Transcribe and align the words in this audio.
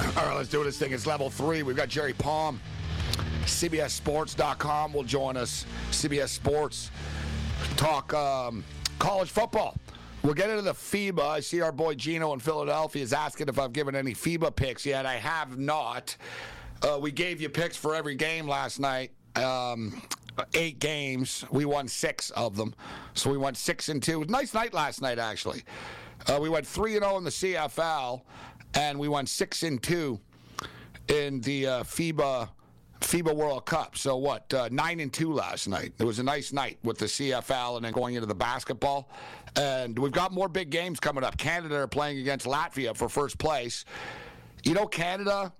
All 0.00 0.26
right, 0.26 0.36
let's 0.36 0.48
do 0.48 0.62
this 0.64 0.78
thing. 0.78 0.92
It's 0.92 1.06
level 1.06 1.30
three. 1.30 1.62
We've 1.62 1.76
got 1.76 1.88
Jerry 1.88 2.12
Palm. 2.12 2.60
CBSSports.com 3.44 4.92
will 4.92 5.04
join 5.04 5.36
us. 5.36 5.66
CBS 5.90 6.28
Sports. 6.28 6.90
Talk 7.76 8.12
um, 8.12 8.64
college 8.98 9.30
football. 9.30 9.76
We'll 10.22 10.34
get 10.34 10.50
into 10.50 10.62
the 10.62 10.72
FIBA. 10.72 11.20
I 11.20 11.40
see 11.40 11.60
our 11.60 11.70
boy 11.70 11.94
Gino 11.94 12.32
in 12.32 12.40
Philadelphia 12.40 13.02
is 13.02 13.12
asking 13.12 13.48
if 13.48 13.58
I've 13.58 13.72
given 13.72 13.94
any 13.94 14.14
FIBA 14.14 14.56
picks 14.56 14.84
yet. 14.84 15.06
I 15.06 15.16
have 15.16 15.58
not. 15.58 16.16
Uh, 16.82 16.98
we 17.00 17.12
gave 17.12 17.40
you 17.40 17.48
picks 17.48 17.76
for 17.76 17.94
every 17.94 18.14
game 18.14 18.48
last 18.48 18.80
night. 18.80 19.12
Um, 19.36 20.02
eight 20.54 20.78
games. 20.78 21.44
We 21.50 21.66
won 21.66 21.88
six 21.88 22.30
of 22.30 22.56
them. 22.56 22.74
So 23.12 23.30
we 23.30 23.38
went 23.38 23.56
six 23.56 23.88
and 23.88 24.02
two. 24.02 24.24
Nice 24.24 24.54
night 24.54 24.74
last 24.74 25.02
night, 25.02 25.18
actually. 25.18 25.62
Uh, 26.26 26.38
we 26.40 26.48
went 26.48 26.66
three 26.66 26.94
and 26.94 27.04
zero 27.04 27.18
in 27.18 27.24
the 27.24 27.30
CFL, 27.30 28.22
and 28.74 28.98
we 28.98 29.08
won 29.08 29.26
six 29.26 29.62
and 29.62 29.82
two 29.82 30.20
in 31.08 31.40
the 31.40 31.66
uh, 31.66 31.82
FIBA 31.82 32.48
FIBA 33.00 33.34
World 33.34 33.66
Cup. 33.66 33.96
So 33.96 34.16
what? 34.16 34.52
Uh, 34.52 34.68
nine 34.72 35.00
and 35.00 35.12
two 35.12 35.32
last 35.32 35.68
night. 35.68 35.92
It 35.98 36.04
was 36.04 36.18
a 36.18 36.22
nice 36.22 36.52
night 36.52 36.78
with 36.82 36.98
the 36.98 37.06
CFL, 37.06 37.76
and 37.76 37.84
then 37.84 37.92
going 37.92 38.14
into 38.14 38.26
the 38.26 38.34
basketball. 38.34 39.10
And 39.56 39.98
we've 39.98 40.12
got 40.12 40.32
more 40.32 40.48
big 40.48 40.70
games 40.70 41.00
coming 41.00 41.22
up. 41.22 41.36
Canada 41.36 41.76
are 41.76 41.86
playing 41.86 42.18
against 42.18 42.46
Latvia 42.46 42.96
for 42.96 43.08
first 43.08 43.38
place. 43.38 43.84
You 44.64 44.74
know, 44.74 44.86
Canada. 44.86 45.52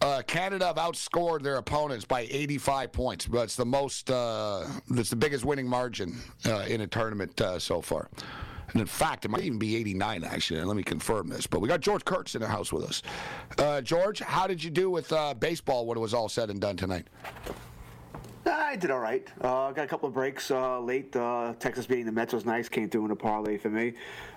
Uh, 0.00 0.20
Canada 0.26 0.66
have 0.66 0.76
outscored 0.76 1.42
their 1.42 1.58
opponents 1.58 2.04
by 2.04 2.22
85 2.22 2.90
points. 2.90 3.26
But 3.28 3.44
it's 3.44 3.54
the 3.54 3.64
most, 3.64 4.10
uh, 4.10 4.66
it's 4.90 5.10
the 5.10 5.16
biggest 5.16 5.44
winning 5.44 5.68
margin 5.68 6.16
uh, 6.44 6.64
in 6.68 6.80
a 6.80 6.88
tournament 6.88 7.40
uh, 7.40 7.60
so 7.60 7.80
far. 7.80 8.08
And 8.72 8.80
in 8.80 8.86
fact, 8.86 9.24
it 9.24 9.30
might 9.30 9.42
even 9.42 9.58
be 9.58 9.76
89, 9.76 10.24
actually. 10.24 10.62
Let 10.62 10.76
me 10.76 10.82
confirm 10.82 11.28
this. 11.28 11.46
But 11.46 11.60
we 11.60 11.68
got 11.68 11.80
George 11.80 12.04
Kurtz 12.04 12.34
in 12.34 12.40
the 12.40 12.48
house 12.48 12.72
with 12.72 12.84
us. 12.84 13.02
Uh, 13.58 13.80
George, 13.80 14.20
how 14.20 14.46
did 14.46 14.62
you 14.62 14.70
do 14.70 14.90
with 14.90 15.12
uh, 15.12 15.34
baseball 15.34 15.86
when 15.86 15.98
it 15.98 16.00
was 16.00 16.14
all 16.14 16.28
said 16.28 16.50
and 16.50 16.60
done 16.60 16.76
tonight? 16.76 17.06
I 18.72 18.76
did 18.76 18.90
all 18.90 19.00
right. 19.00 19.28
Uh, 19.40 19.70
got 19.72 19.84
a 19.84 19.86
couple 19.86 20.08
of 20.08 20.14
breaks 20.14 20.50
uh, 20.50 20.80
late. 20.80 21.14
Uh, 21.14 21.52
Texas 21.60 21.86
beating 21.86 22.06
the 22.06 22.12
Mets 22.12 22.32
was 22.32 22.46
nice. 22.46 22.68
Came 22.68 22.88
through 22.88 23.04
in 23.04 23.10
a 23.10 23.16
parlay 23.16 23.58
for 23.58 23.68
me. 23.68 23.92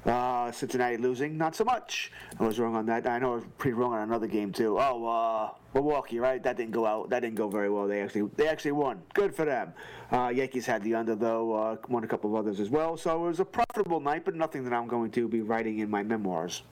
Uh, 0.06 0.52
Cincinnati 0.52 0.98
losing, 0.98 1.38
not 1.38 1.56
so 1.56 1.64
much. 1.64 2.12
I 2.38 2.46
was 2.46 2.60
wrong 2.60 2.76
on 2.76 2.86
that. 2.88 3.08
I 3.08 3.18
know 3.18 3.32
I 3.32 3.36
was 3.36 3.46
pretty 3.58 3.76
wrong 3.76 3.94
on 3.94 4.02
another 4.02 4.28
game 4.28 4.52
too. 4.52 4.78
Oh, 4.78 5.08
uh, 5.08 5.52
Milwaukee, 5.76 6.20
right? 6.20 6.42
That 6.42 6.56
didn't 6.56 6.72
go 6.72 6.86
out. 6.86 7.10
That 7.10 7.20
didn't 7.20 7.36
go 7.36 7.50
very 7.50 7.70
well. 7.70 7.86
They 7.86 8.02
actually 8.02 8.30
they 8.38 8.48
actually 8.48 8.72
won. 8.72 9.04
Good 9.14 9.36
for 9.36 9.44
them. 9.44 9.74
Uh, 10.12 10.32
Yankees 10.34 10.66
had 10.66 10.82
the 10.84 10.96
under 10.96 11.16
though. 11.16 11.78
won 11.90 12.04
a 12.04 12.08
couple 12.08 12.30
of 12.30 12.36
others 12.38 12.62
as 12.62 12.70
well. 12.70 12.96
So 12.96 13.26
it 13.26 13.28
was 13.28 13.42
a 13.42 13.46
profitable 13.46 14.00
night, 14.00 14.24
but 14.24 14.36
nothing 14.36 14.64
that 14.64 14.74
I'm 14.74 14.88
going 14.88 15.12
to 15.12 15.28
be 15.28 15.42
writing 15.42 15.80
in 15.80 15.90
my 15.90 16.02
memoirs. 16.02 16.64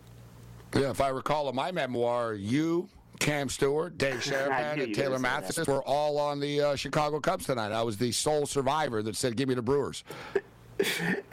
Yeah, 0.73 0.89
if 0.89 1.01
I 1.01 1.09
recall 1.09 1.49
in 1.49 1.55
my 1.55 1.71
memoir, 1.71 2.33
you 2.33 2.87
Cam 3.19 3.49
Stewart, 3.49 3.97
Dave 3.97 4.15
Sharapan, 4.23 4.81
and 4.81 4.95
Taylor 4.95 5.19
Mathis 5.19 5.67
were 5.67 5.83
all 5.83 6.17
on 6.17 6.39
the 6.39 6.61
uh, 6.61 6.75
Chicago 6.75 7.19
Cubs 7.19 7.45
tonight. 7.45 7.73
I 7.73 7.83
was 7.83 7.97
the 7.97 8.11
sole 8.11 8.45
survivor 8.45 9.03
that 9.03 9.17
said, 9.17 9.35
"Give 9.35 9.49
me 9.49 9.55
the 9.55 9.61
Brewers." 9.61 10.05
uh, 10.35 10.83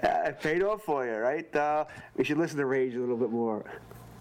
it 0.03 0.41
paid 0.41 0.63
off 0.65 0.83
for 0.83 1.07
you, 1.07 1.15
right? 1.15 1.55
Uh, 1.55 1.85
we 2.17 2.25
should 2.25 2.39
listen 2.39 2.59
to 2.59 2.67
Rage 2.67 2.95
a 2.97 3.01
little 3.01 3.17
bit 3.17 3.31
more. 3.31 3.65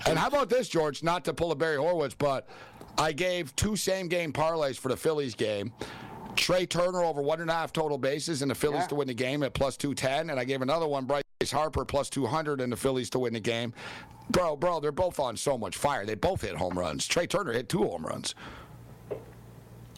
And 0.06 0.18
how 0.18 0.28
about 0.28 0.50
this, 0.50 0.70
George? 0.70 1.04
Not 1.04 1.26
to 1.26 1.34
pull 1.34 1.52
a 1.52 1.56
Barry 1.56 1.78
Horowitz, 1.78 2.16
but 2.16 2.48
I 2.98 3.12
gave 3.12 3.56
two 3.56 3.76
same-game 3.76 4.34
parlays 4.34 4.78
for 4.78 4.90
the 4.90 4.98
Phillies 4.98 5.36
game. 5.36 5.72
Trea 6.36 6.66
Turner 6.66 7.04
over 7.04 7.22
one 7.22 7.42
and 7.42 7.50
a 7.50 7.54
half 7.54 7.74
total 7.74 7.98
bases 7.98 8.42
and 8.42 8.50
the 8.50 8.56
Phillies 8.56 8.82
Yeah. 8.82 8.88
to 8.88 8.96
win 8.96 9.08
the 9.08 9.14
game 9.14 9.44
at 9.44 9.54
plus 9.54 9.76
210. 9.78 10.30
And 10.30 10.40
I 10.40 10.44
gave 10.46 10.62
another 10.62 10.88
one, 10.88 11.06
Bryce 11.06 11.24
Harper 11.52 11.84
plus 11.86 12.10
200 12.10 12.62
and 12.62 12.72
the 12.72 12.78
Phillies 12.78 13.10
to 13.12 13.20
win 13.20 13.34
the 13.34 13.40
game. 13.40 13.74
Bro, 14.30 14.58
bro, 14.58 14.80
they're 14.80 14.92
both 14.92 15.20
on 15.20 15.36
so 15.36 15.58
much 15.58 15.76
fire. 15.76 16.06
They 16.06 16.16
both 16.16 16.42
hit 16.42 16.56
home 16.56 16.78
runs. 16.78 17.08
Trea 17.08 17.28
Turner 17.28 17.52
hit 17.52 17.68
two 17.68 17.84
home 17.84 18.06
runs. 18.06 18.36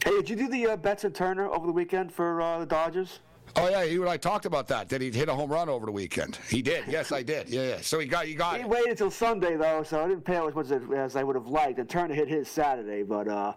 Hey, 0.04 0.10
did 0.10 0.30
you 0.30 0.36
do 0.36 0.48
the 0.48 0.66
uh, 0.68 0.76
bets 0.76 1.04
at 1.04 1.14
Turner 1.14 1.48
over 1.48 1.66
the 1.66 1.72
weekend 1.72 2.12
for 2.12 2.40
uh, 2.40 2.58
the 2.58 2.66
Dodgers? 2.66 3.20
Oh 3.56 3.68
yeah, 3.68 3.82
you 3.82 4.00
and 4.00 4.10
I 4.10 4.16
talked 4.16 4.46
about 4.46 4.66
that. 4.68 4.88
Did 4.88 5.02
he 5.02 5.10
hit 5.10 5.28
a 5.28 5.34
home 5.34 5.50
run 5.50 5.68
over 5.68 5.86
the 5.86 5.92
weekend? 5.92 6.36
He 6.48 6.62
did. 6.62 6.84
Yes, 6.88 7.12
I 7.12 7.22
did. 7.22 7.48
Yeah, 7.48 7.62
yeah. 7.68 7.80
So 7.82 7.98
he 7.98 8.06
got, 8.06 8.28
you 8.28 8.34
got 8.34 8.56
He 8.56 8.62
it. 8.62 8.68
waited 8.68 8.90
until 8.90 9.10
Sunday 9.10 9.56
though, 9.56 9.82
so 9.82 10.02
I 10.04 10.08
didn't 10.08 10.24
pay 10.24 10.36
out 10.36 10.48
as 10.48 10.54
much 10.54 10.70
as, 10.70 10.82
as 10.96 11.16
I 11.16 11.22
would 11.22 11.36
have 11.36 11.46
liked. 11.46 11.78
And 11.78 11.88
Turner 11.88 12.14
hit 12.14 12.28
his 12.28 12.48
Saturday, 12.48 13.02
but 13.02 13.28
uh, 13.28 13.52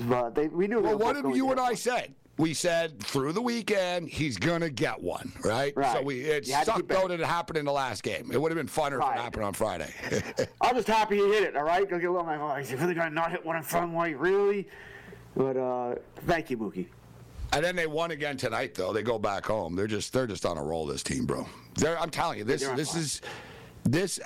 but 0.00 0.34
they, 0.34 0.48
we 0.48 0.66
knew. 0.66 0.80
Well, 0.80 0.98
what 0.98 1.14
did 1.20 1.34
you 1.34 1.50
and 1.50 1.58
I 1.60 1.74
said? 1.74 2.14
We 2.36 2.54
said 2.54 2.98
through 3.00 3.32
the 3.32 3.42
weekend 3.42 4.08
he's 4.08 4.38
gonna 4.38 4.70
get 4.70 5.02
one, 5.02 5.30
right? 5.44 5.74
right. 5.76 5.92
So 5.92 5.96
Right. 5.98 6.04
we 6.04 6.20
it 6.20 6.46
You 6.46 6.54
sucked 6.64 6.88
though 6.88 7.06
that 7.08 7.20
it 7.20 7.26
happened 7.26 7.58
in 7.58 7.66
the 7.66 7.72
last 7.72 8.02
game. 8.02 8.30
It 8.32 8.40
would 8.40 8.50
have 8.50 8.56
been 8.56 8.66
funner 8.66 8.98
if 8.98 9.14
it 9.14 9.20
happened 9.20 9.44
on 9.44 9.52
Friday. 9.52 9.92
I'm 10.62 10.74
just 10.74 10.88
happy 10.88 11.16
he 11.16 11.28
hit 11.32 11.42
it. 11.42 11.56
All 11.56 11.64
right, 11.64 11.86
gonna 11.88 12.00
get 12.00 12.08
a 12.08 12.12
little. 12.12 12.28
Oh, 12.30 12.54
is 12.54 12.70
he 12.70 12.76
really 12.76 12.94
gonna 12.94 13.10
not 13.10 13.30
hit 13.30 13.44
one 13.44 13.56
in 13.56 13.62
front 13.62 13.92
white? 13.92 14.18
Really? 14.18 14.68
But 15.36 15.56
uh, 15.58 15.96
thank 16.26 16.48
you, 16.50 16.56
Mookie. 16.56 16.86
And 17.52 17.64
then 17.64 17.74
they 17.74 17.86
won 17.86 18.12
again 18.12 18.36
tonight, 18.36 18.74
though. 18.74 18.92
They 18.92 19.02
go 19.02 19.18
back 19.18 19.44
home. 19.44 19.74
They're 19.74 19.88
just 19.88 20.12
they're 20.12 20.26
just 20.26 20.46
on 20.46 20.56
a 20.56 20.62
roll. 20.62 20.86
This 20.86 21.02
team, 21.02 21.26
bro. 21.26 21.46
They're, 21.74 21.98
I'm 22.00 22.10
telling 22.10 22.38
you, 22.38 22.44
this 22.44 22.66
this 22.76 22.92
fire. 22.92 23.00
is 23.00 23.20
this. 23.84 24.20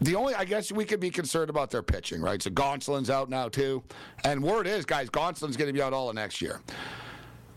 The 0.00 0.16
only 0.16 0.34
I 0.34 0.44
guess 0.44 0.72
we 0.72 0.84
could 0.84 1.00
be 1.00 1.10
concerned 1.10 1.48
about 1.48 1.70
their 1.70 1.82
pitching, 1.82 2.20
right? 2.20 2.42
So 2.42 2.50
Gonsolin's 2.50 3.08
out 3.08 3.30
now 3.30 3.48
too, 3.48 3.82
and 4.24 4.42
word 4.42 4.66
is, 4.66 4.84
guys, 4.84 5.08
Gonsolin's 5.08 5.56
going 5.56 5.68
to 5.68 5.72
be 5.72 5.80
out 5.80 5.92
all 5.92 6.08
of 6.08 6.14
next 6.16 6.42
year. 6.42 6.60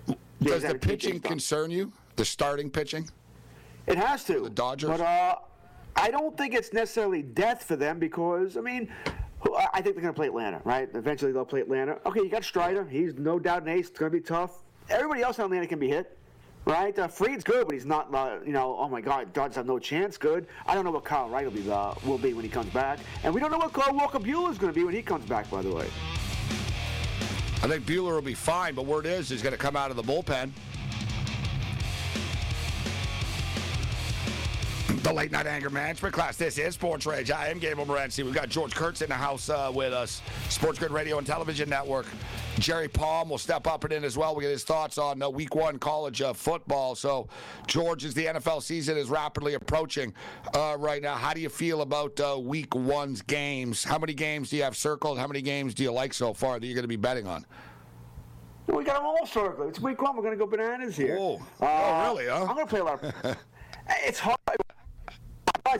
Yeah, 0.07 0.15
Does 0.41 0.53
he's 0.53 0.61
the 0.61 0.67
had 0.67 0.81
pitching 0.81 1.19
concern 1.19 1.71
you? 1.71 1.91
The 2.15 2.25
starting 2.25 2.69
pitching? 2.69 3.09
It 3.87 3.97
has 3.97 4.23
to. 4.25 4.41
The 4.41 4.49
Dodgers? 4.51 4.89
But 4.91 5.01
uh, 5.01 5.35
I 5.95 6.11
don't 6.11 6.37
think 6.37 6.53
it's 6.53 6.71
necessarily 6.71 7.23
death 7.23 7.63
for 7.63 7.75
them 7.75 7.99
because 7.99 8.57
I 8.57 8.61
mean. 8.61 8.89
I 9.55 9.81
think 9.81 9.95
they're 9.95 10.01
going 10.01 10.07
to 10.07 10.13
play 10.13 10.27
Atlanta, 10.27 10.59
right? 10.65 10.89
Eventually 10.95 11.31
they'll 11.31 11.45
play 11.45 11.61
Atlanta. 11.61 11.99
Okay, 12.07 12.21
you 12.21 12.29
got 12.29 12.43
Strider. 12.43 12.83
He's 12.83 13.13
no 13.13 13.37
doubt 13.37 13.61
an 13.61 13.69
ace. 13.69 13.87
It's 13.87 13.97
going 13.97 14.11
to 14.11 14.17
be 14.17 14.21
tough. 14.21 14.63
Everybody 14.89 15.21
else 15.21 15.37
in 15.37 15.45
Atlanta 15.45 15.67
can 15.67 15.79
be 15.79 15.89
hit, 15.89 16.17
right? 16.65 16.97
Uh, 16.97 17.07
Fried's 17.07 17.43
good, 17.43 17.65
but 17.65 17.73
he's 17.73 17.85
not, 17.85 18.13
uh, 18.13 18.37
you 18.45 18.53
know, 18.53 18.77
oh 18.79 18.87
my 18.87 19.01
God, 19.01 19.33
Dodgers 19.33 19.55
have 19.55 19.65
no 19.65 19.79
chance 19.79 20.17
good. 20.17 20.47
I 20.65 20.75
don't 20.75 20.85
know 20.85 20.91
what 20.91 21.03
Kyle 21.03 21.27
Wright 21.29 21.45
will 21.45 21.51
be, 21.51 21.69
uh, 21.69 21.93
will 22.05 22.17
be 22.17 22.33
when 22.33 22.43
he 22.43 22.49
comes 22.49 22.71
back. 22.73 22.99
And 23.23 23.33
we 23.33 23.41
don't 23.41 23.51
know 23.51 23.57
what 23.57 23.73
Carl 23.73 23.93
Walker 23.95 24.19
Buehler 24.19 24.49
is 24.49 24.57
going 24.57 24.71
to 24.71 24.79
be 24.79 24.85
when 24.85 24.95
he 24.95 25.01
comes 25.01 25.25
back, 25.25 25.49
by 25.51 25.61
the 25.61 25.73
way. 25.73 25.87
I 27.63 27.67
think 27.67 27.85
Buehler 27.85 28.13
will 28.13 28.21
be 28.21 28.33
fine, 28.33 28.75
but 28.75 28.85
word 28.85 29.05
is 29.05 29.29
he's 29.29 29.41
going 29.41 29.51
to 29.51 29.57
come 29.57 29.75
out 29.75 29.91
of 29.91 29.97
the 29.97 30.03
bullpen. 30.03 30.51
the 35.07 35.13
late 35.13 35.31
night 35.31 35.47
anger 35.47 35.69
management 35.69 36.13
class. 36.13 36.35
This 36.35 36.57
is 36.57 36.73
Sports 36.73 37.05
Rage. 37.05 37.31
I 37.31 37.47
am 37.47 37.59
Gabe 37.59 37.77
Morency. 37.77 38.25
We've 38.25 38.33
got 38.33 38.49
George 38.49 38.75
Kurtz 38.75 39.01
in 39.01 39.07
the 39.07 39.15
house 39.15 39.47
uh, 39.47 39.71
with 39.73 39.93
us, 39.93 40.21
Sports 40.49 40.79
Grid 40.79 40.91
Radio 40.91 41.17
and 41.17 41.25
Television 41.25 41.69
Network. 41.69 42.07
Jerry 42.59 42.87
Palm 42.87 43.29
will 43.29 43.37
step 43.37 43.67
up 43.67 43.83
and 43.83 43.93
in 43.93 44.03
as 44.03 44.17
well. 44.17 44.35
We 44.35 44.43
get 44.43 44.51
his 44.51 44.63
thoughts 44.63 44.97
on 44.97 45.21
uh, 45.21 45.29
Week 45.29 45.53
One 45.55 45.77
college 45.77 46.21
uh, 46.21 46.33
football. 46.33 46.95
So, 46.95 47.27
George, 47.67 48.03
as 48.03 48.13
the 48.13 48.25
NFL 48.25 48.63
season 48.63 48.97
is 48.97 49.09
rapidly 49.09 49.53
approaching 49.53 50.13
uh, 50.55 50.75
right 50.79 51.01
now, 51.01 51.15
how 51.15 51.33
do 51.33 51.41
you 51.41 51.49
feel 51.49 51.81
about 51.81 52.19
uh, 52.19 52.37
Week 52.39 52.73
One's 52.73 53.21
games? 53.21 53.83
How 53.83 53.99
many 53.99 54.13
games 54.13 54.49
do 54.49 54.57
you 54.57 54.63
have 54.63 54.75
circled? 54.75 55.19
How 55.19 55.27
many 55.27 55.41
games 55.41 55.73
do 55.73 55.83
you 55.83 55.91
like 55.91 56.13
so 56.13 56.33
far 56.33 56.59
that 56.59 56.65
you're 56.65 56.75
going 56.75 56.83
to 56.83 56.87
be 56.87 56.95
betting 56.95 57.27
on? 57.27 57.45
We 58.67 58.83
got 58.83 58.97
them 58.97 59.05
all 59.05 59.25
circled. 59.25 59.69
It's 59.69 59.79
week 59.79 60.01
one. 60.01 60.15
We're 60.15 60.23
going 60.23 60.37
to 60.37 60.43
go 60.43 60.47
bananas 60.47 60.97
here. 60.97 61.17
Oh, 61.19 61.41
oh 61.61 62.03
really? 62.03 62.27
Huh? 62.27 62.45
I'm 62.49 62.55
going 62.55 62.65
to 62.65 62.69
play 62.69 62.79
a 62.79 62.83
lot. 62.83 63.03
Of, 63.03 63.37
it's 64.05 64.19
hard. 64.19 64.37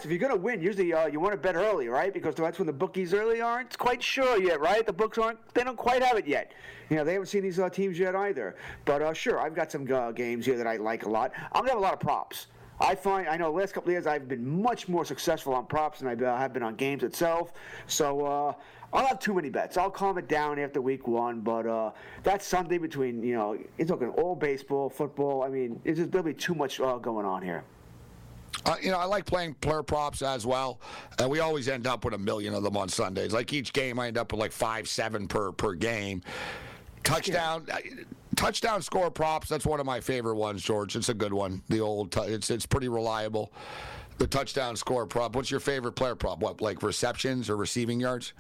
If 0.06 0.12
you're 0.12 0.20
going 0.20 0.34
to 0.34 0.40
win, 0.40 0.62
usually 0.62 0.94
uh, 0.94 1.08
you 1.08 1.20
want 1.20 1.34
to 1.34 1.38
bet 1.38 1.56
early, 1.56 1.88
right? 1.88 2.14
Because 2.14 2.36
that's 2.36 2.60
when 2.60 2.68
the 2.68 2.74
bookies 2.74 3.14
early 3.14 3.42
aren't 3.42 3.78
quite 3.78 4.02
sure 4.02 4.42
yet, 4.42 4.60
right? 4.60 4.86
The 4.86 4.94
books 4.94 5.18
aren't, 5.18 5.40
they 5.54 5.64
don't 5.64 5.78
quite 5.78 6.04
have 6.04 6.18
it 6.18 6.28
yet. 6.28 6.54
You 6.90 6.98
know, 6.98 7.04
they 7.04 7.14
haven't 7.14 7.28
seen 7.28 7.44
these 7.44 7.60
uh, 7.60 7.70
teams 7.70 7.98
yet 7.98 8.16
either. 8.16 8.56
But 8.86 9.02
uh, 9.02 9.14
sure, 9.14 9.40
I've 9.40 9.56
got 9.56 9.72
some 9.72 9.92
uh, 9.92 10.12
games 10.12 10.46
here 10.46 10.58
that 10.58 10.68
I 10.68 10.78
like 10.78 11.06
a 11.06 11.10
lot. 11.10 11.32
I'm 11.52 11.66
going 11.66 11.66
to 11.66 11.72
have 11.72 11.80
a 11.80 11.82
lot 11.82 11.94
of 11.94 12.00
props. 12.00 12.48
I 12.80 12.94
find 12.94 13.28
I 13.28 13.38
know 13.38 13.52
the 13.52 13.58
last 13.58 13.74
couple 13.74 13.90
of 13.90 13.94
years 13.94 14.06
I've 14.06 14.28
been 14.28 14.62
much 14.62 14.88
more 14.88 15.04
successful 15.04 15.54
on 15.56 15.66
props 15.66 16.00
than 16.00 16.10
I 16.10 16.26
uh, 16.26 16.38
have 16.38 16.54
been 16.54 16.64
on 16.64 16.76
games 16.76 17.04
itself. 17.04 17.54
So 17.88 18.24
uh, 18.24 18.54
I'll 18.94 19.08
have 19.08 19.20
too 19.20 19.34
many 19.34 19.50
bets. 19.50 19.78
I'll 19.78 19.90
calm 19.90 20.18
it 20.20 20.28
down 20.28 20.60
after 20.60 20.80
week 20.80 21.08
one. 21.08 21.42
But 21.42 21.66
uh, 21.66 21.92
that 22.22 22.44
Sunday 22.44 22.78
between 22.78 23.24
you 23.24 23.36
know 23.36 23.58
you're 23.78 23.88
talking 23.88 24.10
all 24.10 24.36
baseball, 24.36 24.90
football. 24.90 25.42
I 25.44 25.50
mean, 25.50 25.82
it's 25.86 25.98
just, 25.98 26.12
there'll 26.12 26.26
be 26.26 26.36
too 26.36 26.54
much 26.54 26.80
uh, 26.80 26.98
going 26.98 27.26
on 27.26 27.42
here. 27.42 27.64
Uh, 28.66 28.76
you 28.82 28.92
know, 28.92 28.98
I 28.98 29.06
like 29.06 29.26
playing 29.26 29.54
player 29.56 29.84
props 29.84 30.22
as 30.22 30.46
well. 30.46 30.82
And 31.20 31.30
we 31.30 31.40
always 31.40 31.68
end 31.68 31.88
up 31.88 32.04
with 32.04 32.14
a 32.14 32.18
million 32.18 32.54
of 32.54 32.64
them 32.64 32.76
on 32.76 32.90
Sundays. 32.90 33.34
Like 33.34 33.54
each 33.54 33.72
game, 33.74 34.00
I 34.00 34.08
end 34.08 34.18
up 34.18 34.32
with 34.32 34.42
like 34.42 34.52
five, 34.52 34.90
seven 34.90 35.28
per 35.28 35.52
per 35.52 35.74
game. 35.74 36.22
Touchdown. 37.04 37.66
Yeah. 37.68 37.76
Uh, 37.76 37.80
touchdown 38.36 38.82
score 38.82 39.10
props. 39.10 39.48
That's 39.48 39.66
one 39.66 39.80
of 39.80 39.86
my 39.86 40.00
favorite 40.02 40.36
ones, 40.36 40.62
George. 40.62 40.96
It's 40.96 41.10
a 41.10 41.14
good 41.14 41.34
one. 41.34 41.62
The 41.70 41.80
old, 41.80 42.12
t- 42.12 42.22
it's 42.22 42.50
it's 42.50 42.66
pretty 42.66 42.90
reliable. 42.90 43.54
The 44.18 44.28
touchdown 44.28 44.76
score 44.76 45.06
prop. 45.06 45.36
What's 45.36 45.52
your 45.52 45.60
favorite 45.60 45.94
player 45.94 46.16
prop? 46.16 46.40
What 46.40 46.60
like 46.60 46.82
receptions 46.82 47.50
or 47.50 47.56
receiving 47.56 48.00
yards? 48.00 48.34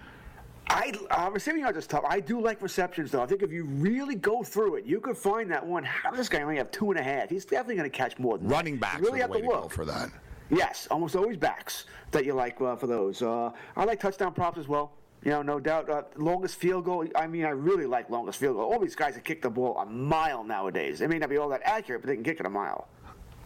I 0.70 0.92
uh, 1.12 1.30
receiving 1.32 1.62
yards 1.62 1.78
is 1.78 1.88
tough. 1.88 2.04
I 2.08 2.20
do 2.20 2.42
like 2.42 2.62
receptions 2.62 3.12
though. 3.12 3.22
I 3.22 3.26
think 3.26 3.42
if 3.42 3.52
you 3.52 3.66
really 3.66 4.16
go 4.16 4.44
through 4.44 4.76
it, 4.76 4.86
you 4.86 5.00
could 5.00 5.18
find 5.18 5.50
that 5.52 5.66
one. 5.66 5.84
How 5.84 6.10
does 6.10 6.20
this 6.20 6.30
guy 6.30 6.42
only 6.42 6.58
have 6.58 6.72
two 6.72 6.92
and 6.92 7.00
a 7.00 7.04
half? 7.04 7.30
He's 7.30 7.46
definitely 7.46 7.76
going 7.76 7.90
to 7.90 7.98
catch 7.98 8.20
more 8.20 8.38
than 8.38 8.48
running 8.48 8.78
backs. 8.78 9.00
You 9.00 9.06
really 9.06 9.20
have 9.22 9.32
to, 9.32 9.42
to 9.42 9.48
look 9.48 9.72
for 9.72 9.86
that. 9.86 10.10
Yes, 10.50 10.88
almost 10.92 11.16
always 11.16 11.38
backs 11.38 11.86
that 12.12 12.26
you 12.26 12.34
like 12.34 12.60
uh, 12.62 12.76
for 12.76 12.88
those. 12.88 13.22
Uh, 13.22 13.52
I 13.76 13.84
like 13.84 14.00
touchdown 14.00 14.34
props 14.34 14.58
as 14.58 14.68
well. 14.68 14.94
You 15.24 15.32
know, 15.32 15.42
no 15.42 15.60
doubt. 15.60 15.90
Uh, 15.90 16.04
longest 16.16 16.56
field 16.56 16.86
goal. 16.86 17.06
I 17.16 17.28
mean, 17.28 17.44
I 17.46 17.50
really 17.50 17.86
like 17.86 18.10
longest 18.10 18.40
field 18.40 18.56
goal. 18.56 18.72
All 18.72 18.80
these 18.80 18.96
guys 18.96 19.16
that 19.16 19.26
kick 19.26 19.42
the 19.42 19.50
ball 19.50 19.78
a 19.78 19.86
mile 19.86 20.44
nowadays. 20.44 21.00
They 21.00 21.08
may 21.08 21.18
not 21.18 21.30
be 21.30 21.38
all 21.38 21.50
that 21.50 21.62
accurate, 21.64 22.02
but 22.02 22.08
they 22.08 22.16
can 22.16 22.24
kick 22.24 22.40
it 22.40 22.46
a 22.46 22.50
mile. 22.50 22.88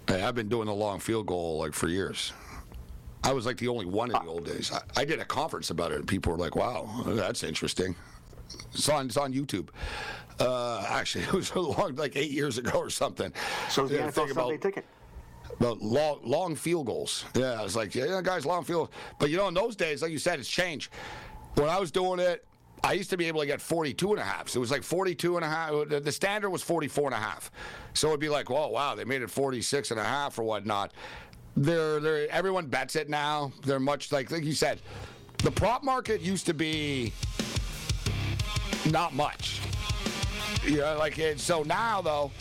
Hey, 0.08 0.22
I've 0.22 0.36
been 0.36 0.50
doing 0.50 0.68
the 0.68 0.74
long 0.74 1.00
field 1.00 1.28
goal 1.28 1.60
like 1.60 1.74
for 1.74 1.88
years. 1.88 2.34
I 3.24 3.34
was 3.34 3.46
like 3.46 3.58
the 3.58 3.68
only 3.68 3.86
one 3.86 4.10
in 4.10 4.14
the 4.14 4.30
old 4.30 4.46
days. 4.46 4.72
I, 4.72 5.02
I 5.02 5.06
did 5.06 5.20
a 5.20 5.26
conference 5.26 5.70
about 5.70 5.92
it, 5.92 6.00
and 6.00 6.08
people 6.08 6.32
were 6.32 6.38
like, 6.38 6.56
"Wow, 6.56 7.04
that's 7.06 7.44
interesting." 7.44 7.96
It's 8.74 8.90
on 8.90 9.08
it's 9.08 9.18
on 9.18 9.34
YouTube. 9.34 9.70
Uh, 10.40 10.84
actually, 10.88 11.24
it 11.26 11.34
was 11.34 11.56
long, 11.56 11.96
like 11.96 12.16
eight 12.16 12.32
years 12.32 12.58
ago 12.58 12.80
or 12.80 12.90
something. 12.90 13.32
So 13.70 13.88
the 13.88 13.98
NFL 13.98 14.14
Sunday 14.14 14.32
about, 14.32 14.62
ticket. 14.62 14.86
About 15.60 15.82
long, 15.82 16.20
long 16.24 16.56
field 16.56 16.88
goals. 16.88 17.26
Yeah, 17.36 17.60
I 17.60 17.64
was 17.64 17.76
like, 17.76 17.94
yeah, 17.94 18.22
guys, 18.24 18.46
long 18.46 18.64
field. 18.64 18.90
But 19.20 19.30
you 19.30 19.38
know, 19.38 19.48
in 19.48 19.54
those 19.54 19.76
days, 19.76 20.02
like 20.02 20.12
you 20.12 20.18
said, 20.18 20.40
it's 20.40 20.50
changed. 20.50 20.92
When 21.56 21.70
I 21.70 21.80
was 21.80 21.92
doing 21.92 22.20
it, 22.20 22.46
I 22.84 22.94
used 22.94 23.10
to 23.12 23.18
be 23.18 23.28
able 23.28 23.42
to 23.42 23.46
get 23.46 23.62
42 23.62 24.12
and 24.12 24.20
a 24.20 24.24
half. 24.24 24.50
So 24.50 24.58
it 24.58 24.62
was 24.62 24.72
like 24.72 24.84
42 24.84 25.36
and 25.36 25.46
a 25.46 25.50
half. 25.50 25.72
The 25.88 26.12
standard 26.12 26.50
was 26.50 26.64
44 26.64 27.08
and 27.08 27.14
a 27.14 27.18
half. 27.18 27.52
So 27.94 28.08
it'd 28.08 28.20
be 28.20 28.30
like, 28.30 28.50
oh, 28.50 28.70
wow, 28.70 28.96
they 28.96 29.04
made 29.04 29.22
it 29.22 29.30
46 29.30 29.92
and 29.92 30.00
a 30.00 30.04
half 30.04 30.40
or 30.40 30.44
whatnot. 30.44 30.94
They're, 31.56 32.00
they're, 32.00 32.30
everyone 32.32 32.68
bets 32.68 32.96
it 32.96 33.10
now. 33.10 33.52
They're 33.66 33.80
much 33.80 34.12
like, 34.12 34.32
like 34.32 34.44
you 34.44 34.54
said, 34.54 34.82
the 35.40 35.52
prop 35.52 35.84
market 35.84 36.22
used 36.22 36.46
to 36.46 36.54
be 36.54 37.14
not 38.90 39.14
much. 39.14 39.60
You 40.66 40.78
know, 40.78 40.98
like 40.98 41.18
it, 41.20 41.40
so 41.40 41.64
now 41.64 42.02
though, 42.02 42.32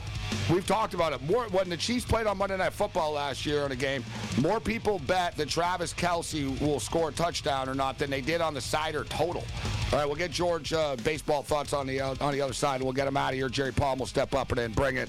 we've 0.51 0.67
talked 0.67 0.95
about 0.95 1.13
it. 1.13 1.23
More 1.23 1.45
when 1.45 1.69
the 1.69 1.77
Chiefs 1.77 2.05
played 2.05 2.27
on 2.27 2.39
Monday 2.39 2.57
Night 2.57 2.73
Football 2.73 3.13
last 3.13 3.47
year 3.47 3.65
in 3.65 3.73
a 3.73 3.77
game, 3.77 4.05
more 4.41 4.61
people 4.61 4.99
bet 5.01 5.37
that 5.37 5.49
Travis 5.49 5.93
Kelce 5.95 6.61
will 6.61 6.81
score 6.81 7.09
a 7.09 7.13
touchdown 7.13 7.69
or 7.69 7.75
not 7.75 7.99
than 7.99 8.11
they 8.11 8.21
did 8.21 8.41
on 8.41 8.55
the 8.55 8.61
cider 8.61 9.05
total. 9.05 9.45
All 9.93 9.99
right, 9.99 10.07
we'll 10.07 10.17
get 10.17 10.31
George 10.31 10.73
uh, 10.73 10.97
baseball 11.03 11.43
thoughts 11.43 11.73
on 11.73 11.87
the 11.87 12.01
uh, 12.01 12.15
on 12.21 12.33
the 12.33 12.41
other 12.41 12.53
side, 12.53 12.83
we'll 12.83 12.93
get 12.93 13.09
him 13.09 13.17
out 13.17 13.31
of 13.31 13.37
here. 13.37 13.49
Jerry 13.49 13.73
Palm 13.73 13.99
will 13.99 14.07
step 14.07 14.35
up 14.35 14.51
and 14.51 14.59
then 14.59 14.73
bring 14.73 14.97
it. 14.97 15.09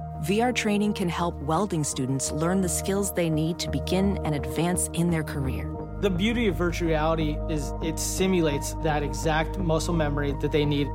VR 0.21 0.53
training 0.53 0.93
can 0.93 1.09
help 1.09 1.33
welding 1.41 1.83
students 1.83 2.31
learn 2.31 2.61
the 2.61 2.69
skills 2.69 3.11
they 3.11 3.27
need 3.27 3.57
to 3.57 3.67
begin 3.67 4.19
and 4.23 4.35
advance 4.35 4.87
in 4.93 5.09
their 5.09 5.23
career. 5.23 5.75
The 6.01 6.11
beauty 6.11 6.45
of 6.45 6.55
virtual 6.55 6.89
reality 6.89 7.39
is 7.49 7.73
it 7.81 7.97
simulates 7.97 8.75
that 8.83 9.01
exact 9.01 9.57
muscle 9.57 9.95
memory 9.95 10.35
that 10.39 10.51
they 10.51 10.63
need. 10.63 10.87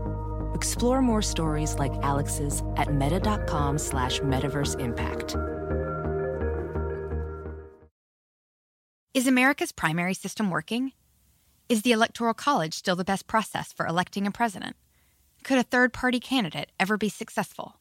Explore 0.54 1.02
more 1.02 1.23
stories 1.23 1.75
like 1.76 1.92
Alex's 2.02 2.62
at 2.76 2.95
meta.com 2.95 3.78
slash 3.78 4.21
metaverse 4.21 4.78
impact. 4.78 5.35
Is 9.12 9.26
America's 9.26 9.73
primary 9.73 10.14
system 10.14 10.52
working? 10.52 10.92
Is 11.68 11.83
the 11.83 11.90
Electoral 11.90 12.33
College 12.33 12.75
still 12.75 12.95
the 12.95 13.04
best 13.04 13.26
process 13.26 13.73
for 13.73 13.88
electing 13.88 14.25
a 14.25 14.30
president? 14.30 14.76
Could 15.42 15.59
a 15.59 15.64
third 15.64 15.92
party 15.92 16.21
candidate 16.21 16.71
ever 16.78 16.97
be 16.97 17.09
successful? 17.09 17.80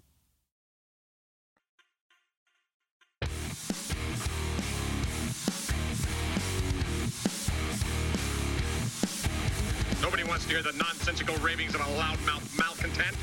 Nobody 10.01 10.23
wants 10.23 10.45
to 10.45 10.51
hear 10.51 10.63
the 10.63 10.73
nonsensical 10.73 11.35
ravings 11.37 11.75
of 11.75 11.81
a 11.81 11.83
loudmouth 11.83 12.57
malcontent. 12.57 13.15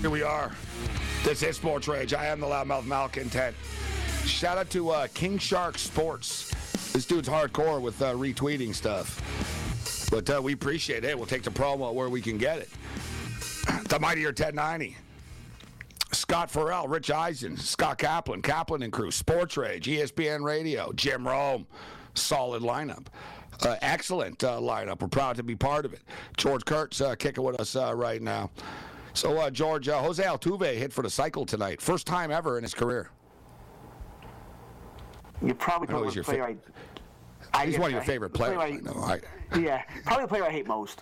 Here 0.00 0.10
we 0.10 0.22
are. 0.22 0.52
This 1.24 1.42
is 1.42 1.56
Sports 1.56 1.88
Rage. 1.88 2.14
I 2.14 2.26
am 2.26 2.38
the 2.38 2.46
loudmouth 2.46 2.86
malcontent. 2.86 3.56
Shout 4.24 4.56
out 4.56 4.70
to 4.70 4.90
uh, 4.90 5.08
King 5.14 5.36
Shark 5.36 5.78
Sports. 5.78 6.50
This 6.92 7.04
dude's 7.04 7.28
hardcore 7.28 7.80
with 7.80 8.00
uh, 8.00 8.14
retweeting 8.14 8.72
stuff. 8.72 9.20
But 10.10 10.30
uh, 10.30 10.40
we 10.40 10.52
appreciate 10.52 11.04
it. 11.04 11.16
We'll 11.16 11.26
take 11.26 11.42
the 11.42 11.50
promo 11.50 11.92
where 11.92 12.08
we 12.08 12.20
can 12.20 12.38
get 12.38 12.58
it. 12.58 12.68
The 13.88 13.98
Mightier 13.98 14.28
1090. 14.28 14.96
Scott 16.12 16.50
Ferrall, 16.50 16.86
Rich 16.86 17.10
Eisen, 17.10 17.56
Scott 17.56 17.98
Kaplan, 17.98 18.42
Kaplan 18.42 18.84
and 18.84 18.92
Crew, 18.92 19.10
Sports 19.10 19.56
Rage, 19.56 19.86
ESPN 19.86 20.42
Radio, 20.44 20.92
Jim 20.92 21.26
Rome. 21.26 21.66
Solid 22.14 22.62
lineup. 22.62 23.06
Uh, 23.62 23.76
excellent 23.82 24.42
uh, 24.42 24.58
lineup. 24.58 25.00
We're 25.02 25.08
proud 25.08 25.36
to 25.36 25.42
be 25.42 25.54
part 25.54 25.84
of 25.84 25.92
it. 25.92 26.00
George 26.36 26.64
Kurtz 26.64 27.00
uh, 27.00 27.14
kicking 27.14 27.44
with 27.44 27.60
us 27.60 27.76
uh, 27.76 27.94
right 27.94 28.22
now. 28.22 28.50
So, 29.12 29.36
uh, 29.38 29.50
George, 29.50 29.88
uh, 29.88 30.00
Jose 30.00 30.22
Altuve 30.22 30.74
hit 30.76 30.92
for 30.92 31.02
the 31.02 31.10
cycle 31.10 31.44
tonight. 31.44 31.82
First 31.82 32.06
time 32.06 32.30
ever 32.30 32.56
in 32.56 32.62
his 32.62 32.72
career. 32.74 33.10
You 35.42 35.54
probably 35.54 35.88
I 35.88 35.92
know 35.92 36.10
the 36.10 36.22
player 36.22 36.44
fa- 36.44 36.56
I, 37.54 37.58
I 37.62 37.64
He's 37.66 37.74
guess 37.74 37.80
one 37.80 37.88
of 37.88 37.92
your 37.92 38.02
I- 38.02 38.06
favorite 38.06 38.30
players. 38.30 38.56
player 38.56 38.76
I 38.76 38.80
know. 38.80 39.00
I, 39.02 39.20
yeah, 39.58 39.82
probably 40.04 40.24
the 40.24 40.28
player 40.28 40.44
I 40.44 40.50
hate 40.50 40.66
most. 40.66 41.00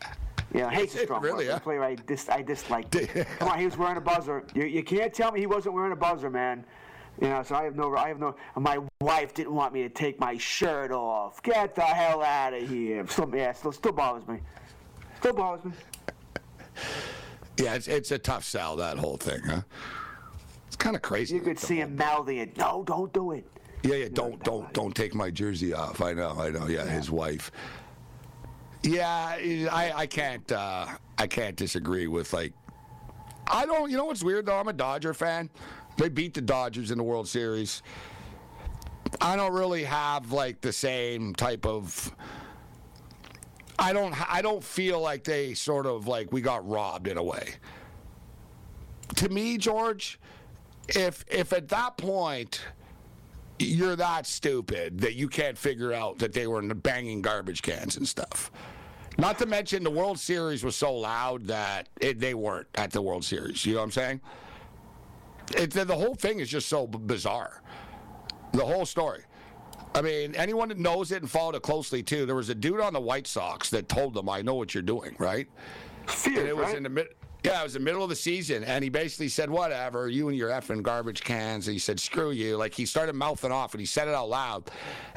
Yeah, 0.55 0.71
hate's 0.71 0.95
a 0.97 0.99
strong 1.05 1.23
Really, 1.23 1.47
word. 1.47 1.53
huh? 1.55 1.59
Player 1.61 1.85
I 1.85 1.95
dis 1.97 2.29
I 2.29 2.43
dislike. 2.43 2.91
Come 3.39 3.49
on, 3.49 3.59
he 3.59 3.67
was 3.67 3.77
wearing 3.77 3.97
a 3.99 4.01
buzzer. 4.01 4.45
You, 4.55 4.65
you 4.65 4.83
can't 4.83 5.13
tell 5.13 5.31
me 5.33 5.41
he 5.41 5.47
wasn't 5.47 5.75
wearing 5.75 5.93
a 5.93 5.97
buzzer, 5.97 6.31
man. 6.31 6.65
You 7.21 7.29
know, 7.29 7.43
so 7.43 7.57
I 7.57 7.65
have 7.65 7.75
no, 7.75 7.97
I 7.97 8.09
have 8.09 8.21
no. 8.21 8.37
My 8.55 8.79
wife 9.01 9.35
didn't 9.35 9.55
want 9.55 9.73
me 9.73 9.83
to 9.83 9.89
take 9.89 10.21
my 10.21 10.37
shirt 10.37 10.93
off. 10.93 11.43
Get 11.43 11.75
the 11.75 11.83
hell 11.83 12.23
out 12.23 12.55
of 12.55 12.69
here. 12.69 13.05
Still, 13.09 13.31
yeah, 13.35 13.53
still, 13.53 13.73
still 13.73 13.93
bothers 13.93 14.27
me. 14.29 14.39
Still 15.19 15.33
bothers 15.33 15.65
me. 15.65 15.73
yeah, 17.57 17.75
it's, 17.75 17.89
it's 17.89 18.13
a 18.13 18.19
tough 18.19 18.45
sell, 18.45 18.77
that 18.77 18.99
whole 18.99 19.17
thing, 19.17 19.41
huh? 19.45 19.63
It's 20.69 20.77
kind 20.77 20.95
of 20.95 21.03
crazy. 21.03 21.35
You 21.35 21.41
could 21.41 21.59
see 21.59 21.81
him 21.81 21.97
mouthing 21.97 22.39
it. 22.39 22.57
No, 22.57 22.85
don't 22.87 23.13
do 23.13 23.33
it. 23.33 23.45
Yeah, 23.83 23.97
yeah. 23.97 24.09
Don't, 24.13 24.43
don't, 24.45 24.73
don't 24.73 24.95
take 24.95 25.15
my 25.15 25.31
jersey 25.31 25.73
off. 25.75 26.01
I 26.01 26.13
know, 26.13 26.37
I 26.39 26.51
know. 26.51 26.69
Yeah, 26.69 26.85
his 26.85 27.11
wife. 27.11 27.51
Yeah, 28.85 29.09
I, 29.09 29.93
I 29.95 30.07
can't, 30.07 30.51
uh, 30.53 30.87
I 31.19 31.27
can't 31.27 31.57
disagree 31.57 32.07
with 32.07 32.33
like. 32.33 32.53
I 33.51 33.67
don't. 33.67 33.91
You 33.91 33.97
know 33.97 34.05
what's 34.05 34.23
weird 34.23 34.47
though? 34.47 34.59
I'm 34.59 34.69
a 34.69 34.73
Dodger 34.73 35.15
fan. 35.15 35.51
They 35.99 36.09
beat 36.09 36.33
the 36.33 36.41
Dodgers 36.41 36.91
in 36.91 36.99
the 36.99 37.05
World 37.05 37.29
Series. 37.29 37.83
I 39.21 39.37
don't 39.37 39.53
really 39.53 39.85
have 39.85 40.33
like 40.33 40.61
the 40.61 40.73
same 40.73 41.35
type 41.35 41.67
of. 41.67 42.15
I 43.79 43.93
don't. 43.93 44.15
I 44.33 44.41
don't 44.41 44.63
feel 44.63 45.01
like 45.01 45.25
they 45.25 45.55
sort 45.55 45.87
of 45.87 46.07
like 46.07 46.33
we 46.33 46.41
got 46.41 46.67
robbed 46.69 47.09
in 47.09 47.17
a 47.17 47.23
way. 47.23 47.55
To 49.17 49.29
me, 49.29 49.59
George, 49.59 50.21
if 50.89 51.25
if 51.29 51.53
at 51.53 51.69
that 51.69 51.97
point 51.97 52.61
you're 53.59 53.97
that 53.97 54.25
stupid 54.25 55.01
that 55.01 55.15
you 55.15 55.29
can't 55.29 55.59
figure 55.59 55.93
out 55.93 56.19
that 56.19 56.33
they 56.33 56.47
were 56.47 56.63
banging 56.63 57.21
garbage 57.21 57.61
cans 57.63 57.97
and 57.97 58.07
stuff. 58.07 58.53
Not 59.17 59.37
to 59.41 59.47
mention 59.47 59.83
the 59.83 59.91
World 59.91 60.21
Series 60.21 60.63
was 60.63 60.77
so 60.77 60.95
loud 60.95 61.49
that 61.49 61.89
it, 62.01 62.21
they 62.21 62.35
weren't 62.35 62.69
at 62.77 62.93
the 62.93 63.03
World 63.03 63.25
Series. 63.25 63.67
You 63.67 63.75
know 63.75 63.81
what 63.81 63.87
I'm 63.87 63.91
saying? 63.91 64.21
It, 65.57 65.71
the, 65.71 65.85
the 65.85 65.95
whole 65.95 66.15
thing 66.15 66.41
is 66.41 66.49
just 66.49 66.69
so 66.69 66.87
b- 66.87 66.99
bizarre. 66.99 67.63
The 68.53 68.65
whole 68.65 68.87
story. 68.87 69.23
I 69.95 70.03
mean, 70.03 70.35
anyone 70.35 70.69
that 70.69 70.79
knows 70.79 71.13
it 71.13 71.23
and 71.23 71.31
followed 71.31 71.55
it 71.55 71.63
closely 71.63 72.03
too, 72.03 72.27
there 72.27 72.35
was 72.35 72.51
a 72.51 72.55
dude 72.55 72.81
on 72.81 72.93
the 72.93 73.01
White 73.01 73.27
Sox 73.27 73.71
that 73.71 73.89
told 73.89 74.15
them, 74.15 74.29
"I 74.29 74.43
know 74.43 74.55
what 74.55 74.75
you're 74.75 74.83
doing," 74.83 75.17
right? 75.19 75.49
Fear, 76.07 76.41
and 76.41 76.49
it 76.49 76.57
was 76.57 76.67
right? 76.67 76.77
in 76.77 76.83
the 76.83 76.89
mid. 76.89 77.09
Yeah, 77.45 77.61
it 77.61 77.63
was 77.63 77.75
the 77.75 77.81
middle 77.81 78.03
of 78.03 78.09
the 78.09 78.17
season, 78.17 78.65
and 78.65 78.83
he 78.83 78.91
basically 78.91 79.29
said, 79.29 79.49
"Whatever, 79.49 80.09
you 80.09 80.29
and 80.29 80.37
your 80.37 80.51
effing 80.51 80.83
garbage 80.83 81.23
cans." 81.23 81.69
And 81.69 81.73
he 81.73 81.79
said, 81.79 82.01
"Screw 82.01 82.33
you!" 82.33 82.57
Like 82.57 82.75
he 82.75 82.85
started 82.85 83.15
mouthing 83.15 83.53
off, 83.53 83.75
and 83.75 83.81
he 83.81 83.87
said 83.87 84.09
it 84.09 84.15
out 84.15 84.29
loud, 84.29 84.71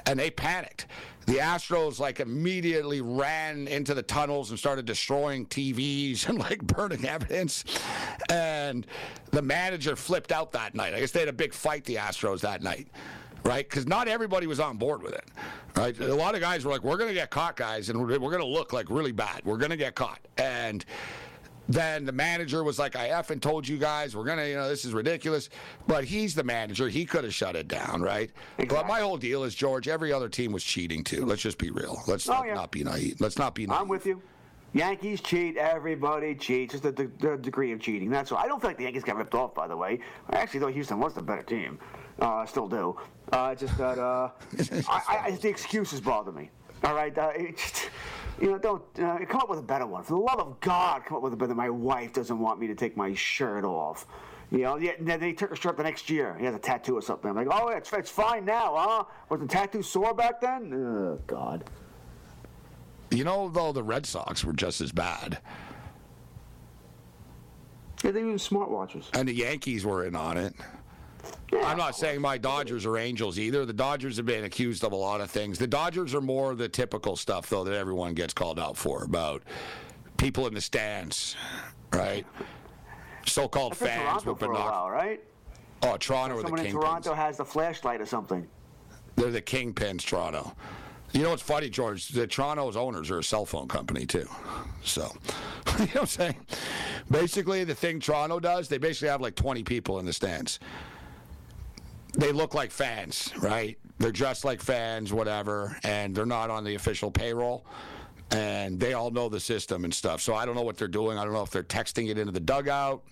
and 0.05 0.19
they 0.19 0.29
panicked. 0.29 0.85
The 1.25 1.37
Astros 1.37 1.99
like 1.99 2.19
immediately 2.19 3.01
ran 3.01 3.67
into 3.67 3.93
the 3.95 4.03
tunnels 4.03 4.51
and 4.51 4.59
started 4.59 4.85
destroying 4.85 5.47
TVs 5.47 6.27
and 6.29 6.37
like 6.37 6.61
burning 6.61 7.07
evidence. 7.07 7.63
And 8.29 8.85
the 9.31 9.41
manager 9.41 9.95
flipped 9.95 10.31
out 10.31 10.51
that 10.51 10.75
night. 10.75 10.93
I 10.93 10.99
guess 10.99 11.11
they 11.11 11.21
had 11.21 11.29
a 11.29 11.33
big 11.33 11.53
fight, 11.53 11.85
the 11.85 11.95
Astros, 11.95 12.41
that 12.41 12.61
night 12.61 12.87
right? 13.43 13.67
Because 13.67 13.87
not 13.87 14.07
everybody 14.07 14.45
was 14.45 14.59
on 14.59 14.77
board 14.77 15.01
with 15.01 15.13
it, 15.13 15.25
right? 15.75 15.99
A 15.99 16.13
lot 16.13 16.35
of 16.35 16.41
guys 16.41 16.63
were 16.63 16.71
like, 16.71 16.83
"We're 16.83 16.97
going 16.97 17.09
to 17.09 17.13
get 17.15 17.31
caught, 17.31 17.55
guys, 17.55 17.89
and 17.89 17.99
we're, 17.99 18.19
we're 18.19 18.29
going 18.29 18.39
to 18.39 18.45
look 18.45 18.71
like 18.71 18.89
really 18.91 19.11
bad. 19.11 19.41
We're 19.43 19.57
going 19.57 19.71
to 19.71 19.77
get 19.77 19.95
caught." 19.95 20.19
And 20.37 20.85
then 21.69 22.05
the 22.05 22.11
manager 22.11 22.63
was 22.63 22.79
like, 22.79 22.95
"I 22.95 23.09
effing 23.09 23.41
told 23.41 23.67
you 23.67 23.77
guys, 23.77 24.15
we're 24.15 24.25
going 24.25 24.37
to, 24.39 24.49
you 24.49 24.55
know, 24.55 24.67
this 24.67 24.83
is 24.85 24.93
ridiculous." 24.93 25.49
But 25.87 26.03
he's 26.03 26.35
the 26.35 26.43
manager; 26.43 26.89
he 26.89 27.05
could 27.05 27.23
have 27.23 27.33
shut 27.33 27.55
it 27.55 27.67
down, 27.67 28.01
right? 28.01 28.29
But 28.57 28.87
my 28.87 28.99
whole 29.01 29.17
deal 29.17 29.43
is, 29.43 29.55
George, 29.55 29.87
every 29.87 30.11
other 30.11 30.27
team 30.29 30.51
was 30.51 30.63
cheating 30.63 31.03
too. 31.03 31.25
Let's 31.25 31.41
just 31.41 31.57
be 31.57 31.69
real. 31.69 32.01
Let's 32.07 32.27
Oh, 32.27 32.33
not, 32.33 32.47
yeah. 32.47 32.53
not 32.55 32.71
be 32.71 32.83
naive. 32.83 33.21
Let's 33.21 33.37
not 33.37 33.55
be 33.55 33.65
naive. 33.67 33.81
I'm 33.81 33.87
with 33.87 34.05
you. 34.05 34.21
Yankees 34.73 35.19
cheat. 35.21 35.57
Everybody 35.57 36.33
cheats. 36.35 36.71
Just 36.71 36.83
the, 36.83 36.91
the, 36.93 37.11
the 37.19 37.37
degree 37.37 37.71
of 37.73 37.79
cheating. 37.81 38.09
That's 38.09 38.31
all. 38.31 38.37
I 38.37 38.47
don't 38.47 38.61
think 38.61 38.77
the 38.77 38.83
Yankees 38.83 39.03
got 39.03 39.17
ripped 39.17 39.35
off, 39.35 39.53
by 39.53 39.67
the 39.67 39.75
way. 39.75 39.99
I 40.29 40.37
actually 40.37 40.61
thought 40.61 40.71
Houston 40.73 40.99
was 40.99 41.13
the 41.13 41.21
better 41.21 41.43
team. 41.43 41.77
Uh, 42.21 42.35
I 42.35 42.45
still 42.45 42.67
do. 42.69 42.97
Uh, 43.33 43.53
just 43.55 43.77
that 43.77 43.97
uh, 43.99 44.29
I, 44.89 45.23
I, 45.25 45.31
the 45.31 45.49
excuses 45.49 45.99
bother 45.99 46.31
me. 46.31 46.49
All 46.83 46.95
right. 46.95 47.15
Uh, 47.17 47.31
it 47.35 47.57
just, 47.57 47.89
you 48.41 48.49
know, 48.51 48.57
don't 48.57 48.83
uh, 48.99 49.19
come 49.27 49.41
up 49.41 49.49
with 49.49 49.59
a 49.59 49.63
better 49.63 49.85
one. 49.85 50.03
For 50.03 50.13
the 50.13 50.19
love 50.19 50.39
of 50.39 50.59
God, 50.59 51.05
come 51.05 51.17
up 51.17 51.23
with 51.23 51.33
a 51.33 51.35
better. 51.37 51.53
My 51.55 51.69
wife 51.69 52.11
doesn't 52.13 52.39
want 52.39 52.59
me 52.59 52.67
to 52.67 52.75
take 52.75 52.97
my 52.97 53.13
shirt 53.13 53.63
off. 53.63 54.07
You 54.49 54.59
know, 54.59 54.75
yeah, 54.77 54.93
then 54.99 55.19
they 55.19 55.31
took 55.31 55.51
a 55.51 55.55
shirt 55.55 55.77
the 55.77 55.83
next 55.83 56.09
year. 56.09 56.35
He 56.37 56.45
has 56.45 56.53
a 56.55 56.59
tattoo 56.59 56.97
or 56.97 57.01
something. 57.01 57.29
I'm 57.29 57.35
like, 57.37 57.47
oh, 57.49 57.69
it's, 57.69 57.93
it's 57.93 58.09
fine 58.09 58.43
now, 58.43 58.75
huh? 58.75 59.03
Was 59.29 59.39
the 59.39 59.47
tattoo 59.47 59.81
sore 59.81 60.13
back 60.13 60.41
then? 60.41 60.73
Oh, 60.73 61.19
God. 61.27 61.63
You 63.11 63.23
know, 63.23 63.47
though, 63.47 63.71
the 63.71 63.83
Red 63.83 64.05
Sox 64.05 64.43
were 64.43 64.53
just 64.53 64.81
as 64.81 64.91
bad, 64.91 65.39
Yeah, 68.03 68.11
they 68.11 68.21
use 68.21 68.47
smartwatches. 68.47 69.05
and 69.13 69.27
the 69.27 69.33
Yankees 69.33 69.85
were 69.85 70.05
in 70.05 70.15
on 70.15 70.37
it. 70.37 70.53
I'm 71.63 71.77
not 71.77 71.95
saying 71.95 72.21
my 72.21 72.37
Dodgers 72.37 72.85
are 72.85 72.97
angels 72.97 73.37
either. 73.37 73.65
The 73.65 73.73
Dodgers 73.73 74.17
have 74.17 74.25
been 74.25 74.45
accused 74.45 74.83
of 74.83 74.93
a 74.93 74.95
lot 74.95 75.21
of 75.21 75.29
things. 75.29 75.57
The 75.57 75.67
Dodgers 75.67 76.15
are 76.15 76.21
more 76.21 76.55
the 76.55 76.69
typical 76.69 77.15
stuff, 77.15 77.49
though, 77.49 77.63
that 77.63 77.75
everyone 77.75 78.13
gets 78.13 78.33
called 78.33 78.59
out 78.59 78.77
for 78.77 79.03
about 79.03 79.43
people 80.17 80.47
in 80.47 80.53
the 80.53 80.61
stands, 80.61 81.35
right? 81.93 82.25
So-called 83.25 83.75
fans 83.75 84.23
Toronto 84.23 84.33
with 84.33 84.41
a 84.43 84.49
while, 84.49 84.89
right? 84.89 85.21
Oh, 85.83 85.97
Toronto 85.97 86.35
are 86.35 86.41
the 86.41 86.47
Someone 86.47 86.65
in. 86.65 86.71
Toronto 86.71 87.13
has 87.13 87.37
the 87.37 87.45
flashlight 87.45 88.01
or 88.01 88.05
something. 88.05 88.47
They're 89.15 89.31
the 89.31 89.41
kingpins, 89.41 90.05
Toronto. 90.05 90.55
You 91.13 91.23
know 91.23 91.31
what's 91.31 91.41
funny, 91.41 91.69
George? 91.69 92.07
The 92.09 92.25
Toronto's 92.25 92.77
owners 92.77 93.11
are 93.11 93.19
a 93.19 93.23
cell 93.23 93.45
phone 93.45 93.67
company 93.67 94.05
too. 94.05 94.27
So, 94.83 95.11
you 95.79 95.79
know 95.79 95.85
what 95.85 95.95
I'm 95.95 96.05
saying? 96.07 96.35
Basically, 97.09 97.63
the 97.65 97.75
thing 97.75 97.99
Toronto 97.99 98.39
does, 98.39 98.69
they 98.69 98.77
basically 98.77 99.09
have 99.09 99.19
like 99.19 99.35
20 99.35 99.63
people 99.63 99.99
in 99.99 100.05
the 100.05 100.13
stands. 100.13 100.59
They 102.13 102.31
look 102.31 102.53
like 102.53 102.71
fans, 102.71 103.31
right? 103.39 103.77
They're 103.97 104.11
dressed 104.11 104.43
like 104.43 104.61
fans, 104.61 105.13
whatever, 105.13 105.77
and 105.83 106.13
they're 106.15 106.25
not 106.25 106.49
on 106.49 106.63
the 106.63 106.75
official 106.75 107.11
payroll. 107.11 107.65
And 108.31 108.79
they 108.79 108.93
all 108.93 109.11
know 109.11 109.27
the 109.27 109.39
system 109.39 109.83
and 109.83 109.93
stuff. 109.93 110.21
So 110.21 110.33
I 110.33 110.45
don't 110.45 110.55
know 110.55 110.61
what 110.61 110.77
they're 110.77 110.87
doing. 110.87 111.17
I 111.17 111.25
don't 111.25 111.33
know 111.33 111.41
if 111.41 111.49
they're 111.49 111.63
texting 111.63 112.09
it 112.09 112.17
into 112.17 112.31
the 112.31 112.39
dugout 112.39 113.03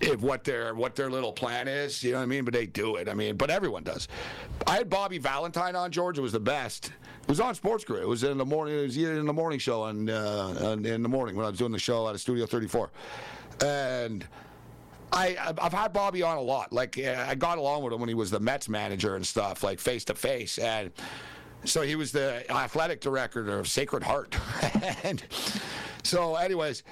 if 0.00 0.20
what 0.20 0.44
their 0.44 0.74
what 0.74 0.94
their 0.94 1.10
little 1.10 1.32
plan 1.32 1.68
is, 1.68 2.02
you 2.02 2.12
know 2.12 2.18
what 2.18 2.24
I 2.24 2.26
mean? 2.26 2.44
But 2.44 2.54
they 2.54 2.66
do 2.66 2.96
it. 2.96 3.08
I 3.08 3.14
mean, 3.14 3.36
but 3.36 3.50
everyone 3.50 3.84
does. 3.84 4.08
I 4.66 4.76
had 4.76 4.90
Bobby 4.90 5.18
Valentine 5.18 5.76
on 5.76 5.90
George. 5.90 6.18
It 6.18 6.22
was 6.22 6.32
the 6.32 6.40
best. 6.40 6.86
It 7.22 7.28
was 7.28 7.40
on 7.40 7.54
Sports 7.54 7.84
Grid. 7.84 8.02
It 8.02 8.08
was 8.08 8.24
in 8.24 8.36
the 8.36 8.44
morning. 8.44 8.78
It 8.78 8.82
was 8.82 8.96
in 8.96 9.24
the 9.24 9.32
morning 9.32 9.58
show 9.58 9.82
on, 9.82 10.10
uh, 10.10 10.58
on 10.62 10.84
in 10.84 11.02
the 11.02 11.08
morning 11.08 11.36
when 11.36 11.46
I 11.46 11.50
was 11.50 11.58
doing 11.58 11.72
the 11.72 11.78
show 11.78 12.06
out 12.06 12.14
of 12.14 12.20
Studio 12.20 12.46
34, 12.46 12.90
and. 13.62 14.26
I, 15.12 15.36
I've- 15.60 15.76
had 15.76 15.92
Bobby 15.92 16.22
on 16.22 16.36
a 16.36 16.40
lot. 16.42 16.72
Like 16.72 16.98
uh, 16.98 17.24
I 17.28 17.34
got 17.34 17.58
along 17.58 17.82
with 17.84 17.92
him 17.92 18.00
when 18.00 18.08
he 18.08 18.14
was 18.14 18.30
the 18.30 18.40
Mets 18.40 18.68
manager 18.68 19.16
and 19.16 19.26
stuff, 19.26 19.62
like 19.62 19.78
face 19.78 20.04
to 20.06 20.14
face. 20.14 20.58
And 20.58 20.90
so 21.64 21.82
he 21.82 21.96
was 21.96 22.12
the 22.12 22.44
athletic 22.50 23.00
director 23.00 23.58
of 23.58 23.68
Sacred 23.68 24.02
Heart. 24.02 24.36
and 25.04 25.22
so, 26.02 26.34
anyways, 26.36 26.82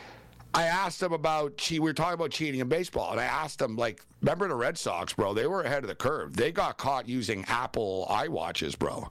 I 0.54 0.64
asked 0.64 1.02
him 1.02 1.12
about 1.12 1.56
che- 1.56 1.78
we 1.78 1.90
were 1.90 1.92
talking 1.94 2.14
about 2.14 2.30
cheating 2.30 2.60
in 2.60 2.68
baseball, 2.68 3.10
and 3.12 3.20
I 3.20 3.24
asked 3.24 3.60
him 3.60 3.76
like, 3.76 4.04
remember 4.20 4.48
the 4.48 4.54
Red 4.54 4.76
Sox, 4.78 5.12
bro? 5.14 5.34
They 5.34 5.46
were 5.46 5.62
ahead 5.62 5.82
of 5.82 5.88
the 5.88 5.94
curve. 5.94 6.36
They 6.36 6.52
got 6.52 6.76
caught 6.78 7.08
using 7.08 7.44
Apple 7.48 8.06
iWatches, 8.10 8.78
bro. 8.78 9.10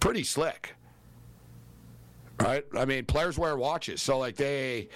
Pretty 0.00 0.24
slick, 0.24 0.74
right? 2.40 2.64
I 2.76 2.84
mean, 2.84 3.04
players 3.04 3.38
wear 3.38 3.56
watches, 3.56 4.00
so 4.02 4.18
like 4.18 4.36
they. 4.36 4.88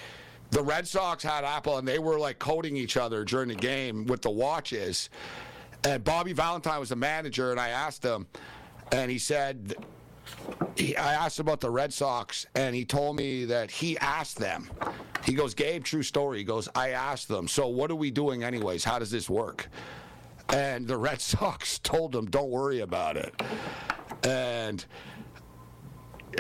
The 0.50 0.62
Red 0.62 0.86
Sox 0.86 1.22
had 1.22 1.44
Apple, 1.44 1.78
and 1.78 1.86
they 1.86 1.98
were 1.98 2.18
like 2.18 2.38
coding 2.38 2.76
each 2.76 2.96
other 2.96 3.24
during 3.24 3.48
the 3.48 3.54
game 3.54 4.06
with 4.06 4.22
the 4.22 4.30
watches. 4.30 5.10
And 5.84 6.02
Bobby 6.02 6.32
Valentine 6.32 6.80
was 6.80 6.88
the 6.90 6.96
manager, 6.96 7.50
and 7.50 7.60
I 7.60 7.68
asked 7.68 8.02
him, 8.02 8.26
and 8.92 9.10
he 9.10 9.18
said 9.18 9.74
he, 10.76 10.96
I 10.96 11.14
asked 11.14 11.38
about 11.38 11.60
the 11.60 11.70
Red 11.70 11.92
Sox, 11.92 12.46
and 12.54 12.74
he 12.74 12.84
told 12.84 13.16
me 13.16 13.44
that 13.46 13.70
he 13.70 13.98
asked 13.98 14.38
them. 14.38 14.70
He 15.24 15.32
goes, 15.32 15.54
Gabe, 15.54 15.84
true 15.84 16.02
story. 16.02 16.38
He 16.38 16.44
goes, 16.44 16.68
I 16.74 16.90
asked 16.90 17.28
them, 17.28 17.48
so 17.48 17.68
what 17.68 17.90
are 17.90 17.96
we 17.96 18.10
doing 18.10 18.44
anyways? 18.44 18.84
How 18.84 18.98
does 18.98 19.10
this 19.10 19.28
work? 19.28 19.68
And 20.50 20.86
the 20.86 20.96
Red 20.96 21.20
Sox 21.20 21.78
told 21.78 22.14
him, 22.14 22.26
don't 22.26 22.50
worry 22.50 22.80
about 22.80 23.16
it. 23.16 23.34
And 24.22 24.84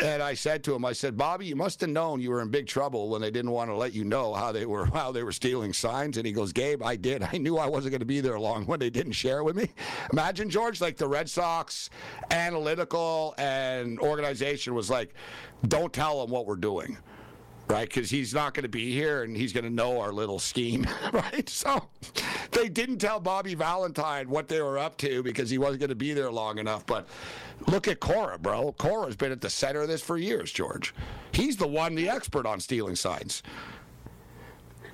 And 0.02 0.22
I 0.22 0.34
said 0.34 0.62
to 0.64 0.74
him, 0.74 0.84
I 0.84 0.92
said, 0.92 1.16
Bobby, 1.16 1.46
you 1.46 1.56
must 1.56 1.80
have 1.80 1.90
known 1.90 2.20
you 2.20 2.30
were 2.30 2.42
in 2.42 2.48
big 2.48 2.66
trouble 2.66 3.08
when 3.08 3.20
they 3.20 3.30
didn't 3.30 3.50
want 3.50 3.70
to 3.70 3.76
let 3.76 3.92
you 3.92 4.04
know 4.04 4.34
how 4.34 4.52
they 4.52 4.66
were 4.66 4.86
how 4.94 5.12
they 5.12 5.22
were 5.22 5.32
stealing 5.32 5.72
signs. 5.72 6.16
And 6.16 6.26
he 6.26 6.32
goes, 6.32 6.52
Gabe, 6.52 6.82
I 6.82 6.96
did. 6.96 7.22
I 7.22 7.38
knew 7.38 7.56
I 7.56 7.66
wasn't 7.66 7.92
going 7.92 8.00
to 8.00 8.06
be 8.06 8.20
there 8.20 8.38
long 8.38 8.66
when 8.66 8.80
they 8.80 8.90
didn't 8.90 9.12
share 9.12 9.42
with 9.42 9.56
me. 9.56 9.70
Imagine 10.12 10.50
George, 10.50 10.80
like 10.80 10.96
the 10.96 11.08
Red 11.08 11.28
Sox 11.30 11.90
analytical 12.30 13.34
and 13.38 13.98
organization 14.00 14.74
was 14.74 14.90
like, 14.90 15.14
don't 15.68 15.92
tell 15.92 16.20
them 16.20 16.30
what 16.30 16.46
we're 16.46 16.56
doing 16.56 16.96
right? 17.68 17.88
Because 17.88 18.10
he's 18.10 18.32
not 18.32 18.54
going 18.54 18.62
to 18.62 18.68
be 18.68 18.92
here 18.92 19.22
and 19.22 19.36
he's 19.36 19.52
going 19.52 19.64
to 19.64 19.70
know 19.70 20.00
our 20.00 20.12
little 20.12 20.38
scheme, 20.38 20.86
right? 21.12 21.48
So 21.48 21.88
they 22.52 22.68
didn't 22.68 22.98
tell 22.98 23.20
Bobby 23.20 23.54
Valentine 23.54 24.28
what 24.28 24.48
they 24.48 24.62
were 24.62 24.78
up 24.78 24.96
to 24.98 25.22
because 25.22 25.50
he 25.50 25.58
wasn't 25.58 25.80
going 25.80 25.90
to 25.90 25.96
be 25.96 26.12
there 26.12 26.30
long 26.30 26.58
enough. 26.58 26.86
But 26.86 27.08
look 27.66 27.88
at 27.88 28.00
Cora, 28.00 28.38
bro. 28.38 28.72
Cora's 28.72 29.16
been 29.16 29.32
at 29.32 29.40
the 29.40 29.50
center 29.50 29.82
of 29.82 29.88
this 29.88 30.02
for 30.02 30.16
years, 30.16 30.52
George. 30.52 30.94
He's 31.32 31.56
the 31.56 31.66
one, 31.66 31.94
the 31.94 32.08
expert 32.08 32.46
on 32.46 32.60
stealing 32.60 32.96
signs. 32.96 33.42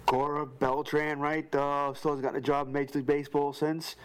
Cora 0.07 0.47
Beltran, 0.47 1.21
right? 1.21 1.55
Uh, 1.55 1.95
still 1.95 2.13
hasn't 2.13 2.23
gotten 2.23 2.39
a 2.39 2.43
job 2.43 2.67
in 2.67 2.73
Major 2.73 2.99
League 2.99 3.07
Baseball 3.07 3.53
since. 3.53 3.97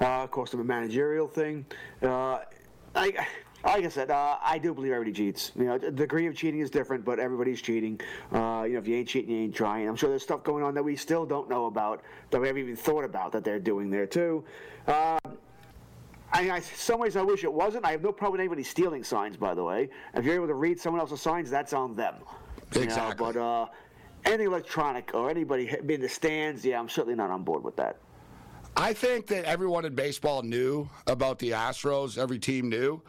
Uh, 0.00 0.22
of 0.22 0.30
course, 0.30 0.54
of 0.54 0.60
a 0.60 0.64
managerial 0.64 1.28
thing. 1.28 1.66
Uh, 2.02 2.38
I 2.94 3.26
like 3.64 3.84
I 3.84 3.88
said, 3.88 4.10
uh, 4.10 4.38
I 4.42 4.58
do 4.58 4.72
believe 4.72 4.92
everybody 4.92 5.12
cheats. 5.12 5.52
You 5.56 5.64
know, 5.64 5.78
the 5.78 5.90
degree 5.90 6.26
of 6.26 6.34
cheating 6.34 6.60
is 6.60 6.70
different, 6.70 7.04
but 7.04 7.18
everybody's 7.18 7.60
cheating. 7.60 8.00
Uh, 8.32 8.64
you 8.66 8.74
know, 8.74 8.78
if 8.78 8.88
you 8.88 8.96
ain't 8.96 9.08
cheating, 9.08 9.34
you 9.34 9.42
ain't 9.42 9.54
trying. 9.54 9.88
I'm 9.88 9.96
sure 9.96 10.08
there's 10.08 10.22
stuff 10.22 10.42
going 10.42 10.64
on 10.64 10.74
that 10.74 10.82
we 10.82 10.96
still 10.96 11.26
don't 11.26 11.48
know 11.48 11.66
about, 11.66 12.02
that 12.30 12.40
we 12.40 12.46
haven't 12.46 12.62
even 12.62 12.76
thought 12.76 13.04
about 13.04 13.32
that 13.32 13.44
they're 13.44 13.58
doing 13.58 13.90
there 13.90 14.06
too. 14.06 14.44
Uh, 14.86 15.18
I, 16.32 16.50
I, 16.50 16.60
some 16.60 17.00
ways 17.00 17.16
I 17.16 17.22
wish 17.22 17.44
it 17.44 17.52
wasn't. 17.52 17.84
I 17.84 17.90
have 17.90 18.02
no 18.02 18.12
problem 18.12 18.32
with 18.32 18.40
anybody 18.40 18.62
stealing 18.62 19.04
signs, 19.04 19.36
by 19.36 19.52
the 19.54 19.64
way. 19.64 19.90
If 20.14 20.24
you're 20.24 20.36
able 20.36 20.46
to 20.46 20.54
read 20.54 20.80
someone 20.80 21.00
else's 21.00 21.20
signs, 21.20 21.50
that's 21.50 21.72
on 21.72 21.94
them. 21.96 22.14
Exactly. 22.74 23.26
You 23.26 23.32
know, 23.32 23.32
but 23.32 23.36
uh, 23.36 23.66
anything 24.24 24.46
electronic 24.46 25.10
or 25.12 25.28
anybody 25.28 25.74
in 25.86 26.00
the 26.00 26.08
stands, 26.08 26.64
yeah, 26.64 26.78
I'm 26.78 26.88
certainly 26.88 27.16
not 27.16 27.30
on 27.30 27.42
board 27.42 27.64
with 27.64 27.76
that. 27.76 27.96
I 28.76 28.92
think 28.92 29.26
that 29.26 29.44
everyone 29.44 29.84
in 29.84 29.94
baseball 29.94 30.42
knew 30.42 30.88
about 31.08 31.40
the 31.40 31.50
Astros. 31.50 32.16
Every 32.16 32.38
team 32.38 32.68
knew 32.68 33.02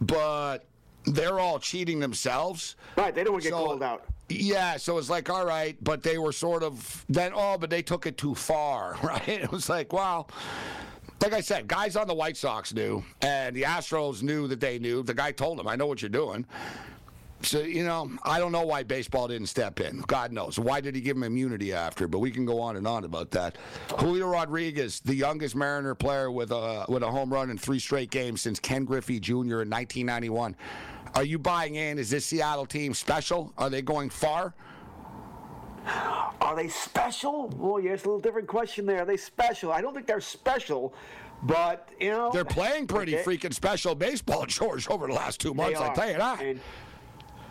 but 0.00 0.64
they're 1.04 1.38
all 1.38 1.58
cheating 1.58 2.00
themselves. 2.00 2.76
Right, 2.96 3.14
they 3.14 3.24
don't 3.24 3.34
want 3.34 3.44
to 3.44 3.50
get 3.50 3.56
so, 3.56 3.64
called 3.64 3.82
out. 3.82 4.04
Yeah, 4.28 4.76
so 4.76 4.98
it's 4.98 5.08
like, 5.08 5.30
all 5.30 5.46
right, 5.46 5.76
but 5.82 6.02
they 6.02 6.18
were 6.18 6.32
sort 6.32 6.62
of 6.62 7.04
then, 7.08 7.32
oh, 7.34 7.56
but 7.58 7.70
they 7.70 7.82
took 7.82 8.06
it 8.06 8.18
too 8.18 8.34
far, 8.34 8.96
right? 9.02 9.28
It 9.28 9.50
was 9.50 9.68
like, 9.68 9.92
wow. 9.92 10.26
Like 11.22 11.32
I 11.32 11.40
said, 11.40 11.66
guys 11.66 11.96
on 11.96 12.06
the 12.06 12.14
White 12.14 12.36
Sox 12.36 12.74
knew, 12.74 13.02
and 13.22 13.56
the 13.56 13.62
Astros 13.62 14.22
knew 14.22 14.46
that 14.48 14.60
they 14.60 14.78
knew. 14.78 15.02
The 15.02 15.14
guy 15.14 15.32
told 15.32 15.58
them, 15.58 15.66
I 15.66 15.74
know 15.74 15.86
what 15.86 16.02
you're 16.02 16.08
doing. 16.10 16.44
So, 17.42 17.60
you 17.60 17.84
know, 17.84 18.10
I 18.24 18.38
don't 18.38 18.50
know 18.50 18.64
why 18.64 18.82
baseball 18.82 19.28
didn't 19.28 19.48
step 19.48 19.80
in. 19.80 20.00
God 20.06 20.32
knows. 20.32 20.58
Why 20.58 20.80
did 20.80 20.94
he 20.94 21.00
give 21.00 21.16
him 21.16 21.22
immunity 21.22 21.72
after? 21.72 22.08
But 22.08 22.18
we 22.18 22.30
can 22.30 22.44
go 22.44 22.60
on 22.60 22.76
and 22.76 22.86
on 22.86 23.04
about 23.04 23.30
that. 23.32 23.56
Julio 23.98 24.28
Rodriguez, 24.28 25.00
the 25.00 25.14
youngest 25.14 25.54
Mariner 25.54 25.94
player 25.94 26.30
with 26.30 26.50
a, 26.50 26.86
with 26.88 27.02
a 27.02 27.10
home 27.10 27.32
run 27.32 27.50
in 27.50 27.58
three 27.58 27.78
straight 27.78 28.10
games 28.10 28.40
since 28.40 28.58
Ken 28.58 28.84
Griffey 28.84 29.20
Jr. 29.20 29.62
in 29.62 29.70
1991. 29.70 30.56
Are 31.14 31.24
you 31.24 31.38
buying 31.38 31.76
in? 31.76 31.98
Is 31.98 32.10
this 32.10 32.26
Seattle 32.26 32.66
team 32.66 32.94
special? 32.94 33.52
Are 33.56 33.70
they 33.70 33.82
going 33.82 34.10
far? 34.10 34.54
Are 36.40 36.56
they 36.56 36.68
special? 36.68 37.48
Well, 37.56 37.80
yeah, 37.80 37.92
it's 37.92 38.04
a 38.04 38.06
little 38.06 38.20
different 38.20 38.48
question 38.48 38.86
there. 38.86 39.02
Are 39.02 39.06
they 39.06 39.16
special? 39.16 39.72
I 39.72 39.80
don't 39.80 39.94
think 39.94 40.06
they're 40.06 40.20
special. 40.20 40.94
But 41.42 41.90
you 42.00 42.10
know 42.10 42.30
they're 42.32 42.44
playing 42.44 42.86
pretty 42.86 43.14
okay. 43.16 43.24
freaking 43.24 43.52
special 43.52 43.94
baseball, 43.94 44.46
George, 44.46 44.88
over 44.88 45.06
the 45.06 45.12
last 45.12 45.40
two 45.40 45.54
months. 45.54 45.78
I 45.78 45.92
tell 45.94 46.10
you 46.10 46.16
that. 46.16 46.40
And 46.40 46.60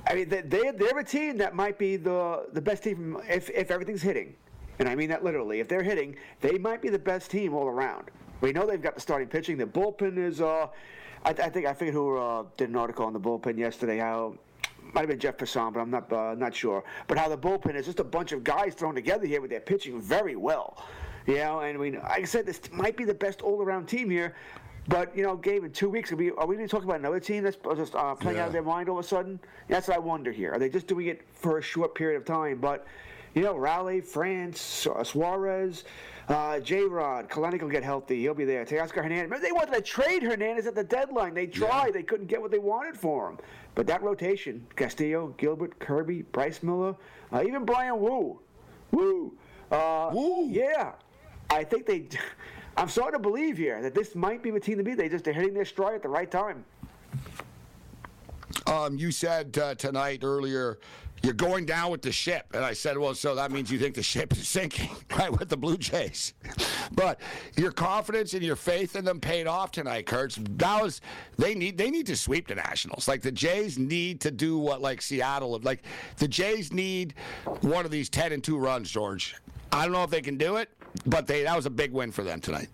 I 0.08 0.16
mean, 0.16 0.30
they, 0.30 0.42
they're 0.42 1.00
a 1.00 1.04
team 1.04 1.38
that 1.38 1.56
might 1.56 1.78
be 1.78 1.96
the, 1.96 2.46
the 2.54 2.62
best 2.62 2.84
team 2.84 3.18
if, 3.28 3.50
if 3.50 3.72
everything's 3.72 4.02
hitting. 4.02 4.36
And 4.80 4.88
I 4.88 4.96
mean 4.96 5.10
that 5.10 5.24
literally. 5.24 5.60
If 5.60 5.68
they're 5.68 5.84
hitting, 5.84 6.16
they 6.42 6.58
might 6.58 6.82
be 6.82 6.90
the 6.90 7.00
best 7.00 7.32
team 7.32 7.54
all 7.54 7.68
around. 7.68 8.12
We 8.42 8.52
know 8.52 8.68
they've 8.68 8.82
got 8.82 8.96
the 8.96 9.02
starting 9.02 9.28
pitching. 9.28 9.58
The 9.58 9.66
bullpen 9.66 10.18
is, 10.18 10.42
uh, 10.42 10.68
I, 11.24 11.30
I 11.30 11.50
think, 11.50 11.66
I 11.66 11.74
forget 11.74 11.94
who 11.94 12.18
uh, 12.18 12.44
did 12.58 12.70
an 12.70 12.76
article 12.76 13.06
on 13.06 13.14
the 13.14 13.20
bullpen 13.20 13.58
yesterday, 13.58 13.98
how 13.98 14.36
might 14.94 15.02
have 15.02 15.10
been 15.10 15.20
Jeff 15.20 15.38
Passan, 15.38 15.74
but 15.74 15.80
I'm 15.80 15.90
not 15.90 16.12
uh, 16.14 16.36
not 16.36 16.54
sure. 16.54 16.84
But 17.08 17.18
how 17.18 17.28
the 17.28 17.38
bullpen 17.38 17.76
is 17.76 17.86
just 17.86 18.00
a 18.00 18.04
bunch 18.04 18.32
of 18.32 18.44
guys 18.44 18.76
thrown 18.76 18.96
together 18.96 19.26
here 19.26 19.42
with 19.42 19.50
their 19.50 19.60
pitching 19.60 20.00
very 20.00 20.36
well. 20.36 20.86
You 21.26 21.36
know, 21.38 21.62
and 21.62 21.80
mean, 21.80 21.96
like 21.96 22.22
I 22.22 22.24
said, 22.26 22.46
this 22.46 22.62
might 22.72 22.96
be 22.96 23.04
the 23.04 23.14
best 23.14 23.42
all-around 23.42 23.88
team 23.88 24.12
here. 24.12 24.36
But 24.88 25.16
you 25.18 25.24
know, 25.24 25.36
Gabe, 25.36 25.64
in 25.64 25.72
two 25.72 25.90
weeks, 25.90 26.12
are 26.12 26.16
we, 26.16 26.32
are 26.32 26.46
we 26.46 26.56
going 26.56 26.68
to 26.68 26.72
talk 26.72 26.84
about 26.84 27.00
another 27.00 27.20
team 27.20 27.44
that's 27.44 27.58
just 27.76 27.96
uh, 27.96 28.14
playing 28.16 28.38
yeah. 28.38 28.44
out 28.44 28.48
of 28.48 28.54
their 28.54 28.64
mind 28.64 28.88
all 28.88 29.00
of 29.00 29.06
a 29.06 29.08
sudden? 29.08 29.40
That's 29.68 29.88
what 29.88 29.98
I 29.98 30.00
wonder 30.00 30.32
here. 30.32 30.52
Are 30.52 30.60
they 30.60 30.70
just 30.70 30.88
doing 30.88 31.08
it 31.08 31.22
for 31.34 31.58
a 31.58 31.62
short 31.62 31.96
period 31.96 32.18
of 32.18 32.26
time? 32.26 32.60
But 32.60 32.86
you 33.34 33.42
know, 33.42 33.58
Raleigh, 33.58 34.02
France, 34.02 34.88
Suarez, 35.04 35.84
uh, 36.30 36.60
J. 36.60 36.84
Rod, 36.84 37.30
Kelenic 37.30 37.62
will 37.62 37.70
get 37.70 37.84
healthy. 37.84 38.22
He'll 38.22 38.34
be 38.34 38.46
there. 38.46 38.64
Teoscar 38.64 39.04
Hernandez. 39.04 39.24
Remember, 39.24 39.40
they 39.40 39.52
wanted 39.52 39.74
to 39.74 39.82
trade 39.82 40.24
Hernandez 40.24 40.68
at 40.68 40.76
the 40.76 40.84
deadline. 40.84 41.34
They 41.34 41.48
tried. 41.48 41.88
Yeah. 41.88 41.92
They 41.92 42.04
couldn't 42.04 42.28
get 42.28 42.42
what 42.42 42.52
they 42.52 42.60
wanted 42.60 42.96
for 42.98 43.30
him. 43.30 43.38
But 43.74 43.88
that 43.88 44.04
rotation: 44.04 44.66
Castillo, 44.76 45.34
Gilbert, 45.38 45.80
Kirby, 45.80 46.22
Bryce 46.32 46.64
Miller, 46.64 46.96
uh, 47.34 47.44
even 47.46 47.66
Bryan 47.66 48.00
Woo. 48.00 48.40
Woo. 48.92 49.34
Uh, 49.72 50.12
Woo. 50.14 50.48
Yeah. 50.48 50.94
I 51.50 51.64
think 51.64 51.86
they. 51.86 52.08
I'm 52.78 52.90
starting 52.90 53.20
to 53.20 53.22
believe 53.22 53.58
here 53.58 53.82
that 53.82 53.96
this 53.96 54.16
might 54.16 54.44
be 54.44 54.52
the 54.52 54.60
team 54.60 54.78
to 54.78 54.84
be. 54.84 54.94
They 54.94 55.10
just 55.10 55.24
they're 55.24 55.34
hitting 55.34 55.54
their 55.54 55.66
stride 55.66 55.96
at 55.96 56.04
the 56.04 56.10
right 56.10 56.30
time. 56.30 56.66
Um, 58.68 58.98
you 58.98 59.12
said 59.12 59.58
uh, 59.58 59.76
tonight 59.76 60.22
earlier 60.24 60.80
you're 61.26 61.34
going 61.34 61.66
down 61.66 61.90
with 61.90 62.04
the 62.04 62.12
ship, 62.12 62.46
and 62.54 62.64
I 62.64 62.74
said, 62.74 62.98
well, 62.98 63.16
so 63.16 63.34
that 63.36 63.52
means 63.52 63.72
you 63.72 63.80
think 63.80 63.96
the 63.96 64.04
ship 64.04 64.32
is 64.34 64.48
sinking, 64.48 64.92
right, 65.18 65.32
with 65.32 65.50
the 65.50 65.58
Blue 65.58 65.78
Jays. 65.78 66.34
but 66.92 67.20
your 67.58 67.72
confidence 67.72 68.34
and 68.34 68.44
your 68.44 68.56
faith 68.56 68.96
in 68.96 69.06
them 69.06 69.20
paid 69.20 69.48
off 69.48 69.72
tonight, 69.72 70.06
Kurtz. 70.06 70.38
That 70.40 70.84
was 70.84 71.02
they 71.38 71.56
need 71.56 71.78
they 71.78 71.90
need 71.90 72.06
to 72.08 72.16
sweep 72.16 72.48
the 72.48 72.56
Nationals. 72.56 73.08
Like 73.08 73.22
the 73.22 73.32
Jays 73.32 73.80
need 73.80 74.22
to 74.22 74.32
do 74.32 74.58
what 74.58 74.82
like 74.82 75.02
Seattle, 75.02 75.60
like 75.64 75.84
the 76.18 76.28
Jays 76.28 76.72
need 76.72 77.16
one 77.62 77.86
of 77.86 77.92
these 77.92 78.10
ten 78.10 78.32
and 78.32 78.44
two 78.44 78.58
runs, 78.58 78.92
George. 78.92 79.36
I 79.72 79.84
don't 79.84 79.94
know 79.94 80.04
if 80.04 80.12
they 80.12 80.22
can 80.22 80.38
do 80.38 80.58
it, 80.58 80.70
but 81.06 81.28
they 81.28 81.44
that 81.44 81.56
was 81.56 81.66
a 81.66 81.70
big 81.70 81.92
win 81.92 82.12
for 82.12 82.24
them 82.24 82.40
tonight. 82.40 82.70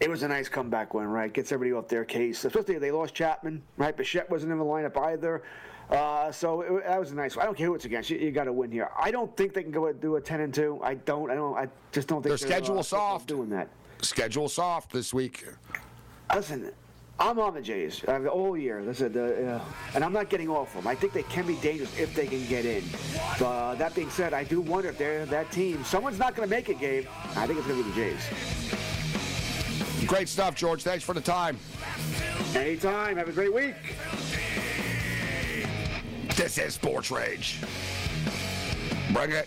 It 0.00 0.08
was 0.08 0.22
a 0.22 0.28
nice 0.28 0.48
comeback 0.48 0.94
win, 0.94 1.06
right? 1.06 1.30
Gets 1.32 1.52
everybody 1.52 1.78
off 1.78 1.88
their 1.88 2.06
case. 2.06 2.44
Especially 2.44 2.78
they 2.78 2.90
lost 2.90 3.14
Chapman, 3.14 3.62
right? 3.76 3.94
Bichette 3.94 4.30
wasn't 4.30 4.52
in 4.52 4.58
the 4.58 4.64
lineup 4.64 4.96
either. 4.96 5.42
Uh, 5.90 6.30
so 6.30 6.60
it, 6.62 6.84
that 6.86 6.98
was 6.98 7.10
a 7.10 7.14
nice. 7.14 7.36
One. 7.36 7.42
I 7.42 7.46
don't 7.46 7.56
care 7.56 7.66
who 7.66 7.74
it's 7.74 7.84
against. 7.84 8.10
You, 8.10 8.18
you 8.18 8.30
got 8.30 8.44
to 8.44 8.52
win 8.52 8.70
here. 8.70 8.90
I 8.98 9.10
don't 9.10 9.36
think 9.36 9.52
they 9.52 9.62
can 9.62 9.72
go 9.72 9.92
do 9.92 10.16
a 10.16 10.20
ten 10.20 10.40
and 10.40 10.54
two. 10.54 10.80
I 10.82 10.94
don't. 10.94 11.30
I 11.30 11.34
don't. 11.34 11.54
I 11.56 11.68
just 11.92 12.08
don't 12.08 12.22
think 12.22 12.30
their 12.30 12.38
schedule 12.38 12.78
uh, 12.78 12.82
soft. 12.82 13.26
Doing 13.26 13.50
that. 13.50 13.68
Schedule 14.00 14.48
soft 14.48 14.92
this 14.92 15.12
week. 15.12 15.44
Listen, 16.34 16.70
I'm 17.20 17.38
on 17.38 17.52
the 17.52 17.60
Jays 17.60 18.02
uh, 18.08 18.24
all 18.28 18.56
year. 18.56 18.80
Listen, 18.80 19.14
uh, 19.14 19.60
and 19.94 20.02
I'm 20.02 20.14
not 20.14 20.30
getting 20.30 20.48
off 20.48 20.72
them. 20.72 20.86
I 20.86 20.94
think 20.94 21.12
they 21.12 21.24
can 21.24 21.46
be 21.46 21.56
dangerous 21.56 21.94
if 21.98 22.14
they 22.14 22.26
can 22.26 22.46
get 22.46 22.64
in. 22.64 22.82
But 23.38 23.44
uh, 23.44 23.74
that 23.74 23.94
being 23.94 24.08
said, 24.08 24.32
I 24.32 24.42
do 24.42 24.62
wonder 24.62 24.88
if 24.88 24.96
they're 24.96 25.26
that 25.26 25.52
team. 25.52 25.84
Someone's 25.84 26.18
not 26.18 26.34
going 26.34 26.48
to 26.48 26.54
make 26.54 26.70
it, 26.70 26.80
Gabe. 26.80 27.04
I 27.36 27.46
think 27.46 27.58
it's 27.58 27.68
going 27.68 27.78
to 27.78 27.84
be 27.84 27.90
the 27.90 27.94
Jays. 27.94 28.22
Great 30.06 30.30
stuff, 30.30 30.54
George. 30.54 30.82
Thanks 30.82 31.04
for 31.04 31.12
the 31.12 31.20
time. 31.20 31.58
Anytime. 32.54 33.18
Have 33.18 33.28
a 33.28 33.32
great 33.32 33.52
week. 33.52 33.74
This 36.36 36.56
is 36.56 36.72
Sports 36.72 37.10
Rage. 37.10 37.60
Bring 39.12 39.32
it. 39.32 39.46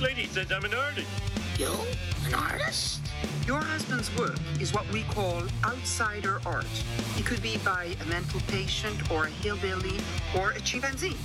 Lady 0.00 0.26
says 0.26 0.50
I'm 0.50 0.64
an 0.64 0.74
artist. 0.74 1.08
You? 1.58 1.72
An 2.26 2.34
artist? 2.34 3.00
Your 3.46 3.60
husband's 3.60 4.14
work 4.16 4.38
is 4.58 4.72
what 4.72 4.90
we 4.92 5.02
call 5.04 5.42
outsider 5.64 6.40
art. 6.46 6.66
It 7.18 7.26
could 7.26 7.42
be 7.42 7.58
by 7.58 7.94
a 8.00 8.04
mental 8.06 8.40
patient 8.48 9.10
or 9.10 9.24
a 9.26 9.28
hillbilly 9.28 9.98
or 10.38 10.52
a 10.52 10.60
chimpanzee. 10.60 11.16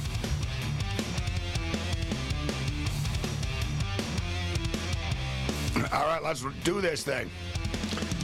All 5.93 6.05
right, 6.05 6.21
let's 6.23 6.43
do 6.63 6.81
this 6.81 7.03
thing. 7.03 7.29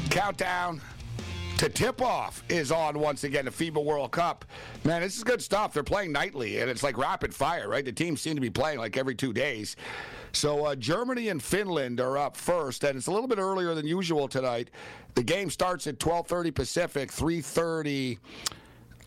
Countdown 0.09 0.81
to 1.57 1.69
tip 1.69 2.01
off 2.01 2.43
is 2.49 2.71
on 2.71 2.99
once 2.99 3.23
again. 3.23 3.45
The 3.45 3.51
FIBA 3.51 3.83
World 3.83 4.11
Cup. 4.11 4.45
Man, 4.83 5.01
this 5.01 5.15
is 5.15 5.23
good 5.23 5.41
stuff. 5.41 5.73
They're 5.73 5.83
playing 5.83 6.11
nightly, 6.11 6.59
and 6.59 6.69
it's 6.69 6.83
like 6.83 6.97
rapid 6.97 7.33
fire, 7.33 7.69
right? 7.69 7.85
The 7.85 7.91
teams 7.91 8.19
seem 8.19 8.35
to 8.35 8.41
be 8.41 8.49
playing 8.49 8.79
like 8.79 8.97
every 8.97 9.15
two 9.15 9.31
days. 9.31 9.75
So 10.33 10.65
uh, 10.65 10.75
Germany 10.75 11.29
and 11.29 11.41
Finland 11.41 11.99
are 11.99 12.17
up 12.17 12.37
first, 12.37 12.83
and 12.83 12.97
it's 12.97 13.07
a 13.07 13.11
little 13.11 13.27
bit 13.27 13.37
earlier 13.37 13.73
than 13.75 13.85
usual 13.85 14.27
tonight. 14.27 14.69
The 15.15 15.23
game 15.23 15.49
starts 15.49 15.87
at 15.87 15.99
12:30 15.99 16.51
Pacific, 16.53 17.11
3:30. 17.11 18.17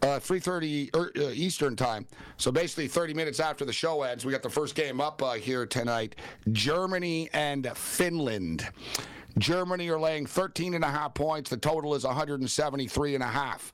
Uh, 0.03 0.21
3.30 0.21 0.95
er, 0.95 1.11
uh, 1.17 1.31
Eastern 1.31 1.75
time. 1.75 2.05
So 2.37 2.53
basically 2.53 2.89
30 2.89 3.15
minutes 3.15 3.41
after 3.41 3.65
the 3.65 3.73
show 3.73 4.03
ends, 4.03 4.27
we 4.27 4.33
got 4.33 4.43
the 4.43 4.51
first 4.51 4.75
game 4.75 5.01
up 5.01 5.23
uh, 5.23 5.33
here 5.33 5.65
tonight. 5.65 6.17
Germany 6.53 7.31
and 7.33 7.67
Finland. 7.75 8.69
Germany 9.39 9.89
are 9.89 9.99
laying 9.99 10.27
13 10.27 10.75
and 10.75 10.85
a 10.85 10.91
half 10.91 11.15
points. 11.15 11.49
The 11.49 11.57
total 11.57 11.95
is 11.95 12.05
173 12.05 13.15
and 13.15 13.25
a 13.25 13.27
half. 13.27 13.73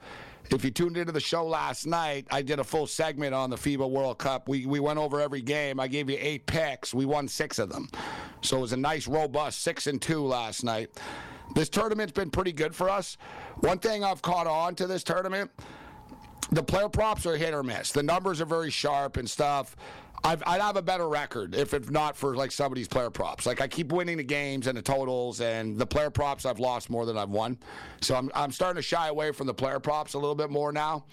If 0.53 0.65
you 0.65 0.71
tuned 0.73 0.97
into 0.97 1.13
the 1.13 1.21
show 1.21 1.47
last 1.47 1.87
night, 1.87 2.27
I 2.31 2.43
did 2.43 2.59
a 2.59 2.65
full 2.65 2.89
segment 2.89 3.35
on 3.35 3.51
the 3.51 3.57
FIBA 3.57 3.89
World 3.89 4.19
Cup. 4.19 4.49
We, 4.49 4.67
we 4.67 4.81
went 4.81 4.99
over 4.99 5.21
every 5.21 5.43
game. 5.43 5.79
I 5.79 5.87
gave 5.87 6.11
you 6.11 6.19
eight 6.21 6.47
picks. 6.47 6.93
We 6.93 7.07
won 7.07 7.29
six 7.29 7.61
of 7.61 7.71
them. 7.71 7.89
So 8.43 8.59
it 8.59 8.61
was 8.61 8.73
a 8.73 8.77
nice, 8.77 9.07
robust 9.07 9.63
six 9.63 9.87
and 9.87 10.03
two 10.03 10.25
last 10.25 10.65
night. 10.65 10.91
This 11.55 11.69
tournament's 11.69 12.13
been 12.13 12.31
pretty 12.31 12.53
good 12.53 12.75
for 12.75 12.91
us. 12.91 13.17
One 13.61 13.79
thing 13.79 14.03
I've 14.03 14.23
caught 14.23 14.49
on 14.49 14.75
to 14.77 14.87
this 14.87 15.05
tournament, 15.05 15.51
the 16.51 16.63
player 16.63 16.89
props 16.89 17.27
are 17.27 17.37
hit 17.37 17.55
or 17.55 17.63
miss. 17.63 17.93
The 17.93 18.03
numbers 18.03 18.41
are 18.41 18.47
very 18.47 18.71
sharp 18.71 19.17
and 19.17 19.29
stuff. 19.29 19.77
i 20.25 20.35
would 20.35 20.45
have 20.45 20.77
a 20.77 20.83
better 20.83 21.09
record 21.09 21.55
if 21.55 21.75
it's 21.75 21.91
not 21.91 22.17
for 22.17 22.35
like 22.35 22.53
some 22.53 22.73
of 22.73 22.77
these 22.77 22.89
player 22.89 23.11
props. 23.11 23.47
Like 23.47 23.61
I 23.61 23.69
keep 23.69 23.93
winning 23.93 24.17
the 24.17 24.25
games 24.25 24.67
and 24.67 24.77
the 24.77 24.83
totals, 24.83 25.41
and 25.41 25.79
the 25.79 25.87
player 25.87 26.11
props 26.11 26.45
I've 26.45 26.59
lost 26.59 26.91
more 26.91 27.07
than 27.07 27.17
I've 27.17 27.31
won. 27.31 27.59
So 28.01 28.15
I'm 28.17 28.31
I'm 28.35 28.53
starting 28.53 28.77
to 28.77 28.87
shy 28.87 29.09
away 29.09 29.33
from 29.33 29.47
the 29.47 29.55
player 29.55 29.81
props 29.81 30.15
a 30.15 30.19
little 30.19 30.35
bit 30.35 30.51
more 30.51 30.73
now. 30.73 31.05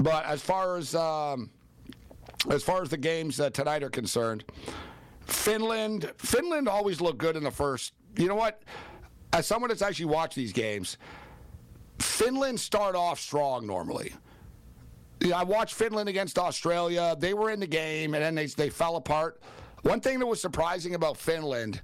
But 0.00 0.24
as 0.24 0.42
far 0.42 0.76
as 0.76 0.94
um, 0.94 1.50
as 2.50 2.62
far 2.62 2.82
as 2.82 2.88
the 2.88 2.96
games 2.96 3.40
uh, 3.40 3.50
tonight 3.50 3.82
are 3.82 3.90
concerned, 3.90 4.44
Finland 5.26 6.10
Finland 6.16 6.68
always 6.68 7.00
looked 7.00 7.18
good 7.18 7.36
in 7.36 7.44
the 7.44 7.50
first. 7.50 7.92
You 8.16 8.28
know 8.28 8.34
what? 8.34 8.62
As 9.32 9.46
someone 9.46 9.68
that's 9.68 9.82
actually 9.82 10.06
watched 10.06 10.36
these 10.36 10.52
games, 10.52 10.96
Finland 11.98 12.58
start 12.58 12.94
off 12.94 13.20
strong 13.20 13.66
normally. 13.66 14.12
I 15.34 15.44
watched 15.44 15.74
Finland 15.74 16.08
against 16.08 16.38
Australia. 16.38 17.16
They 17.18 17.34
were 17.34 17.50
in 17.50 17.60
the 17.60 17.66
game 17.66 18.14
and 18.14 18.22
then 18.22 18.34
they, 18.34 18.46
they 18.46 18.70
fell 18.70 18.96
apart. 18.96 19.40
One 19.82 20.00
thing 20.00 20.18
that 20.18 20.26
was 20.26 20.40
surprising 20.40 20.94
about 20.94 21.16
Finland, 21.16 21.80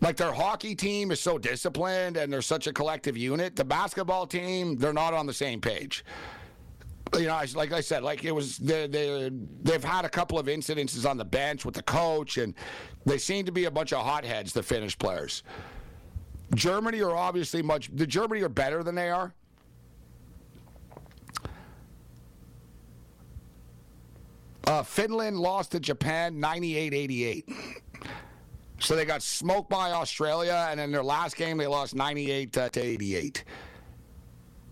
like 0.00 0.16
their 0.16 0.32
hockey 0.32 0.74
team 0.74 1.10
is 1.10 1.20
so 1.20 1.38
disciplined 1.38 2.16
and 2.16 2.32
they're 2.32 2.42
such 2.42 2.66
a 2.66 2.72
collective 2.72 3.16
unit. 3.16 3.56
The 3.56 3.64
basketball 3.64 4.26
team, 4.26 4.76
they're 4.76 4.92
not 4.92 5.14
on 5.14 5.26
the 5.26 5.32
same 5.32 5.60
page. 5.60 6.04
You 7.14 7.26
know, 7.26 7.42
like 7.54 7.72
I 7.72 7.80
said, 7.80 8.02
like 8.02 8.24
it 8.24 8.32
was, 8.32 8.56
they, 8.58 8.86
they, 8.86 9.30
they've 9.62 9.84
had 9.84 10.04
a 10.04 10.08
couple 10.08 10.38
of 10.38 10.46
incidences 10.46 11.08
on 11.08 11.18
the 11.18 11.24
bench 11.24 11.64
with 11.64 11.74
the 11.74 11.82
coach, 11.82 12.38
and 12.38 12.54
they 13.04 13.18
seem 13.18 13.44
to 13.44 13.52
be 13.52 13.66
a 13.66 13.70
bunch 13.70 13.92
of 13.92 14.02
hotheads, 14.04 14.52
the 14.52 14.62
Finnish 14.62 14.98
players. 14.98 15.42
Germany 16.54 17.00
are 17.02 17.16
obviously 17.16 17.62
much. 17.62 17.90
The 17.94 18.06
Germany 18.06 18.42
are 18.42 18.48
better 18.48 18.82
than 18.82 18.94
they 18.94 19.10
are. 19.10 19.34
Uh, 24.64 24.82
Finland 24.82 25.38
lost 25.38 25.72
to 25.72 25.80
Japan 25.80 26.38
98 26.38 26.94
88. 26.94 27.48
So 28.78 28.96
they 28.96 29.04
got 29.04 29.22
smoked 29.22 29.70
by 29.70 29.92
Australia, 29.92 30.66
and 30.70 30.80
in 30.80 30.90
their 30.90 31.04
last 31.04 31.36
game, 31.36 31.56
they 31.56 31.68
lost 31.68 31.94
98 31.94 32.58
uh, 32.58 32.68
to 32.70 32.80
88. 32.80 33.44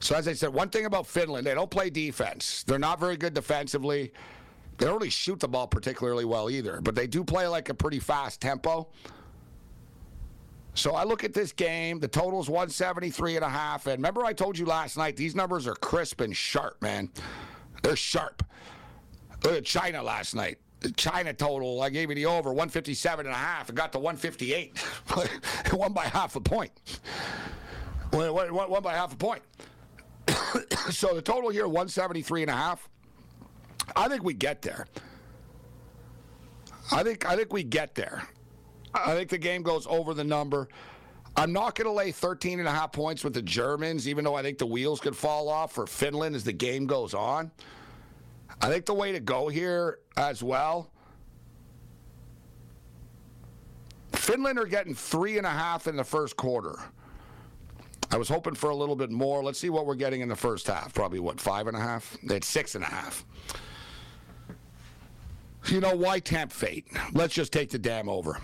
So, 0.01 0.17
as 0.17 0.27
I 0.27 0.33
said, 0.33 0.53
one 0.53 0.69
thing 0.69 0.87
about 0.87 1.07
Finland, 1.07 1.47
they 1.47 1.55
don't 1.55 1.71
play 1.71 1.91
defense. 1.91 2.65
They're 2.65 2.79
not 2.79 2.99
very 2.99 3.17
good 3.17 3.35
defensively. 3.35 4.13
They 4.79 4.87
don't 4.87 4.97
really 4.97 5.11
shoot 5.11 5.39
the 5.39 5.47
ball 5.47 5.67
particularly 5.67 6.25
well 6.25 6.51
either, 6.51 6.81
but 6.81 6.95
they 6.95 7.07
do 7.07 7.23
play 7.23 7.47
like 7.47 7.69
a 7.69 7.75
pretty 7.75 8.01
fast 8.01 8.41
tempo. 8.41 8.89
So 10.75 10.95
I 10.95 11.05
look 11.05 11.25
at 11.25 11.35
this 11.35 11.53
game, 11.53 11.99
the 11.99 12.09
total's 12.09 12.49
173 12.49 13.37
and 13.37 13.45
a 13.45 13.49
half. 13.49 13.87
And 13.87 13.99
remember 13.99 14.25
I 14.25 14.33
told 14.33 14.59
you 14.59 14.67
last 14.67 14.97
night, 14.97 15.17
these 15.17 15.35
numbers 15.35 15.67
are 15.67 15.75
crisp 15.75 16.21
and 16.21 16.35
sharp, 16.35 16.81
man. 16.81 17.11
They're 17.83 17.97
sharp. 17.97 18.45
Look 19.45 19.55
at 19.55 19.65
China 19.65 20.03
last 20.03 20.35
night. 20.35 20.59
China 20.97 21.35
total, 21.35 21.83
I 21.83 21.91
gave 21.91 22.09
you 22.09 22.15
the 22.15 22.27
over 22.27 22.51
157 22.51 23.27
and 23.27 23.35
a 23.35 23.39
half. 23.39 23.69
It 23.69 23.75
got 23.75 23.93
to 23.93 23.99
158. 23.99 24.79
it 25.67 25.73
won 25.75 25.93
by 25.93 26.05
half 26.05 26.37
a 26.37 26.41
point. 26.41 26.73
Won, 28.13 28.55
won 28.55 28.83
by 28.83 28.95
half 28.95 29.13
a 29.13 29.17
point. 29.17 29.43
so 30.91 31.15
the 31.15 31.23
total 31.23 31.51
here, 31.51 31.67
173 31.67 32.43
and 32.43 32.51
a 32.51 32.55
half. 32.55 32.89
I 33.95 34.09
think 34.09 34.23
we 34.23 34.35
get 34.35 34.63
there. 34.63 34.87
I 36.93 37.03
think 37.03 37.27
I 37.27 37.37
think 37.37 37.53
we 37.53 37.63
get 37.63 37.95
there. 37.95 38.27
I 38.95 39.15
think 39.15 39.29
the 39.31 39.39
game 39.39 39.63
goes 39.63 39.87
over 39.87 40.15
the 40.15 40.25
number. 40.25 40.69
I'm 41.37 41.53
not 41.53 41.75
going 41.75 41.87
to 41.87 41.93
lay 41.93 42.11
13 42.13 42.59
and 42.59 42.69
a 42.69 42.73
half 42.73 42.93
points 42.93 43.23
with 43.23 43.35
the 43.35 43.43
Germans, 43.43 44.09
even 44.09 44.25
though 44.25 44.35
I 44.35 44.43
think 44.43 44.59
the 44.59 44.67
wheels 44.67 45.01
could 45.01 45.17
fall 45.17 45.49
off 45.49 45.73
for 45.73 45.87
Finland 45.87 46.35
as 46.35 46.45
the 46.45 46.53
game 46.53 46.87
goes 46.87 47.15
on. 47.15 47.51
I 48.61 48.69
think 48.69 48.85
the 48.85 48.95
way 48.95 49.13
to 49.13 49.21
go 49.21 49.49
here 49.49 50.01
as 50.17 50.43
well. 50.43 50.91
Finland 54.13 54.59
are 54.59 54.67
getting 54.67 54.95
three 54.95 55.39
and 55.39 55.47
a 55.47 55.51
half 55.51 55.87
in 55.87 55.97
the 55.97 56.05
first 56.05 56.37
quarter. 56.37 56.79
I 58.13 58.17
was 58.17 58.29
hoping 58.29 58.55
for 58.55 58.71
a 58.71 58.77
little 58.77 58.97
bit 58.97 59.11
more. 59.11 59.43
Let's 59.43 59.59
see 59.59 59.71
what 59.71 59.87
we're 59.87 59.95
getting 59.95 60.21
in 60.21 60.29
the 60.29 60.37
first 60.37 60.67
half. 60.67 60.93
Probably 60.93 61.21
what, 61.21 61.41
five 61.41 61.69
and 61.69 61.77
a 61.77 61.81
half? 61.81 62.17
It's 62.25 62.49
six 62.49 62.75
and 62.75 62.83
a 62.83 62.89
half. 62.89 63.25
You 65.67 65.81
know, 65.81 65.95
why 65.95 66.19
tempt 66.19 66.53
fate? 66.53 66.87
Let's 67.13 67.35
just 67.35 67.53
take 67.53 67.71
the 67.71 67.79
damn 67.79 68.09
over. 68.09 68.39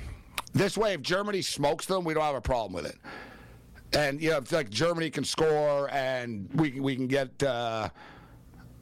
This 0.53 0.79
way, 0.79 0.94
if 0.94 1.03
Germany 1.03 1.42
smokes 1.42 1.87
them, 1.87 2.05
we 2.05 2.14
don't 2.14 2.22
have 2.22 2.35
a 2.35 2.40
problem 2.40 2.72
with 2.72 2.87
it. 2.87 2.99
And 3.92 4.20
you 4.20 4.31
know, 4.31 4.38
if 4.38 4.53
like 4.53 4.70
Germany 4.70 5.11
can 5.11 5.25
score, 5.25 5.90
and 5.90 6.49
we 6.55 6.81
we 6.81 6.96
can 6.96 7.07
get, 7.07 7.42
uh, 7.42 7.88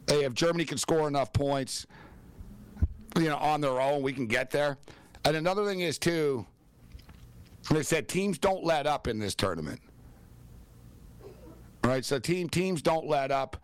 if 0.09 0.35
Germany 0.35 0.65
can 0.65 0.79
score 0.79 1.09
enough 1.09 1.33
points, 1.33 1.87
you 3.17 3.29
know, 3.29 3.37
on 3.37 3.61
their 3.61 3.81
own, 3.81 4.03
we 4.03 4.13
can 4.13 4.27
get 4.27 4.51
there. 4.51 4.79
And 5.25 5.37
another 5.37 5.67
thing 5.67 5.81
is 5.81 5.99
too, 5.99 6.47
They 7.71 7.83
said 7.83 8.09
teams 8.09 8.39
don't 8.39 8.65
let 8.65 8.87
up 8.87 9.09
in 9.09 9.19
this 9.19 9.35
tournament. 9.35 9.81
All 11.83 11.91
right, 11.91 12.05
so 12.05 12.19
team 12.19 12.49
teams 12.49 12.83
don't 12.83 13.07
let 13.07 13.31
up. 13.31 13.57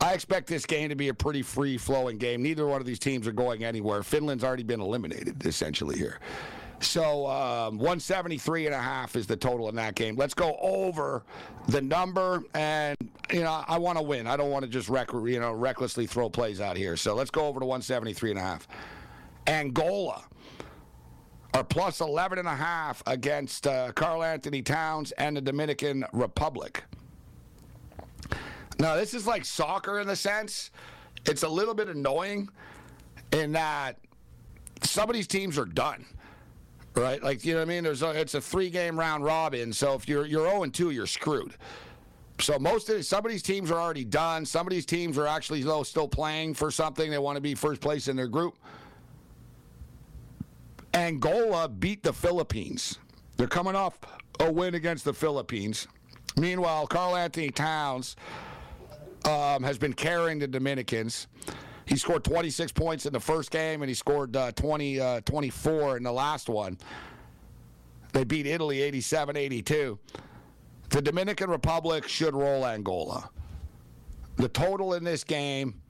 I 0.00 0.12
expect 0.12 0.46
this 0.46 0.64
game 0.64 0.88
to 0.90 0.94
be 0.94 1.08
a 1.08 1.14
pretty 1.14 1.42
free 1.42 1.76
flowing 1.76 2.18
game. 2.18 2.42
Neither 2.42 2.66
one 2.66 2.80
of 2.80 2.86
these 2.86 3.00
teams 3.00 3.26
are 3.26 3.32
going 3.32 3.64
anywhere. 3.64 4.02
Finland's 4.02 4.44
already 4.44 4.62
been 4.62 4.80
eliminated 4.80 5.44
essentially 5.44 5.96
here. 5.98 6.20
So 6.80 7.26
um, 7.26 7.78
173 7.78 8.66
and 8.66 8.74
a 8.74 8.78
half 8.78 9.16
is 9.16 9.26
the 9.26 9.36
total 9.36 9.68
in 9.68 9.74
that 9.76 9.94
game. 9.94 10.16
Let's 10.16 10.34
go 10.34 10.56
over 10.60 11.24
the 11.66 11.80
number, 11.80 12.42
and 12.54 12.96
you 13.32 13.40
know 13.40 13.64
I 13.66 13.78
want 13.78 13.98
to 13.98 14.02
win. 14.02 14.26
I 14.26 14.36
don't 14.36 14.50
want 14.50 14.64
to 14.64 14.70
just 14.70 14.88
rec- 14.88 15.12
you 15.12 15.40
know 15.40 15.52
recklessly 15.52 16.06
throw 16.06 16.30
plays 16.30 16.60
out 16.60 16.76
here. 16.76 16.96
So 16.96 17.14
let's 17.14 17.30
go 17.30 17.46
over 17.46 17.58
to 17.58 17.66
173 17.66 18.30
and 18.30 18.38
a 18.38 18.42
half. 18.42 18.68
Angola 19.46 20.24
are 21.54 21.64
plus 21.64 22.00
11 22.00 22.38
and 22.38 22.46
a 22.46 22.54
half 22.54 23.02
against 23.06 23.66
uh, 23.66 23.90
Karl 23.92 24.22
Anthony 24.22 24.62
Towns 24.62 25.12
and 25.12 25.36
the 25.36 25.40
Dominican 25.40 26.04
Republic. 26.12 26.84
Now 28.78 28.94
this 28.94 29.14
is 29.14 29.26
like 29.26 29.44
soccer 29.44 29.98
in 29.98 30.06
the 30.06 30.16
sense. 30.16 30.70
It's 31.26 31.42
a 31.42 31.48
little 31.48 31.74
bit 31.74 31.88
annoying 31.88 32.48
in 33.32 33.52
that 33.52 33.98
some 34.82 35.10
of 35.10 35.14
these 35.16 35.26
teams 35.26 35.58
are 35.58 35.64
done 35.64 36.06
right? 36.98 37.22
Like 37.22 37.44
you 37.44 37.54
know 37.54 37.60
what 37.60 37.68
I 37.68 37.68
mean? 37.68 37.84
There's 37.84 38.02
a, 38.02 38.10
it's 38.10 38.34
a 38.34 38.40
three 38.40 38.70
game 38.70 38.98
round 38.98 39.24
robin, 39.24 39.72
so 39.72 39.94
if 39.94 40.08
you're 40.08 40.26
you're 40.26 40.48
0 40.48 40.66
2, 40.66 40.90
you're 40.90 41.06
screwed. 41.06 41.54
So 42.40 42.58
most 42.58 42.88
of 42.88 43.04
some 43.04 43.24
of 43.24 43.32
these 43.32 43.42
teams 43.42 43.70
are 43.70 43.80
already 43.80 44.04
done. 44.04 44.44
Some 44.44 44.66
of 44.66 44.70
these 44.70 44.86
teams 44.86 45.18
are 45.18 45.26
actually 45.26 45.62
though 45.62 45.82
still 45.82 46.08
playing 46.08 46.54
for 46.54 46.70
something. 46.70 47.10
They 47.10 47.18
want 47.18 47.36
to 47.36 47.40
be 47.40 47.54
first 47.54 47.80
place 47.80 48.08
in 48.08 48.16
their 48.16 48.28
group. 48.28 48.56
Angola 50.94 51.68
beat 51.68 52.02
the 52.02 52.12
Philippines. 52.12 52.98
They're 53.36 53.46
coming 53.46 53.76
off 53.76 53.98
a 54.40 54.50
win 54.50 54.74
against 54.74 55.04
the 55.04 55.12
Philippines. 55.12 55.86
Meanwhile, 56.36 56.86
Karl 56.86 57.16
Anthony 57.16 57.50
Towns 57.50 58.16
um, 59.24 59.62
has 59.62 59.78
been 59.78 59.92
carrying 59.92 60.38
the 60.38 60.46
Dominicans. 60.46 61.26
He 61.88 61.96
scored 61.96 62.22
26 62.22 62.72
points 62.72 63.06
in 63.06 63.14
the 63.14 63.20
first 63.20 63.50
game, 63.50 63.80
and 63.80 63.88
he 63.88 63.94
scored 63.94 64.36
uh, 64.36 64.52
20, 64.52 65.00
uh, 65.00 65.20
24 65.22 65.96
in 65.96 66.02
the 66.02 66.12
last 66.12 66.50
one. 66.50 66.76
They 68.12 68.24
beat 68.24 68.46
Italy 68.46 68.82
87 68.82 69.36
82. 69.36 69.98
The 70.90 71.02
Dominican 71.02 71.48
Republic 71.48 72.06
should 72.06 72.34
roll 72.34 72.66
Angola. 72.66 73.30
The 74.36 74.48
total 74.48 74.94
in 74.94 75.04
this 75.04 75.24
game, 75.24 75.80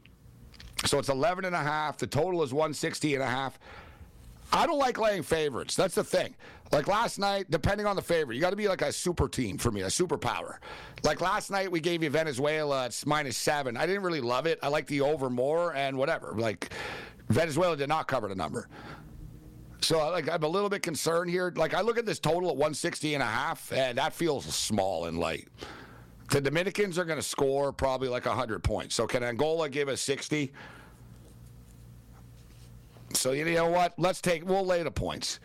so 0.85 1.01
it's 1.01 1.09
11 1.09 1.45
and 1.45 1.55
a 1.55 1.63
half. 1.63 1.99
The 1.99 2.07
total 2.07 2.45
is 2.45 2.53
160 2.53 3.15
and 3.15 3.23
a 3.23 3.27
half. 3.27 3.59
I 4.53 4.67
don't 4.67 4.79
like 4.79 4.99
laying 4.99 5.23
favorites. 5.23 5.77
That's 5.77 5.95
the 5.95 6.05
thing. 6.05 6.35
Like 6.73 6.87
last 6.87 7.19
night, 7.19 7.47
depending 7.51 7.87
on 7.87 7.97
the 7.97 8.03
favorite, 8.03 8.35
you 8.35 8.41
got 8.41 8.51
to 8.51 8.57
be 8.57 8.69
like 8.69 8.83
a 8.83 8.93
super 8.93 9.29
team 9.29 9.59
for 9.59 9.71
me, 9.71 9.83
a 9.83 9.87
superpower. 9.87 10.57
Like 11.03 11.21
last 11.21 11.51
night, 11.51 11.71
we 11.71 11.81
gave 11.81 12.03
you 12.03 12.11
Venezuela. 12.11 12.87
It's 12.87 13.07
minus 13.07 13.37
seven. 13.37 13.77
I 13.77 13.87
didn't 13.87 14.03
really 14.03 14.21
love 14.21 14.47
it. 14.47 14.59
I 14.63 14.69
like 14.69 14.87
the 14.87 15.01
over 15.01 15.31
more 15.31 15.75
and 15.75 15.97
whatever. 15.97 16.35
Like 16.37 16.71
Venezuela 17.29 17.77
did 17.77 17.89
not 17.89 18.09
cover 18.09 18.29
the 18.29 18.35
number. 18.35 18.69
So 19.81 19.99
like 20.11 20.29
I'm 20.29 20.43
a 20.43 20.49
little 20.49 20.69
bit 20.69 20.83
concerned 20.83 21.31
here. 21.31 21.53
Like 21.55 21.75
I 21.75 21.81
look 21.81 21.99
at 21.99 22.07
this 22.07 22.19
total 22.19 22.51
at 22.51 22.57
160 22.57 23.15
and 23.15 23.23
a 23.23 23.27
half, 23.27 23.73
and 23.73 23.99
that 23.99 24.13
feels 24.13 24.45
small 24.45 25.07
and 25.07 25.19
light. 25.19 25.49
The 26.31 26.41
Dominicans 26.41 26.99
are 26.99 27.07
going 27.07 27.19
to 27.19 27.23
score 27.23 27.73
probably 27.73 28.09
like 28.09 28.27
100 28.27 28.63
points. 28.63 28.95
So 28.95 29.07
can 29.07 29.23
Angola 29.23 29.71
give 29.71 29.89
us 29.89 30.03
60? 30.03 30.53
So 33.15 33.33
you 33.33 33.45
know 33.45 33.69
what? 33.69 33.95
Let's 33.99 34.21
take. 34.21 34.47
We'll 34.47 34.67
lay 34.67 34.83
the 34.83 34.91
points. 34.91 35.41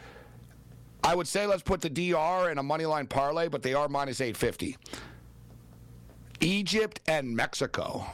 I 1.03 1.15
would 1.15 1.27
say 1.27 1.45
let's 1.45 1.63
put 1.63 1.81
the 1.81 1.89
DR 1.89 2.49
in 2.51 2.57
a 2.57 2.63
money 2.63 2.85
line 2.85 3.07
parlay, 3.07 3.49
but 3.49 3.61
they 3.61 3.73
are 3.73 3.89
minus 3.89 4.21
850. 4.21 4.77
Egypt 6.39 7.01
and 7.07 7.35
Mexico. 7.35 8.05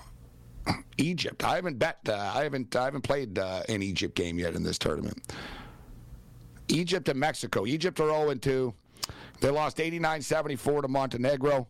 Egypt. 0.98 1.44
I 1.44 1.56
haven't 1.56 1.78
bet. 1.78 2.00
Uh, 2.08 2.32
I 2.36 2.44
haven't. 2.44 2.76
I 2.76 2.86
haven't 2.86 3.02
played 3.02 3.38
uh, 3.38 3.64
an 3.70 3.84
Egypt 3.84 4.16
game 4.16 4.40
yet 4.40 4.56
in 4.56 4.64
this 4.64 4.78
tournament. 4.78 5.34
Egypt 6.68 7.10
and 7.10 7.20
Mexico. 7.20 7.66
Egypt 7.66 8.00
are 8.00 8.10
0 8.10 8.36
2. 8.36 8.74
They 9.42 9.50
lost 9.50 9.78
89-74 9.78 10.82
to 10.82 10.88
Montenegro. 10.88 11.68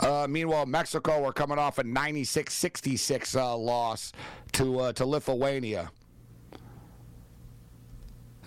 Uh, 0.00 0.26
meanwhile, 0.28 0.64
Mexico 0.64 1.22
are 1.24 1.32
coming 1.32 1.58
off 1.58 1.78
a 1.78 1.84
96-66 1.84 3.36
uh, 3.36 3.56
loss 3.56 4.12
to 4.52 4.80
uh, 4.80 4.92
to 4.94 5.04
Lithuania. 5.04 5.90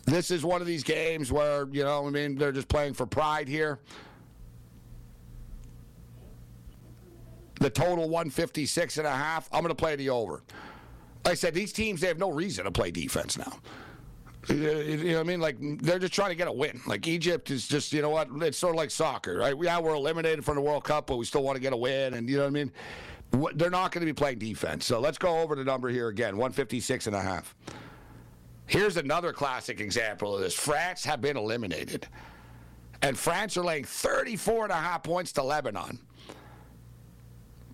This 0.06 0.32
is 0.32 0.44
one 0.44 0.62
of 0.62 0.68
these 0.68 0.84
games 0.84 1.32
where 1.32 1.68
you 1.72 1.84
know, 1.84 2.08
I 2.08 2.10
mean, 2.10 2.36
they're 2.36 2.52
just 2.52 2.68
playing 2.68 2.94
for 2.94 3.06
pride 3.06 3.48
here. 3.48 3.80
The 7.60 7.70
total 7.70 8.10
156 8.10 8.98
and 8.98 9.08
a 9.08 9.12
half. 9.12 9.48
I'm 9.54 9.62
going 9.62 9.70
to 9.70 9.76
play 9.76 9.96
the 9.96 10.10
over. 10.10 10.44
Like 11.24 11.34
I 11.34 11.36
said, 11.36 11.54
these 11.54 11.72
teams 11.72 12.02
they 12.02 12.08
have 12.08 12.18
no 12.18 12.32
reason 12.32 12.66
to 12.66 12.72
play 12.72 12.92
defense 12.92 13.38
now. 13.38 13.60
You 14.50 14.56
know 14.58 15.14
what 15.14 15.20
I 15.20 15.24
mean? 15.24 15.40
Like 15.40 15.58
they're 15.60 16.00
just 16.00 16.14
trying 16.14 16.30
to 16.30 16.36
get 16.36 16.48
a 16.48 16.52
win. 16.52 16.82
Like 16.86 17.08
Egypt 17.08 17.50
is 17.50 17.68
just, 17.68 17.94
you 17.94 18.02
know 18.02 18.10
what? 18.10 18.28
It's 18.42 18.58
sort 18.58 18.74
of 18.74 18.78
like 18.78 18.92
soccer, 18.92 19.38
right? 19.38 19.56
Yeah, 19.62 19.80
we're 19.80 19.96
eliminated 19.96 20.44
from 20.44 20.56
the 20.56 20.62
World 20.62 20.84
Cup, 20.84 21.08
but 21.08 21.18
we 21.18 21.26
still 21.26 21.44
want 21.44 21.56
to 21.56 21.62
get 21.62 21.72
a 21.74 21.78
win, 21.78 22.16
and 22.16 22.30
you 22.30 22.38
know 22.38 22.44
what 22.44 22.48
I 22.48 22.52
mean? 22.52 22.72
They're 23.56 23.70
not 23.70 23.92
going 23.92 24.02
to 24.02 24.06
be 24.06 24.14
playing 24.14 24.40
defense. 24.40 24.86
So 24.86 25.00
let's 25.00 25.18
go 25.18 25.40
over 25.40 25.56
the 25.56 25.64
number 25.64 25.90
here 25.90 26.10
again: 26.10 26.36
156 26.36 27.08
and 27.08 27.16
a 27.16 27.22
half. 27.22 27.56
Here's 28.66 28.98
another 28.98 29.34
classic 29.34 29.80
example 29.80 30.36
of 30.36 30.42
this. 30.42 30.54
France 30.54 31.04
have 31.06 31.22
been 31.22 31.38
eliminated, 31.38 32.08
and 33.02 33.18
France 33.18 33.58
are 33.58 33.64
laying 33.64 33.86
34 33.86 34.66
and 34.66 34.72
a 34.72 34.76
half 34.76 35.04
points 35.04 35.32
to 35.34 35.44
Lebanon. 35.44 36.00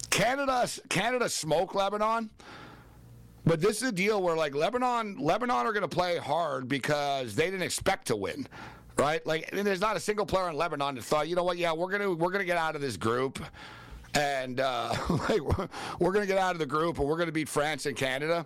Canada, 0.10 0.68
Canada 0.90 1.30
smoke 1.30 1.76
Lebanon. 1.76 2.30
But 3.50 3.62
this 3.62 3.82
is 3.82 3.90
a 3.90 3.92
deal 3.92 4.22
where 4.22 4.36
like 4.36 4.54
Lebanon, 4.54 5.18
Lebanon 5.18 5.66
are 5.66 5.74
going 5.74 5.82
to 5.82 5.88
play 5.88 6.18
hard 6.18 6.68
because 6.68 7.34
they 7.34 7.46
didn't 7.46 7.64
expect 7.64 8.06
to 8.10 8.16
win, 8.16 8.48
right? 8.96 9.26
Like, 9.26 9.50
there's 9.50 9.82
not 9.82 9.98
a 9.98 10.00
single 10.00 10.28
player 10.28 10.52
in 10.52 10.56
Lebanon 10.56 10.94
that 10.94 11.04
thought, 11.04 11.28
you 11.28 11.36
know 11.36 11.44
what? 11.44 11.58
Yeah, 11.58 11.74
we're 11.74 11.90
gonna 11.90 12.14
we're 12.14 12.30
gonna 12.30 12.46
get 12.46 12.58
out 12.58 12.76
of 12.76 12.82
this 12.82 12.96
group, 12.96 13.40
and 14.14 14.60
uh, 14.60 14.94
like, 15.30 15.42
we're, 15.42 15.68
we're 15.98 16.12
gonna 16.12 16.28
get 16.28 16.38
out 16.38 16.52
of 16.52 16.60
the 16.60 16.66
group, 16.68 17.00
and 17.00 17.08
we're 17.08 17.18
gonna 17.18 17.32
beat 17.32 17.50
France 17.50 17.88
and 17.88 17.98
Canada, 17.98 18.46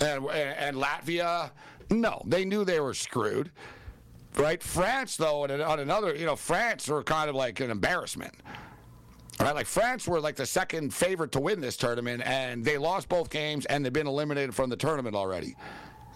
and 0.00 0.24
and 0.30 0.78
Latvia. 0.78 1.50
No, 1.90 2.22
they 2.24 2.46
knew 2.46 2.64
they 2.64 2.80
were 2.80 2.94
screwed, 2.94 3.50
right? 4.36 4.62
France, 4.62 5.18
though, 5.18 5.44
and 5.44 5.60
on 5.60 5.78
another, 5.78 6.14
you 6.14 6.24
know, 6.24 6.36
France 6.36 6.88
were 6.88 7.02
kind 7.02 7.28
of 7.28 7.36
like 7.36 7.60
an 7.60 7.70
embarrassment. 7.70 8.32
Right, 9.42 9.56
like 9.56 9.66
France 9.66 10.06
were 10.06 10.20
like 10.20 10.36
the 10.36 10.46
second 10.46 10.94
favorite 10.94 11.32
to 11.32 11.40
win 11.40 11.60
this 11.60 11.76
tournament, 11.76 12.22
and 12.24 12.64
they 12.64 12.78
lost 12.78 13.08
both 13.08 13.28
games, 13.28 13.66
and 13.66 13.84
they've 13.84 13.92
been 13.92 14.06
eliminated 14.06 14.54
from 14.54 14.70
the 14.70 14.76
tournament 14.76 15.16
already. 15.16 15.56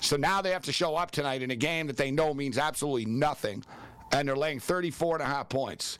So 0.00 0.16
now 0.16 0.40
they 0.42 0.52
have 0.52 0.62
to 0.62 0.72
show 0.72 0.94
up 0.94 1.10
tonight 1.10 1.42
in 1.42 1.50
a 1.50 1.56
game 1.56 1.88
that 1.88 1.96
they 1.96 2.12
know 2.12 2.32
means 2.34 2.56
absolutely 2.56 3.06
nothing, 3.06 3.64
and 4.12 4.28
they're 4.28 4.36
laying 4.36 4.60
34 4.60 5.16
and 5.16 5.22
a 5.24 5.26
half 5.26 5.48
points. 5.48 5.98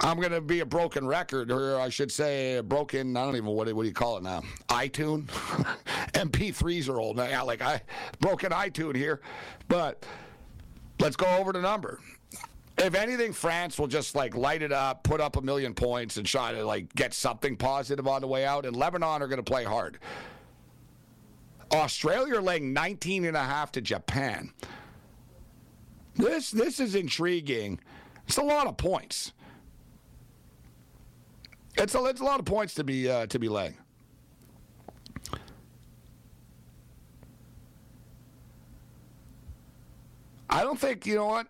I'm 0.00 0.18
going 0.18 0.32
to 0.32 0.40
be 0.40 0.60
a 0.60 0.66
broken 0.66 1.08
record, 1.08 1.50
or 1.50 1.80
I 1.80 1.88
should 1.88 2.12
say, 2.12 2.58
a 2.58 2.62
broken, 2.62 3.16
I 3.16 3.24
don't 3.24 3.34
even, 3.34 3.48
what, 3.48 3.72
what 3.74 3.82
do 3.82 3.88
you 3.88 3.94
call 3.94 4.16
it 4.16 4.22
now? 4.22 4.42
iTunes? 4.68 5.26
MP3s 6.12 6.88
are 6.88 7.00
old 7.00 7.16
now, 7.16 7.44
like 7.44 7.62
I, 7.62 7.80
broken 8.20 8.52
iTunes 8.52 8.94
here. 8.94 9.20
But 9.66 10.06
let's 11.00 11.16
go 11.16 11.26
over 11.36 11.52
the 11.52 11.60
number 11.60 11.98
if 12.78 12.94
anything, 12.94 13.32
France 13.32 13.78
will 13.78 13.86
just 13.86 14.14
like 14.14 14.34
light 14.36 14.62
it 14.62 14.72
up, 14.72 15.04
put 15.04 15.20
up 15.20 15.36
a 15.36 15.40
million 15.40 15.74
points, 15.74 16.16
and 16.16 16.26
try 16.26 16.52
to 16.52 16.64
like 16.64 16.92
get 16.94 17.14
something 17.14 17.56
positive 17.56 18.08
on 18.08 18.20
the 18.20 18.26
way 18.26 18.44
out. 18.44 18.66
And 18.66 18.74
Lebanon 18.76 19.22
are 19.22 19.28
going 19.28 19.42
to 19.42 19.42
play 19.42 19.64
hard. 19.64 19.98
Australia 21.72 22.36
are 22.36 22.42
laying 22.42 22.72
19 22.72 23.24
and 23.24 23.36
a 23.36 23.42
half 23.42 23.72
to 23.72 23.80
Japan. 23.80 24.52
This 26.16 26.50
this 26.50 26.80
is 26.80 26.94
intriguing. 26.94 27.80
It's 28.26 28.36
a 28.36 28.42
lot 28.42 28.66
of 28.66 28.76
points. 28.76 29.32
It's 31.76 31.94
a, 31.94 32.04
it's 32.04 32.20
a 32.20 32.24
lot 32.24 32.38
of 32.38 32.46
points 32.46 32.74
to 32.74 32.84
be 32.84 33.08
uh, 33.10 33.26
to 33.26 33.38
be 33.38 33.48
laying. 33.48 33.76
I 40.48 40.62
don't 40.62 40.78
think 40.78 41.04
you 41.06 41.16
know 41.16 41.26
what. 41.26 41.46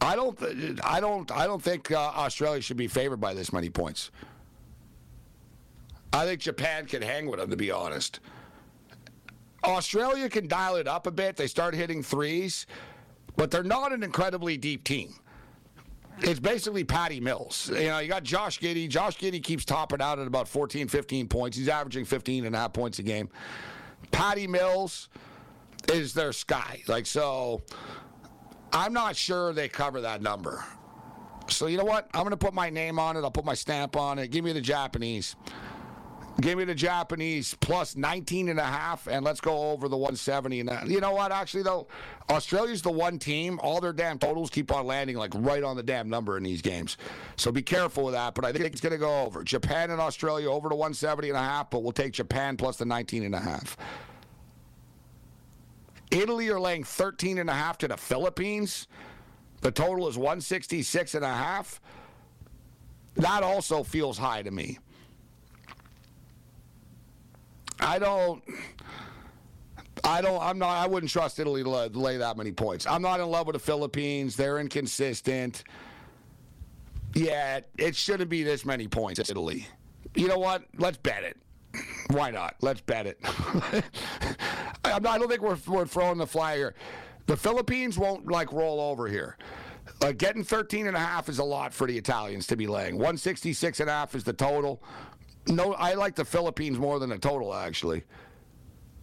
I 0.00 0.14
don't. 0.14 0.38
I 0.84 1.00
don't. 1.00 1.30
I 1.30 1.46
don't 1.46 1.62
think 1.62 1.90
uh, 1.90 1.96
Australia 1.96 2.60
should 2.60 2.76
be 2.76 2.86
favored 2.86 3.20
by 3.20 3.34
this 3.34 3.52
many 3.52 3.70
points. 3.70 4.10
I 6.12 6.24
think 6.24 6.40
Japan 6.40 6.86
can 6.86 7.02
hang 7.02 7.26
with 7.26 7.40
them. 7.40 7.50
To 7.50 7.56
be 7.56 7.70
honest, 7.70 8.20
Australia 9.64 10.28
can 10.28 10.48
dial 10.48 10.76
it 10.76 10.86
up 10.86 11.06
a 11.06 11.10
bit. 11.10 11.36
They 11.36 11.46
start 11.46 11.74
hitting 11.74 12.02
threes, 12.02 12.66
but 13.36 13.50
they're 13.50 13.62
not 13.62 13.92
an 13.92 14.02
incredibly 14.02 14.56
deep 14.56 14.84
team. 14.84 15.14
It's 16.18 16.40
basically 16.40 16.84
Patty 16.84 17.20
Mills. 17.20 17.70
You 17.74 17.88
know, 17.88 17.98
you 17.98 18.08
got 18.08 18.22
Josh 18.22 18.58
Giddey. 18.58 18.88
Josh 18.88 19.18
Giddey 19.18 19.42
keeps 19.42 19.64
topping 19.64 20.00
out 20.00 20.18
at 20.18 20.26
about 20.26 20.48
14, 20.48 20.88
15 20.88 21.28
points. 21.28 21.56
He's 21.56 21.68
averaging 21.68 22.06
15 22.06 22.46
and 22.46 22.54
a 22.54 22.58
half 22.58 22.72
points 22.72 22.98
a 22.98 23.02
game. 23.02 23.28
Patty 24.12 24.46
Mills 24.46 25.10
is 25.92 26.14
their 26.14 26.32
sky. 26.32 26.82
Like 26.88 27.04
so, 27.04 27.62
I'm 28.76 28.92
not 28.92 29.16
sure 29.16 29.52
they 29.52 29.68
cover 29.68 30.02
that 30.02 30.20
number. 30.20 30.64
So 31.48 31.66
you 31.66 31.78
know 31.78 31.84
what? 31.84 32.08
I'm 32.12 32.22
going 32.22 32.30
to 32.30 32.36
put 32.36 32.52
my 32.52 32.68
name 32.70 32.98
on 32.98 33.16
it. 33.16 33.20
I'll 33.20 33.30
put 33.30 33.44
my 33.44 33.54
stamp 33.54 33.96
on 33.96 34.18
it. 34.18 34.30
Give 34.30 34.44
me 34.44 34.52
the 34.52 34.60
Japanese. 34.60 35.34
Give 36.38 36.58
me 36.58 36.64
the 36.64 36.74
Japanese 36.74 37.56
plus 37.60 37.96
19 37.96 38.50
and 38.50 38.60
a 38.60 38.64
half, 38.64 39.06
and 39.06 39.24
let's 39.24 39.40
go 39.40 39.70
over 39.70 39.88
the 39.88 39.96
170. 39.96 40.60
And 40.60 40.68
uh, 40.68 40.80
you 40.84 41.00
know 41.00 41.12
what? 41.12 41.32
Actually, 41.32 41.62
though, 41.62 41.86
Australia's 42.28 42.82
the 42.82 42.90
one 42.90 43.18
team. 43.18 43.58
All 43.62 43.80
their 43.80 43.94
damn 43.94 44.18
totals 44.18 44.50
keep 44.50 44.70
on 44.70 44.86
landing 44.86 45.16
like 45.16 45.32
right 45.34 45.62
on 45.62 45.76
the 45.76 45.82
damn 45.82 46.10
number 46.10 46.36
in 46.36 46.42
these 46.42 46.60
games. 46.60 46.98
So 47.36 47.50
be 47.50 47.62
careful 47.62 48.04
with 48.04 48.14
that. 48.14 48.34
But 48.34 48.44
I 48.44 48.52
think 48.52 48.66
it's 48.66 48.82
going 48.82 48.92
to 48.92 48.98
go 48.98 49.22
over. 49.22 49.42
Japan 49.44 49.90
and 49.90 49.98
Australia 49.98 50.50
over 50.50 50.68
to 50.68 50.74
170 50.74 51.30
and 51.30 51.38
a 51.38 51.40
half, 51.40 51.70
but 51.70 51.82
we'll 51.82 51.92
take 51.92 52.12
Japan 52.12 52.58
plus 52.58 52.76
the 52.76 52.84
19 52.84 53.22
and 53.22 53.34
a 53.34 53.40
half. 53.40 53.78
Italy 56.10 56.48
are 56.50 56.60
laying 56.60 56.84
13 56.84 57.38
and 57.38 57.50
a 57.50 57.54
half 57.54 57.78
to 57.78 57.88
the 57.88 57.96
Philippines. 57.96 58.86
The 59.60 59.70
total 59.70 60.08
is 60.08 60.16
166 60.16 61.14
and 61.14 61.24
a 61.24 61.32
half. 61.32 61.80
That 63.16 63.42
also 63.42 63.82
feels 63.82 64.18
high 64.18 64.42
to 64.42 64.50
me. 64.50 64.78
I 67.80 67.98
don't. 67.98 68.42
I 70.04 70.20
don't. 70.20 70.40
I'm 70.40 70.58
not. 70.58 70.70
I 70.70 70.86
wouldn't 70.86 71.10
trust 71.10 71.38
Italy 71.38 71.62
to 71.62 71.68
lay, 71.68 71.88
lay 71.88 72.16
that 72.18 72.36
many 72.36 72.52
points. 72.52 72.86
I'm 72.86 73.02
not 73.02 73.20
in 73.20 73.26
love 73.26 73.46
with 73.46 73.54
the 73.54 73.60
Philippines. 73.60 74.36
They're 74.36 74.58
inconsistent. 74.58 75.64
Yeah, 77.14 77.60
it 77.78 77.96
shouldn't 77.96 78.30
be 78.30 78.42
this 78.42 78.64
many 78.64 78.88
points. 78.88 79.18
Italy. 79.18 79.66
You 80.14 80.28
know 80.28 80.38
what? 80.38 80.64
Let's 80.78 80.98
bet 80.98 81.24
it. 81.24 81.36
Why 82.10 82.30
not? 82.30 82.56
Let's 82.60 82.80
bet 82.80 83.06
it. 83.06 83.18
I 84.84 84.98
don't 84.98 85.28
think 85.28 85.42
we're, 85.42 85.58
we're 85.66 85.86
throwing 85.86 86.18
the 86.18 86.26
flag 86.26 86.58
here. 86.58 86.74
The 87.26 87.36
Philippines 87.36 87.98
won't 87.98 88.26
like 88.30 88.52
roll 88.52 88.80
over 88.80 89.08
here. 89.08 89.36
Like 90.00 90.18
getting 90.18 90.44
13 90.44 90.86
and 90.86 90.96
a 90.96 91.00
half 91.00 91.28
is 91.28 91.38
a 91.38 91.44
lot 91.44 91.72
for 91.72 91.86
the 91.86 91.96
Italians 91.96 92.46
to 92.48 92.56
be 92.56 92.66
laying. 92.66 92.94
166 92.94 93.80
and 93.80 93.88
a 93.88 93.92
half 93.92 94.14
is 94.14 94.24
the 94.24 94.32
total. 94.32 94.82
No, 95.48 95.74
I 95.74 95.94
like 95.94 96.14
the 96.14 96.24
Philippines 96.24 96.78
more 96.78 96.98
than 96.98 97.10
the 97.10 97.18
total 97.18 97.54
actually. 97.54 98.04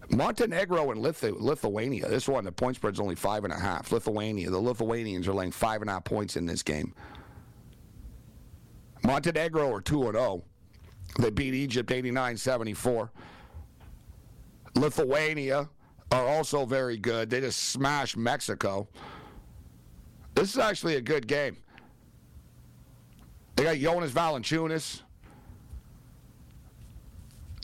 Montenegro 0.09 0.91
and 0.91 1.01
Lithu- 1.01 1.39
Lithuania. 1.39 2.07
This 2.07 2.27
one, 2.27 2.43
the 2.43 2.51
point 2.51 2.75
spread's 2.75 2.99
only 2.99 3.15
five 3.15 3.43
and 3.43 3.53
a 3.53 3.59
half. 3.59 3.91
Lithuania, 3.91 4.49
the 4.49 4.59
Lithuanians 4.59 5.27
are 5.27 5.33
laying 5.33 5.51
five 5.51 5.81
and 5.81 5.89
a 5.89 5.93
half 5.93 6.03
points 6.03 6.35
in 6.35 6.45
this 6.45 6.61
game. 6.61 6.93
Montenegro 9.03 9.71
are 9.73 9.81
two 9.81 10.03
and 10.03 10.13
zero. 10.13 10.43
They 11.19 11.29
beat 11.29 11.53
Egypt 11.53 11.89
89-74. 11.89 13.09
Lithuania 14.75 15.69
are 16.11 16.27
also 16.27 16.65
very 16.65 16.97
good. 16.97 17.29
They 17.29 17.41
just 17.41 17.69
smashed 17.69 18.17
Mexico. 18.17 18.87
This 20.35 20.51
is 20.51 20.57
actually 20.57 20.95
a 20.95 21.01
good 21.01 21.27
game. 21.27 21.57
They 23.55 23.63
got 23.63 23.77
Jonas 23.77 24.11
Valanciunas. 24.11 25.01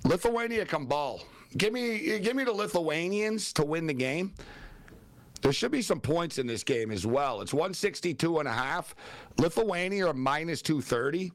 Lithuania 0.03 0.65
can 0.65 0.85
ball. 0.85 1.21
Give 1.57 1.73
me, 1.73 2.19
give 2.19 2.35
me 2.35 2.43
the 2.43 2.51
Lithuanians 2.51 3.51
to 3.53 3.65
win 3.65 3.87
the 3.87 3.93
game. 3.93 4.33
There 5.41 5.53
should 5.53 5.71
be 5.71 5.81
some 5.81 5.99
points 5.99 6.37
in 6.37 6.45
this 6.45 6.63
game 6.63 6.91
as 6.91 7.05
well. 7.05 7.41
It's 7.41 7.53
162 7.53 8.39
and 8.39 8.47
a 8.47 8.51
half. 8.51 8.93
Lithuania 9.37 10.07
are 10.07 10.13
minus 10.13 10.61
230. 10.61 11.31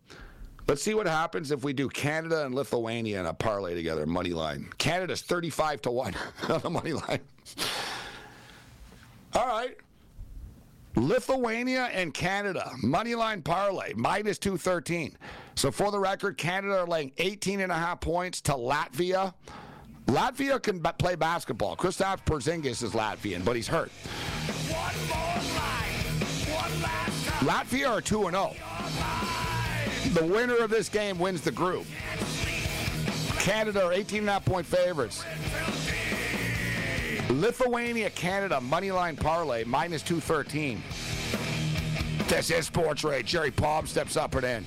Let's 0.66 0.83
see 0.83 0.94
what 0.94 1.07
happens 1.07 1.50
if 1.50 1.62
we 1.62 1.74
do 1.74 1.88
Canada 1.88 2.46
and 2.46 2.55
Lithuania 2.55 3.20
in 3.20 3.27
a 3.27 3.35
parlay 3.35 3.74
together, 3.74 4.07
money 4.07 4.31
line. 4.31 4.70
Canada's 4.79 5.20
35 5.20 5.83
to 5.83 5.90
1 5.90 6.14
on 6.48 6.61
the 6.61 6.70
money 6.70 6.94
line. 6.94 7.20
All 9.35 9.46
right. 9.46 9.77
Lithuania 10.96 11.90
and 11.92 12.14
Canada, 12.14 12.70
money 12.83 13.14
line 13.14 13.42
parlay, 13.42 13.92
minus 13.94 14.38
213. 14.38 15.16
So 15.57 15.70
for 15.70 15.90
the 15.90 15.98
record, 15.98 16.38
Canada 16.38 16.79
are 16.79 16.87
laying 16.87 17.12
18 17.18 17.61
and 17.61 17.72
a 17.72 17.74
half 17.74 18.00
points 18.00 18.40
to 18.42 18.53
Latvia. 18.53 19.35
Latvia 20.07 20.62
can 20.62 20.79
b- 20.79 20.90
play 20.98 21.16
basketball. 21.16 21.77
Kristaps 21.77 22.24
Porzingis 22.24 22.83
is 22.83 22.92
Latvian, 22.92 23.44
but 23.44 23.57
he's 23.57 23.68
hurt. 23.68 23.90
Latvia 27.40 27.90
are 27.90 28.00
2 28.00 28.27
and 28.29 28.37
0. 28.37 28.55
The 30.14 30.24
winner 30.24 30.57
of 30.59 30.70
this 30.70 30.88
game 30.88 31.18
wins 31.18 31.40
the 31.40 31.50
group. 31.50 31.87
Canada 33.40 33.85
are 33.85 33.92
18 33.92 34.20
and 34.20 34.29
a 34.29 34.33
half 34.35 34.44
point 34.44 34.64
favorites. 34.64 35.24
Lithuania, 37.31 38.11
Canada, 38.11 38.61
money 38.61 38.92
line 38.92 39.16
parlay, 39.16 39.64
minus 39.64 40.03
213. 40.03 40.81
This 42.29 42.48
is 42.53 42.70
SportsGrid. 42.70 43.24
Jerry 43.24 43.50
Palm 43.50 43.88
steps 43.88 44.16
up 44.16 44.37
and 44.37 44.44
in. 44.44 44.66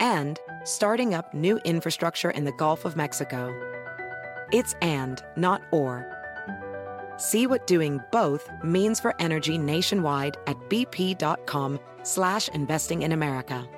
and 0.00 0.38
starting 0.64 1.14
up 1.14 1.32
new 1.34 1.58
infrastructure 1.64 2.30
in 2.30 2.44
the 2.44 2.52
Gulf 2.52 2.84
of 2.84 2.96
Mexico. 2.96 3.54
It's 4.52 4.74
and, 4.82 5.22
not 5.36 5.62
or. 5.72 6.12
See 7.16 7.46
what 7.46 7.66
doing 7.66 8.00
both 8.12 8.50
means 8.62 9.00
for 9.00 9.14
energy 9.20 9.58
nationwide 9.58 10.36
at 10.46 10.56
bp.com 10.68 11.80
slash 12.02 12.48
investing 12.48 13.02
in 13.02 13.12
America. 13.12 13.68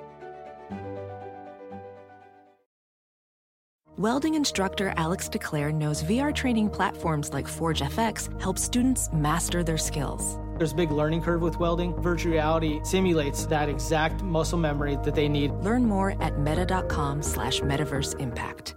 Welding 3.97 4.35
instructor 4.35 4.93
Alex 4.95 5.27
DeClaire 5.27 5.73
knows 5.73 6.03
VR 6.03 6.33
training 6.33 6.69
platforms 6.69 7.33
like 7.33 7.49
Forge 7.49 7.81
FX 7.81 8.41
help 8.41 8.57
students 8.57 9.09
master 9.11 9.61
their 9.61 9.77
skills. 9.77 10.39
There's 10.59 10.73
a 10.73 10.75
big 10.75 10.91
learning 10.91 11.21
curve 11.21 11.41
with 11.41 11.57
welding. 11.57 11.95
Virtual 12.01 12.33
reality 12.33 12.81
simulates 12.83 13.45
that 13.45 13.69
exact 13.69 14.21
muscle 14.21 14.59
memory 14.59 14.97
that 15.05 15.15
they 15.15 15.29
need. 15.29 15.51
Learn 15.51 15.85
more 15.85 16.21
at 16.21 16.37
meta.com 16.37 17.23
slash 17.23 17.61
metaverse 17.61 18.19
impact. 18.19 18.75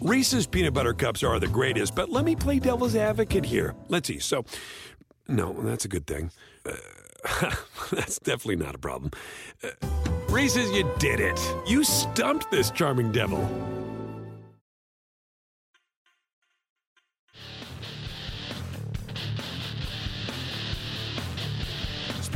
Reese's 0.00 0.46
peanut 0.46 0.72
butter 0.72 0.94
cups 0.94 1.22
are 1.22 1.38
the 1.38 1.48
greatest, 1.48 1.94
but 1.94 2.08
let 2.08 2.24
me 2.24 2.34
play 2.34 2.58
devil's 2.58 2.96
advocate 2.96 3.44
here. 3.44 3.74
Let's 3.88 4.08
see. 4.08 4.18
So, 4.18 4.46
no, 5.28 5.52
that's 5.52 5.84
a 5.84 5.88
good 5.88 6.06
thing. 6.06 6.30
Uh, 6.64 7.54
that's 7.92 8.18
definitely 8.20 8.56
not 8.56 8.74
a 8.74 8.78
problem. 8.78 9.10
Uh, 9.62 9.68
Reese's, 10.30 10.70
you 10.70 10.90
did 10.98 11.20
it. 11.20 11.38
You 11.66 11.84
stumped 11.84 12.50
this 12.50 12.70
charming 12.70 13.12
devil. 13.12 13.46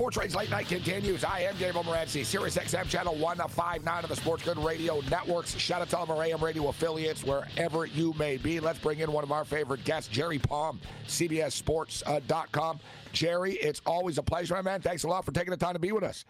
SportsGrid 0.01 0.35
Late 0.35 0.49
Night 0.49 0.67
continues. 0.67 1.25
I 1.25 1.41
am 1.41 1.55
Gabe 1.59 1.75
Morency, 1.75 2.25
Sirius 2.25 2.57
XM 2.57 2.89
Channel 2.89 3.17
159 3.17 4.03
of 4.03 4.09
the 4.09 4.17
SportsGrid 4.17 4.65
Radio 4.65 5.03
Networks. 5.11 5.55
Shout 5.59 5.83
out 5.83 5.91
to 5.91 5.99
all 5.99 6.05
of 6.05 6.11
our 6.11 6.25
AM 6.25 6.43
radio 6.43 6.69
affiliates, 6.69 7.23
wherever 7.23 7.85
you 7.85 8.15
may 8.19 8.39
be. 8.39 8.61
Let's 8.61 8.79
bring 8.79 9.01
in 9.01 9.13
one 9.13 9.25
of 9.25 9.31
our 9.31 9.45
favorite 9.45 9.85
guests, 9.85 10.09
Jerry 10.09 10.39
Palm, 10.39 10.81
CBSSports.com. 11.07 12.77
Uh, 12.77 12.79
Jerry, 13.13 13.53
it's 13.57 13.83
always 13.85 14.17
a 14.17 14.23
pleasure, 14.23 14.55
my 14.55 14.63
man. 14.63 14.81
Thanks 14.81 15.05
a 15.05 15.09
lot 15.09 15.27
for 15.27 15.33
taking 15.33 15.51
the 15.51 15.59
time 15.59 15.75
to 15.75 15.79
be 15.79 15.93
with 15.93 16.03
us. 16.03 16.25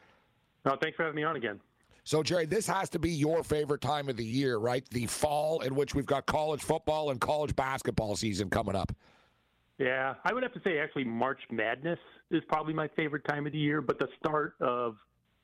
No, 0.64 0.77
thanks 0.83 0.97
for 0.97 1.05
having 1.05 1.14
me 1.14 1.23
on 1.23 1.37
again. 1.37 1.61
So, 2.03 2.25
Jerry, 2.25 2.47
this 2.47 2.66
has 2.66 2.91
to 2.91 2.99
be 2.99 3.11
your 3.11 3.45
favorite 3.45 3.83
time 3.83 4.09
of 4.09 4.16
the 4.16 4.25
year, 4.25 4.57
right? 4.57 4.85
The 4.91 5.07
fall 5.07 5.61
in 5.61 5.77
which 5.77 5.95
we've 5.95 6.05
got 6.05 6.27
college 6.27 6.61
football 6.61 7.11
and 7.11 7.21
college 7.21 7.55
basketball 7.55 8.16
season 8.16 8.51
coming 8.51 8.75
up. 8.75 8.91
Yeah, 9.79 10.14
I 10.25 10.35
would 10.35 10.43
have 10.43 10.55
to 10.55 10.61
say 10.64 10.79
actually 10.81 11.05
March 11.05 11.39
Madness 11.53 12.01
is 12.31 12.43
probably 12.49 12.74
my 12.74 12.89
favorite 12.89 13.24
time 13.24 13.47
of 13.47 13.53
the 13.53 13.59
year, 13.59 13.81
but 13.81 13.99
the 13.99 14.09
start 14.18 14.55
of 14.61 14.97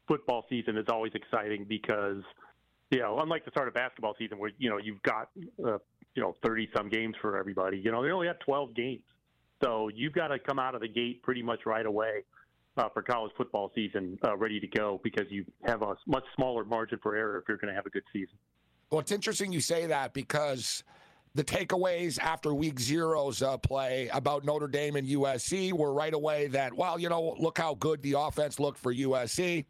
football 0.07 0.45
season 0.49 0.77
is 0.77 0.87
always 0.89 1.13
exciting 1.15 1.65
because, 1.69 2.23
you 2.91 2.99
know, 2.99 3.19
unlike 3.21 3.45
the 3.45 3.51
start 3.51 3.69
of 3.69 3.75
basketball 3.75 4.15
season 4.19 4.39
where, 4.39 4.53
you 4.59 4.71
know, 4.71 4.79
you've 4.79 5.03
got, 5.03 5.31
uh, 5.65 5.79
you 6.15 6.23
know, 6.23 6.37
30 6.45 6.69
some 6.77 6.89
games 6.89 7.15
for 7.21 7.37
everybody, 7.37 7.79
you 7.79 7.91
know, 7.91 8.03
they 8.03 8.11
only 8.11 8.27
have 8.27 8.39
12 8.41 8.75
games. 8.75 9.03
So 9.63 9.89
you've 9.89 10.13
got 10.13 10.29
to 10.29 10.39
come 10.39 10.59
out 10.59 10.75
of 10.75 10.81
the 10.81 10.89
gate 10.89 11.23
pretty 11.23 11.43
much 11.43 11.67
right 11.67 11.87
away 11.87 12.25
uh, 12.77 12.89
for 12.91 13.03
college 13.03 13.33
football 13.37 13.73
season 13.75 14.19
uh, 14.25 14.37
ready 14.37 14.61
to 14.61 14.67
go 14.67 15.01
because 15.03 15.25
you 15.31 15.45
have 15.65 15.83
a 15.83 15.97
much 16.07 16.25
smaller 16.35 16.65
margin 16.65 16.99
for 17.03 17.17
error 17.17 17.39
if 17.39 17.45
you're 17.49 17.57
going 17.57 17.73
to 17.73 17.75
have 17.75 17.87
a 17.87 17.91
good 17.91 18.05
season. 18.13 18.37
Well, 18.91 19.01
it's 19.01 19.13
interesting 19.13 19.53
you 19.53 19.61
say 19.61 19.87
that 19.87 20.13
because 20.13 20.85
the 21.37 21.45
takeaways 21.45 22.19
after 22.19 22.55
week 22.55 22.81
zero's 22.81 23.43
uh, 23.43 23.59
play 23.59 24.09
about 24.15 24.43
Notre 24.45 24.67
Dame 24.67 24.97
and 24.97 25.07
USC 25.07 25.71
were 25.71 25.93
right 25.93 26.15
away 26.15 26.47
that, 26.47 26.73
well, 26.73 26.99
you 26.99 27.11
know, 27.11 27.37
look 27.39 27.59
how 27.59 27.75
good 27.75 28.01
the 28.01 28.15
offense 28.19 28.59
looked 28.59 28.79
for 28.79 28.93
USC 28.95 29.67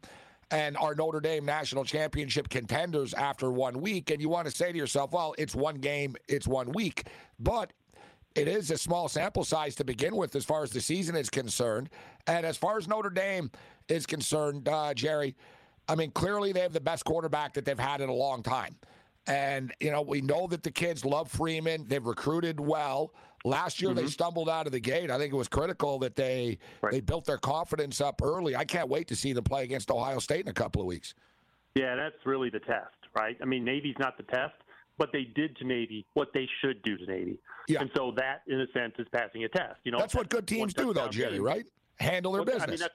and 0.49 0.77
our 0.77 0.95
Notre 0.95 1.19
Dame 1.19 1.43
national 1.43 1.83
championship 1.83 2.47
contenders 2.47 3.13
after 3.13 3.51
one 3.51 3.81
week. 3.81 4.11
And 4.11 4.21
you 4.21 4.29
want 4.29 4.47
to 4.47 4.55
say 4.55 4.71
to 4.71 4.77
yourself, 4.77 5.11
well, 5.11 5.35
it's 5.37 5.53
one 5.53 5.75
game, 5.75 6.15
it's 6.29 6.47
one 6.47 6.71
week. 6.71 7.07
But 7.37 7.73
it 8.33 8.47
is 8.47 8.71
a 8.71 8.77
small 8.77 9.09
sample 9.09 9.43
size 9.43 9.75
to 9.75 9.83
begin 9.83 10.15
with 10.15 10.37
as 10.37 10.45
far 10.45 10.63
as 10.63 10.71
the 10.71 10.79
season 10.79 11.17
is 11.17 11.29
concerned. 11.29 11.89
And 12.27 12.45
as 12.45 12.55
far 12.55 12.77
as 12.77 12.87
Notre 12.87 13.09
Dame 13.09 13.51
is 13.89 14.05
concerned, 14.05 14.69
uh, 14.69 14.93
Jerry, 14.93 15.35
I 15.89 15.95
mean, 15.95 16.11
clearly 16.11 16.53
they 16.53 16.61
have 16.61 16.71
the 16.71 16.79
best 16.79 17.03
quarterback 17.03 17.53
that 17.55 17.65
they've 17.65 17.77
had 17.77 17.99
in 17.99 18.07
a 18.07 18.13
long 18.13 18.41
time. 18.41 18.77
And, 19.27 19.73
you 19.79 19.91
know, 19.91 20.01
we 20.01 20.21
know 20.21 20.47
that 20.47 20.63
the 20.63 20.71
kids 20.71 21.03
love 21.03 21.29
Freeman. 21.29 21.85
They've 21.87 22.05
recruited 22.05 22.59
well. 22.59 23.13
Last 23.45 23.81
year 23.81 23.91
mm-hmm. 23.91 23.99
they 23.99 24.07
stumbled 24.07 24.49
out 24.49 24.65
of 24.65 24.71
the 24.71 24.79
gate. 24.79 25.11
I 25.11 25.17
think 25.17 25.33
it 25.33 25.37
was 25.37 25.47
critical 25.47 25.99
that 25.99 26.15
they 26.15 26.57
right. 26.81 26.91
they 26.91 27.01
built 27.01 27.25
their 27.25 27.37
confidence 27.37 28.01
up 28.01 28.21
early. 28.21 28.55
I 28.55 28.65
can't 28.65 28.89
wait 28.89 29.07
to 29.09 29.15
see 29.15 29.31
them 29.33 29.43
play 29.43 29.63
against 29.63 29.91
Ohio 29.91 30.19
State 30.19 30.41
in 30.41 30.47
a 30.47 30.53
couple 30.53 30.81
of 30.81 30.87
weeks. 30.87 31.13
Yeah, 31.75 31.95
that's 31.95 32.15
really 32.25 32.49
the 32.49 32.59
test, 32.59 32.95
right? 33.15 33.37
I 33.41 33.45
mean, 33.45 33.63
Navy's 33.63 33.95
not 33.99 34.17
the 34.17 34.23
test, 34.23 34.55
but 34.97 35.11
they 35.13 35.25
did 35.35 35.55
to 35.57 35.65
Navy 35.65 36.05
what 36.13 36.29
they 36.33 36.49
should 36.61 36.81
do 36.81 36.97
to 36.97 37.05
Navy. 37.05 37.37
Yeah. 37.67 37.81
And 37.81 37.91
so 37.95 38.11
that, 38.17 38.41
in 38.47 38.59
a 38.59 38.67
sense, 38.71 38.93
is 38.97 39.07
passing 39.13 39.43
a 39.43 39.49
test. 39.49 39.75
You 39.83 39.91
know, 39.91 39.99
that's 39.99 40.15
what 40.15 40.29
good 40.29 40.47
teams 40.47 40.73
do, 40.73 40.93
though, 40.93 41.09
Jerry. 41.09 41.39
Right? 41.39 41.67
Handle 41.99 42.31
their 42.31 42.43
well, 42.43 42.57
business. 42.57 42.81
I 42.81 42.85
mean, 42.85 42.89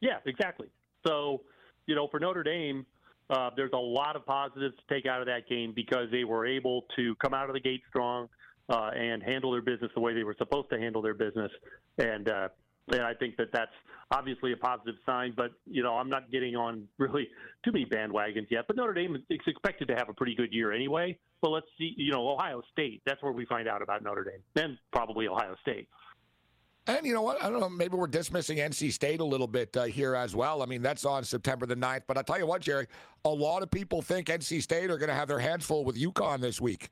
yeah, 0.00 0.18
exactly. 0.26 0.66
So, 1.06 1.42
you 1.86 1.94
know, 1.94 2.08
for 2.08 2.18
Notre 2.18 2.42
Dame, 2.42 2.84
uh, 3.30 3.50
there's 3.56 3.72
a 3.72 3.78
lot 3.78 4.16
of 4.16 4.24
positives 4.24 4.74
to 4.76 4.94
take 4.94 5.06
out 5.06 5.20
of 5.20 5.26
that 5.26 5.48
game 5.48 5.72
because 5.74 6.10
they 6.10 6.24
were 6.24 6.46
able 6.46 6.84
to 6.96 7.14
come 7.16 7.34
out 7.34 7.48
of 7.48 7.54
the 7.54 7.60
gate 7.60 7.82
strong 7.88 8.28
uh, 8.68 8.90
and 8.96 9.22
handle 9.22 9.52
their 9.52 9.62
business 9.62 9.90
the 9.94 10.00
way 10.00 10.14
they 10.14 10.24
were 10.24 10.36
supposed 10.38 10.70
to 10.70 10.78
handle 10.78 11.02
their 11.02 11.14
business. 11.14 11.50
And 11.98 12.28
uh, 12.28 12.48
and 12.92 13.02
I 13.02 13.14
think 13.14 13.36
that 13.36 13.48
that's 13.52 13.72
obviously 14.12 14.52
a 14.52 14.56
positive 14.56 14.94
sign. 15.04 15.34
But 15.36 15.52
you 15.66 15.82
know, 15.82 15.94
I'm 15.94 16.08
not 16.08 16.30
getting 16.30 16.56
on 16.56 16.86
really 16.98 17.28
too 17.64 17.72
many 17.72 17.84
bandwagons 17.84 18.50
yet. 18.50 18.66
But 18.66 18.76
Notre 18.76 18.94
Dame 18.94 19.16
is 19.16 19.22
expected 19.46 19.88
to 19.88 19.94
have 19.96 20.08
a 20.08 20.14
pretty 20.14 20.34
good 20.34 20.52
year 20.52 20.72
anyway. 20.72 21.18
But 21.42 21.50
let's 21.50 21.66
see. 21.78 21.94
You 21.96 22.12
know, 22.12 22.28
Ohio 22.28 22.62
State. 22.72 23.02
That's 23.06 23.22
where 23.22 23.32
we 23.32 23.44
find 23.46 23.68
out 23.68 23.82
about 23.82 24.02
Notre 24.02 24.24
Dame. 24.24 24.40
Then 24.54 24.78
probably 24.92 25.26
Ohio 25.28 25.56
State. 25.62 25.88
And 26.96 27.06
you 27.06 27.12
know 27.12 27.22
what? 27.22 27.42
I 27.42 27.50
don't 27.50 27.60
know. 27.60 27.68
Maybe 27.68 27.94
we're 27.94 28.06
dismissing 28.06 28.56
NC 28.56 28.90
State 28.90 29.20
a 29.20 29.24
little 29.24 29.46
bit 29.46 29.76
uh, 29.76 29.84
here 29.84 30.14
as 30.14 30.34
well. 30.34 30.62
I 30.62 30.66
mean, 30.66 30.80
that's 30.80 31.04
on 31.04 31.24
September 31.24 31.66
the 31.66 31.76
9th. 31.76 32.02
But 32.06 32.16
I 32.16 32.22
tell 32.22 32.38
you 32.38 32.46
what, 32.46 32.62
Jerry, 32.62 32.86
a 33.24 33.28
lot 33.28 33.62
of 33.62 33.70
people 33.70 34.00
think 34.00 34.28
NC 34.28 34.62
State 34.62 34.90
are 34.90 34.96
going 34.96 35.10
to 35.10 35.14
have 35.14 35.28
their 35.28 35.38
hands 35.38 35.66
full 35.66 35.84
with 35.84 35.96
UConn 35.96 36.40
this 36.40 36.58
week. 36.58 36.88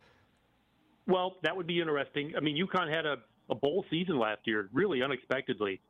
Well, 1.07 1.37
that 1.43 1.57
would 1.57 1.67
be 1.67 1.81
interesting. 1.81 2.35
I 2.37 2.41
mean, 2.41 2.57
UConn 2.57 2.95
had 2.95 3.07
a, 3.07 3.17
a 3.49 3.55
bowl 3.55 3.85
season 3.91 4.19
last 4.19 4.41
year, 4.45 4.69
really 4.73 5.03
unexpectedly, 5.03 5.81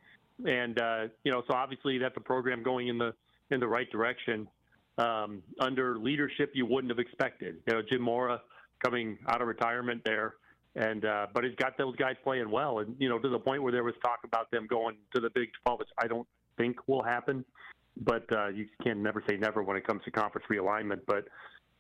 and 0.44 0.80
uh, 0.80 1.04
you 1.24 1.32
know, 1.32 1.42
so 1.48 1.54
obviously 1.54 1.98
that's 1.98 2.16
a 2.16 2.20
program 2.20 2.62
going 2.62 2.88
in 2.88 2.98
the 2.98 3.14
in 3.50 3.60
the 3.60 3.68
right 3.68 3.90
direction 3.90 4.48
um, 4.98 5.42
under 5.60 5.98
leadership 5.98 6.50
you 6.54 6.66
wouldn't 6.66 6.90
have 6.90 6.98
expected. 6.98 7.56
You 7.66 7.74
know, 7.74 7.82
Jim 7.88 8.02
Mora 8.02 8.40
coming 8.82 9.18
out 9.28 9.40
of 9.40 9.48
retirement 9.48 10.02
there, 10.04 10.34
and 10.76 11.04
uh, 11.04 11.26
but 11.32 11.44
he's 11.44 11.54
got 11.56 11.78
those 11.78 11.94
guys 11.96 12.16
playing 12.24 12.50
well, 12.50 12.80
and 12.80 12.96
you 12.98 13.08
know, 13.08 13.18
to 13.18 13.28
the 13.28 13.38
point 13.38 13.62
where 13.62 13.72
there 13.72 13.84
was 13.84 13.94
talk 14.02 14.20
about 14.24 14.50
them 14.50 14.66
going 14.66 14.96
to 15.14 15.20
the 15.20 15.30
Big 15.30 15.50
12, 15.64 15.78
which 15.78 15.88
I 15.98 16.06
don't 16.06 16.26
think 16.58 16.76
will 16.86 17.02
happen. 17.02 17.44
But 17.96 18.24
uh, 18.32 18.48
you 18.48 18.66
can 18.82 19.02
never 19.02 19.22
say 19.28 19.36
never 19.36 19.62
when 19.62 19.76
it 19.76 19.86
comes 19.86 20.02
to 20.04 20.10
conference 20.10 20.46
realignment. 20.50 21.00
But 21.06 21.26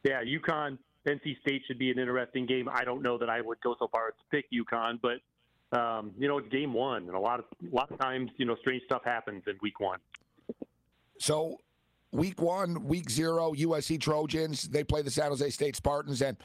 yeah, 0.04 0.20
UConn 0.22 0.78
NC 1.06 1.40
State 1.40 1.62
should 1.66 1.78
be 1.78 1.90
an 1.90 1.98
interesting 1.98 2.46
game. 2.46 2.68
I 2.72 2.84
don't 2.84 3.02
know 3.02 3.18
that 3.18 3.28
I 3.28 3.40
would 3.40 3.60
go 3.62 3.74
so 3.78 3.88
far 3.88 4.08
as 4.08 4.14
to 4.14 4.24
pick 4.30 4.46
UConn, 4.52 5.00
but 5.02 5.78
um, 5.78 6.12
you 6.18 6.28
know 6.28 6.38
it's 6.38 6.48
game 6.50 6.72
one, 6.72 7.02
and 7.04 7.14
a 7.14 7.20
lot 7.20 7.40
of 7.40 7.46
a 7.60 7.74
lot 7.74 7.90
of 7.90 7.98
times 7.98 8.30
you 8.36 8.46
know 8.46 8.54
strange 8.60 8.82
stuff 8.84 9.02
happens 9.04 9.42
in 9.48 9.54
week 9.60 9.80
one. 9.80 9.98
So, 11.18 11.58
week 12.12 12.40
one, 12.40 12.84
week 12.86 13.10
zero, 13.10 13.52
USC 13.54 14.00
Trojans 14.00 14.68
they 14.68 14.84
play 14.84 15.02
the 15.02 15.10
San 15.10 15.28
Jose 15.30 15.50
State 15.50 15.74
Spartans, 15.74 16.22
and 16.22 16.36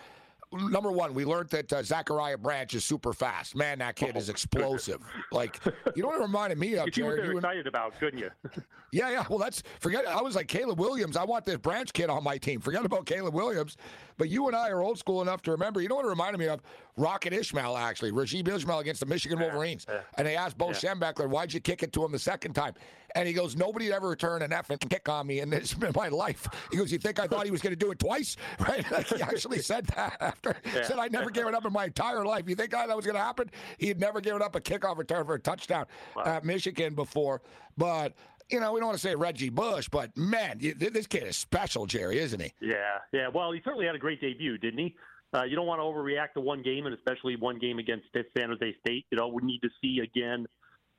number 0.51 0.91
one, 0.91 1.13
we 1.13 1.25
learned 1.25 1.49
that 1.49 1.71
uh, 1.71 1.83
Zachariah 1.83 2.37
Branch 2.37 2.73
is 2.73 2.83
super 2.83 3.13
fast. 3.13 3.55
Man, 3.55 3.79
that 3.79 3.95
kid 3.95 4.17
is 4.17 4.29
oh, 4.29 4.31
explosive. 4.31 5.01
like, 5.31 5.59
you 5.95 6.01
know 6.01 6.09
what 6.09 6.19
it 6.19 6.23
reminded 6.23 6.57
me 6.57 6.75
of? 6.77 6.95
You 6.97 7.05
were 7.05 7.17
excited 7.17 7.67
about, 7.67 7.97
couldn't 7.99 8.19
you? 8.19 8.29
yeah, 8.91 9.11
yeah. 9.11 9.25
Well, 9.29 9.39
that's 9.39 9.63
forget. 9.79 10.07
I 10.07 10.21
was 10.21 10.35
like 10.35 10.47
Caleb 10.47 10.79
Williams. 10.79 11.17
I 11.17 11.23
want 11.23 11.45
this 11.45 11.57
Branch 11.57 11.91
kid 11.93 12.09
on 12.09 12.23
my 12.23 12.37
team. 12.37 12.59
Forget 12.59 12.85
about 12.85 13.05
Caleb 13.05 13.33
Williams. 13.33 13.77
But 14.17 14.29
you 14.29 14.47
and 14.47 14.55
I 14.55 14.69
are 14.69 14.81
old 14.81 14.99
school 14.99 15.21
enough 15.21 15.41
to 15.43 15.51
remember. 15.51 15.81
You 15.81 15.89
know 15.89 15.95
what 15.95 16.05
it 16.05 16.09
reminded 16.09 16.39
me 16.39 16.47
of? 16.47 16.61
Rocket 16.99 17.31
Ismail, 17.33 17.77
actually. 17.77 18.11
Raghib 18.11 18.47
Ismail 18.47 18.79
against 18.79 18.99
the 18.99 19.05
Michigan 19.05 19.39
Wolverines. 19.39 19.85
Yeah, 19.87 19.95
yeah. 19.95 20.01
And 20.17 20.27
they 20.27 20.35
asked 20.35 20.57
Bo 20.57 20.67
yeah. 20.67 20.73
Schembechler, 20.73 21.29
why'd 21.29 21.53
you 21.53 21.61
kick 21.61 21.81
it 21.81 21.93
to 21.93 22.03
him 22.03 22.11
the 22.11 22.19
second 22.19 22.53
time? 22.53 22.73
And 23.15 23.27
he 23.27 23.33
goes, 23.33 23.55
nobody 23.55 23.91
ever 23.91 24.09
returned 24.09 24.43
an 24.43 24.51
effing 24.51 24.87
kick 24.89 25.07
on 25.07 25.25
me 25.25 25.39
in 25.39 25.49
this 25.49 25.73
in 25.81 25.91
my 25.95 26.09
life. 26.09 26.47
He 26.71 26.77
goes, 26.77 26.91
you 26.91 26.97
think 26.97 27.19
I 27.19 27.25
thought 27.25 27.45
he 27.45 27.51
was 27.51 27.61
going 27.61 27.71
to 27.71 27.79
do 27.79 27.91
it 27.91 27.99
twice? 27.99 28.35
Right? 28.59 28.89
Like 28.91 29.07
he 29.07 29.21
actually 29.21 29.59
said 29.61 29.85
that 29.95 30.17
after. 30.19 30.55
Said, 30.83 30.99
I 30.99 31.07
never 31.07 31.29
gave 31.29 31.47
it 31.47 31.53
up 31.53 31.65
in 31.65 31.71
my 31.71 31.85
entire 31.85 32.25
life. 32.25 32.47
You 32.47 32.55
think 32.55 32.73
I, 32.73 32.85
that 32.85 32.95
was 32.95 33.05
going 33.05 33.15
to 33.15 33.23
happen? 33.23 33.49
He 33.77 33.87
had 33.87 33.99
never 33.99 34.19
given 34.19 34.41
up 34.41 34.55
a 34.55 34.59
kickoff 34.59 34.97
return 34.97 35.25
for 35.25 35.35
a 35.35 35.39
touchdown 35.39 35.85
wow. 36.15 36.23
at 36.25 36.43
Michigan 36.43 36.93
before. 36.93 37.41
But 37.77 38.13
you 38.49 38.59
know, 38.59 38.73
we 38.73 38.79
don't 38.79 38.87
want 38.87 38.97
to 38.99 39.01
say 39.01 39.15
Reggie 39.15 39.49
Bush, 39.49 39.87
but 39.89 40.15
man, 40.17 40.57
this 40.59 41.07
kid 41.07 41.23
is 41.23 41.37
special, 41.37 41.85
Jerry, 41.85 42.19
isn't 42.19 42.41
he? 42.41 42.51
Yeah, 42.59 42.97
yeah. 43.13 43.27
Well, 43.33 43.51
he 43.51 43.61
certainly 43.63 43.85
had 43.85 43.95
a 43.95 43.99
great 43.99 44.19
debut, 44.19 44.57
didn't 44.57 44.79
he? 44.79 44.95
Uh, 45.33 45.43
you 45.43 45.55
don't 45.55 45.67
want 45.67 45.79
to 45.79 45.83
overreact 45.83 46.33
to 46.33 46.41
one 46.41 46.61
game, 46.63 46.85
and 46.85 46.95
especially 46.95 47.35
one 47.35 47.59
game 47.59 47.77
against 47.79 48.05
San 48.13 48.49
Jose 48.49 48.75
State. 48.79 49.05
You 49.11 49.17
know, 49.17 49.27
we 49.27 49.43
need 49.43 49.61
to 49.61 49.69
see 49.81 49.99
again, 50.03 50.47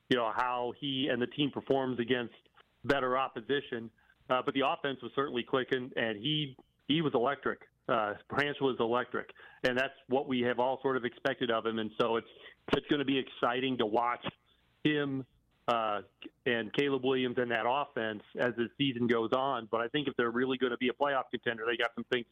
you 0.08 0.16
know, 0.16 0.30
how 0.34 0.72
he 0.80 1.08
and 1.10 1.20
the 1.20 1.26
team 1.26 1.50
performs 1.50 1.98
against 1.98 2.34
better 2.84 3.18
opposition. 3.18 3.90
Uh, 4.28 4.40
but 4.44 4.54
the 4.54 4.62
offense 4.66 5.00
was 5.02 5.10
certainly 5.14 5.42
clicking, 5.42 5.90
and 5.96 6.16
he 6.16 6.56
he 6.86 7.02
was 7.02 7.12
electric. 7.14 7.60
Uh, 7.88 8.14
Branch 8.28 8.56
was 8.60 8.76
electric, 8.78 9.30
and 9.64 9.76
that's 9.76 9.94
what 10.08 10.28
we 10.28 10.40
have 10.42 10.60
all 10.60 10.78
sort 10.80 10.96
of 10.96 11.04
expected 11.04 11.50
of 11.50 11.66
him. 11.66 11.80
And 11.80 11.90
so 12.00 12.16
it's 12.16 12.28
it's 12.72 12.86
going 12.86 13.00
to 13.00 13.04
be 13.04 13.18
exciting 13.18 13.78
to 13.78 13.86
watch 13.86 14.24
him 14.84 15.24
uh, 15.66 16.00
and 16.46 16.72
Caleb 16.72 17.04
Williams 17.04 17.36
and 17.38 17.50
that 17.50 17.64
offense 17.66 18.22
as 18.38 18.54
the 18.56 18.68
season 18.78 19.06
goes 19.06 19.30
on. 19.32 19.68
But 19.70 19.80
I 19.80 19.88
think 19.88 20.08
if 20.08 20.16
they're 20.16 20.30
really 20.30 20.58
going 20.58 20.72
to 20.72 20.78
be 20.78 20.88
a 20.88 20.92
playoff 20.92 21.24
contender, 21.30 21.64
they 21.66 21.76
got 21.76 21.90
some 21.94 22.04
things 22.12 22.26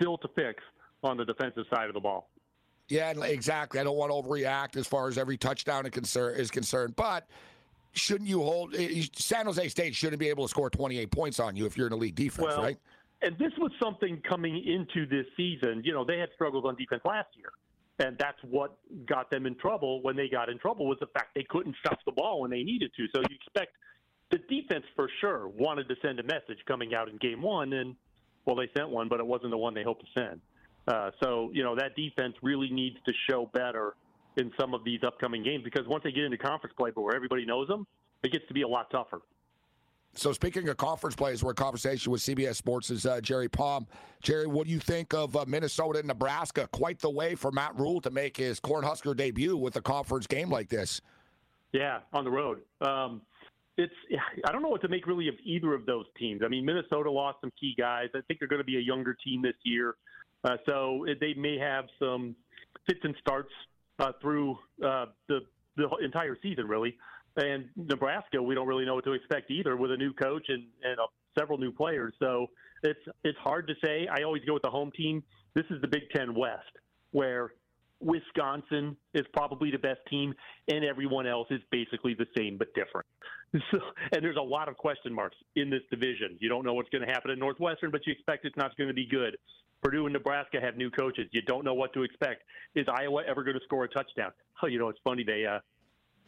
still 0.00 0.18
to 0.18 0.28
fix 0.28 0.62
on 1.02 1.16
the 1.16 1.24
defensive 1.24 1.64
side 1.72 1.88
of 1.88 1.94
the 1.94 2.00
ball. 2.00 2.30
Yeah, 2.88 3.12
exactly. 3.22 3.78
I 3.78 3.84
don't 3.84 3.96
want 3.96 4.10
to 4.10 4.16
overreact 4.16 4.76
as 4.76 4.86
far 4.86 5.08
as 5.08 5.16
every 5.16 5.36
touchdown 5.36 5.86
is 5.86 6.50
concerned, 6.50 6.96
but 6.96 7.28
shouldn't 7.92 8.28
you 8.28 8.42
hold 8.42 8.74
eh, 8.74 9.04
San 9.14 9.46
Jose 9.46 9.68
State 9.68 9.94
shouldn't 9.94 10.18
be 10.18 10.28
able 10.28 10.44
to 10.44 10.50
score 10.50 10.70
28 10.70 11.10
points 11.10 11.40
on 11.40 11.56
you 11.56 11.66
if 11.66 11.76
you're 11.76 11.86
an 11.86 11.92
elite 11.92 12.16
defense, 12.16 12.48
well, 12.48 12.62
right? 12.62 12.78
And 13.22 13.38
this 13.38 13.52
was 13.58 13.70
something 13.80 14.20
coming 14.28 14.64
into 14.64 15.06
this 15.06 15.26
season. 15.36 15.82
You 15.84 15.92
know, 15.92 16.04
they 16.04 16.18
had 16.18 16.30
struggles 16.34 16.64
on 16.66 16.74
defense 16.76 17.02
last 17.04 17.28
year. 17.36 17.52
And 18.00 18.16
that's 18.16 18.38
what 18.42 18.78
got 19.06 19.30
them 19.30 19.44
in 19.44 19.54
trouble 19.56 20.02
when 20.02 20.16
they 20.16 20.26
got 20.26 20.48
in 20.48 20.58
trouble 20.58 20.88
was 20.88 20.96
the 21.00 21.06
fact 21.08 21.34
they 21.34 21.44
couldn't 21.50 21.76
stop 21.84 21.98
the 22.06 22.12
ball 22.12 22.40
when 22.40 22.50
they 22.50 22.62
needed 22.62 22.92
to. 22.96 23.06
So 23.14 23.20
you 23.20 23.36
expect 23.36 23.72
the 24.30 24.38
defense 24.48 24.84
for 24.96 25.10
sure 25.20 25.48
wanted 25.48 25.86
to 25.88 25.96
send 26.02 26.18
a 26.18 26.22
message 26.22 26.58
coming 26.66 26.94
out 26.94 27.10
in 27.10 27.18
game 27.18 27.42
one, 27.42 27.74
and 27.74 27.94
well, 28.46 28.56
they 28.56 28.70
sent 28.74 28.88
one, 28.88 29.08
but 29.08 29.20
it 29.20 29.26
wasn't 29.26 29.50
the 29.50 29.58
one 29.58 29.74
they 29.74 29.82
hoped 29.82 30.00
to 30.00 30.20
send. 30.20 30.40
Uh, 30.88 31.10
so 31.22 31.50
you 31.52 31.62
know 31.62 31.74
that 31.76 31.94
defense 31.96 32.34
really 32.42 32.70
needs 32.70 32.96
to 33.06 33.12
show 33.28 33.50
better 33.52 33.94
in 34.36 34.52
some 34.58 34.74
of 34.74 34.84
these 34.84 35.00
upcoming 35.06 35.42
games 35.42 35.62
because 35.64 35.86
once 35.86 36.04
they 36.04 36.12
get 36.12 36.24
into 36.24 36.38
conference 36.38 36.74
play, 36.76 36.90
but 36.94 37.02
where 37.02 37.14
everybody 37.14 37.44
knows 37.44 37.68
them, 37.68 37.86
it 38.22 38.32
gets 38.32 38.46
to 38.48 38.54
be 38.54 38.62
a 38.62 38.68
lot 38.68 38.90
tougher. 38.90 39.20
So 40.14 40.32
speaking 40.32 40.68
of 40.68 40.76
conference 40.76 41.14
plays, 41.14 41.44
we're 41.44 41.50
in 41.50 41.56
conversation 41.56 42.10
with 42.10 42.20
CBS 42.20 42.56
Sports' 42.56 43.06
uh, 43.06 43.20
Jerry 43.20 43.48
Palm. 43.48 43.86
Jerry, 44.22 44.46
what 44.46 44.66
do 44.66 44.72
you 44.72 44.80
think 44.80 45.14
of 45.14 45.36
uh, 45.36 45.44
Minnesota 45.46 46.00
and 46.00 46.08
Nebraska? 46.08 46.68
Quite 46.72 46.98
the 46.98 47.10
way 47.10 47.36
for 47.36 47.52
Matt 47.52 47.78
Rhule 47.78 48.00
to 48.00 48.10
make 48.10 48.36
his 48.36 48.58
Cornhusker 48.58 49.16
debut 49.16 49.56
with 49.56 49.76
a 49.76 49.80
conference 49.80 50.26
game 50.26 50.50
like 50.50 50.68
this. 50.68 51.00
Yeah, 51.72 52.00
on 52.12 52.24
the 52.24 52.30
road. 52.30 52.62
Um, 52.80 53.22
it's 53.76 53.94
I 54.44 54.52
don't 54.52 54.62
know 54.62 54.68
what 54.68 54.82
to 54.82 54.88
make 54.88 55.06
really 55.06 55.28
of 55.28 55.34
either 55.44 55.74
of 55.74 55.86
those 55.86 56.06
teams. 56.18 56.42
I 56.44 56.48
mean, 56.48 56.64
Minnesota 56.64 57.10
lost 57.10 57.38
some 57.40 57.52
key 57.58 57.74
guys. 57.78 58.08
I 58.14 58.20
think 58.26 58.40
they're 58.40 58.48
going 58.48 58.60
to 58.60 58.64
be 58.64 58.76
a 58.76 58.80
younger 58.80 59.16
team 59.24 59.42
this 59.42 59.54
year, 59.62 59.94
uh, 60.44 60.56
so 60.68 61.04
they 61.20 61.34
may 61.34 61.58
have 61.58 61.86
some 61.98 62.34
fits 62.86 63.00
and 63.02 63.14
starts 63.20 63.50
uh, 63.98 64.12
through 64.20 64.56
uh, 64.84 65.06
the 65.28 65.40
the 65.76 65.88
entire 66.02 66.36
season, 66.42 66.66
really. 66.66 66.96
And 67.36 67.68
Nebraska, 67.76 68.42
we 68.42 68.54
don't 68.54 68.66
really 68.66 68.84
know 68.84 68.96
what 68.96 69.04
to 69.04 69.12
expect 69.12 69.50
either 69.50 69.76
with 69.76 69.92
a 69.92 69.96
new 69.96 70.12
coach 70.12 70.46
and, 70.48 70.64
and 70.82 70.98
uh, 70.98 71.06
several 71.38 71.58
new 71.58 71.72
players. 71.72 72.12
So 72.18 72.48
it's 72.82 73.00
it's 73.24 73.38
hard 73.38 73.66
to 73.68 73.74
say. 73.84 74.08
I 74.08 74.22
always 74.22 74.42
go 74.44 74.54
with 74.54 74.62
the 74.62 74.70
home 74.70 74.90
team. 74.96 75.22
This 75.54 75.64
is 75.70 75.80
the 75.80 75.88
Big 75.88 76.10
Ten 76.14 76.34
West, 76.34 76.70
where 77.12 77.52
Wisconsin 78.00 78.96
is 79.14 79.26
probably 79.32 79.70
the 79.70 79.78
best 79.78 80.00
team, 80.08 80.34
and 80.68 80.84
everyone 80.84 81.26
else 81.26 81.48
is 81.50 81.60
basically 81.70 82.14
the 82.14 82.26
same 82.36 82.56
but 82.56 82.68
different. 82.74 83.06
So, 83.72 83.80
and 84.12 84.24
there's 84.24 84.36
a 84.36 84.40
lot 84.40 84.68
of 84.68 84.76
question 84.76 85.12
marks 85.12 85.36
in 85.56 85.70
this 85.70 85.80
division. 85.90 86.36
You 86.38 86.48
don't 86.48 86.64
know 86.64 86.72
what's 86.72 86.88
going 86.88 87.04
to 87.04 87.12
happen 87.12 87.32
in 87.32 87.40
Northwestern, 87.40 87.90
but 87.90 88.06
you 88.06 88.12
expect 88.12 88.44
it's 88.44 88.56
not 88.56 88.76
going 88.76 88.86
to 88.86 88.94
be 88.94 89.08
good. 89.08 89.36
Purdue 89.82 90.06
and 90.06 90.12
Nebraska 90.12 90.60
have 90.60 90.76
new 90.76 90.90
coaches. 90.90 91.28
You 91.32 91.42
don't 91.42 91.64
know 91.64 91.74
what 91.74 91.92
to 91.94 92.02
expect. 92.02 92.42
Is 92.74 92.86
Iowa 92.88 93.22
ever 93.26 93.42
going 93.42 93.58
to 93.58 93.64
score 93.64 93.84
a 93.84 93.88
touchdown? 93.88 94.32
Oh, 94.62 94.66
you 94.66 94.78
know, 94.78 94.88
it's 94.88 94.98
funny. 95.02 95.24
They 95.24 95.46
uh, 95.46 95.60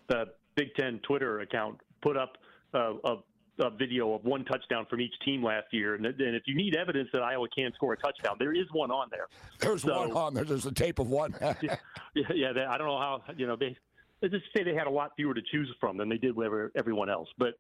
the 0.09 0.27
Big 0.55 0.75
Ten 0.75 1.01
Twitter 1.07 1.41
account 1.41 1.79
put 2.03 2.17
up 2.17 2.39
uh, 2.75 2.95
a 3.05 3.17
a 3.59 3.71
video 3.71 4.15
of 4.15 4.25
one 4.25 4.45
touchdown 4.45 4.87
from 4.89 5.01
each 5.01 5.13
team 5.25 5.45
last 5.45 5.67
year. 5.73 5.95
And, 5.95 6.07
and, 6.07 6.35
if 6.35 6.45
you 6.47 6.57
need 6.57 6.75
evidence 6.75 7.09
that 7.13 7.23
Iowa 7.23 7.47
can 7.55 7.71
score 7.75 7.93
a 7.93 7.97
touchdown, 7.97 8.37
there 8.39 8.55
is 8.55 8.67
one 8.73 8.91
on 8.91 9.09
there. 9.11 9.29
There's 9.59 9.83
so, 9.83 10.01
one 10.01 10.13
on 10.13 10.35
there. 10.35 10.45
There's 10.45 10.65
a 10.65 10.73
tape 10.73 10.99
of 10.99 11.11
one. 11.11 11.35
yeah, 11.63 11.77
yeah. 12.15 12.53
They, 12.53 12.63
I 12.63 12.79
don't 12.79 12.87
know 12.87 12.99
how 12.99 13.23
you 13.37 13.47
know 13.47 13.57
they. 13.57 13.77
They 14.21 14.29
just 14.29 14.45
say 14.57 14.63
they 14.63 14.75
had 14.75 14.87
a 14.87 14.91
lot 14.91 15.13
fewer 15.17 15.35
to 15.35 15.43
choose 15.51 15.69
from 15.81 15.97
than 15.97 16.09
they 16.09 16.17
did 16.17 16.37
with 16.37 16.71
everyone 16.77 17.11
else. 17.11 17.29
But 17.39 17.55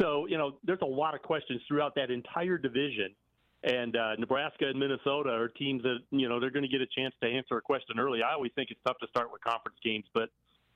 so 0.00 0.26
you 0.26 0.36
know, 0.36 0.58
there's 0.64 0.82
a 0.82 0.86
lot 0.86 1.14
of 1.14 1.22
questions 1.22 1.60
throughout 1.68 1.94
that 1.94 2.10
entire 2.10 2.58
division. 2.58 3.14
And 3.62 3.94
uh, 3.94 4.16
Nebraska 4.18 4.66
and 4.68 4.78
Minnesota 4.78 5.30
are 5.30 5.48
teams 5.48 5.82
that 5.82 5.98
you 6.10 6.28
know 6.28 6.40
they're 6.40 6.50
going 6.50 6.62
to 6.62 6.68
get 6.68 6.80
a 6.80 6.86
chance 6.86 7.14
to 7.22 7.28
answer 7.28 7.58
a 7.58 7.60
question 7.60 7.98
early. 7.98 8.22
I 8.22 8.32
always 8.32 8.52
think 8.54 8.70
it's 8.70 8.80
tough 8.86 8.98
to 9.00 9.06
start 9.08 9.30
with 9.30 9.42
conference 9.42 9.76
games, 9.84 10.06
but 10.14 10.30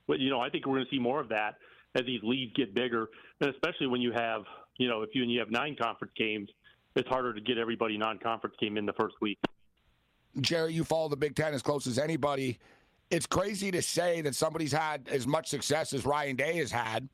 but 0.06 0.18
you 0.20 0.28
know 0.28 0.40
I 0.40 0.50
think 0.50 0.66
we're 0.66 0.74
going 0.74 0.84
to 0.84 0.90
see 0.90 1.00
more 1.00 1.20
of 1.20 1.28
that 1.30 1.56
as 1.94 2.04
these 2.04 2.20
leads 2.22 2.52
get 2.54 2.74
bigger, 2.74 3.08
and 3.40 3.50
especially 3.50 3.86
when 3.86 4.00
you 4.00 4.12
have, 4.12 4.42
you 4.78 4.88
know, 4.88 5.02
if 5.02 5.10
you 5.14 5.22
and 5.22 5.30
you 5.30 5.38
have 5.38 5.50
nine 5.50 5.76
conference 5.80 6.12
games, 6.16 6.50
it's 6.96 7.08
harder 7.08 7.32
to 7.32 7.40
get 7.40 7.56
everybody 7.56 7.96
non-conference 7.96 8.56
game 8.60 8.76
in 8.76 8.84
the 8.84 8.92
first 8.94 9.14
week. 9.20 9.38
Jerry, 10.40 10.72
you 10.72 10.84
follow 10.84 11.08
the 11.08 11.16
Big 11.16 11.36
Ten 11.36 11.54
as 11.54 11.62
close 11.62 11.86
as 11.86 11.98
anybody. 11.98 12.58
It's 13.10 13.26
crazy 13.26 13.70
to 13.70 13.80
say 13.80 14.20
that 14.22 14.34
somebody's 14.34 14.72
had 14.72 15.08
as 15.08 15.26
much 15.26 15.48
success 15.48 15.92
as 15.92 16.04
Ryan 16.04 16.36
Day 16.36 16.56
has 16.56 16.72
had 16.72 17.08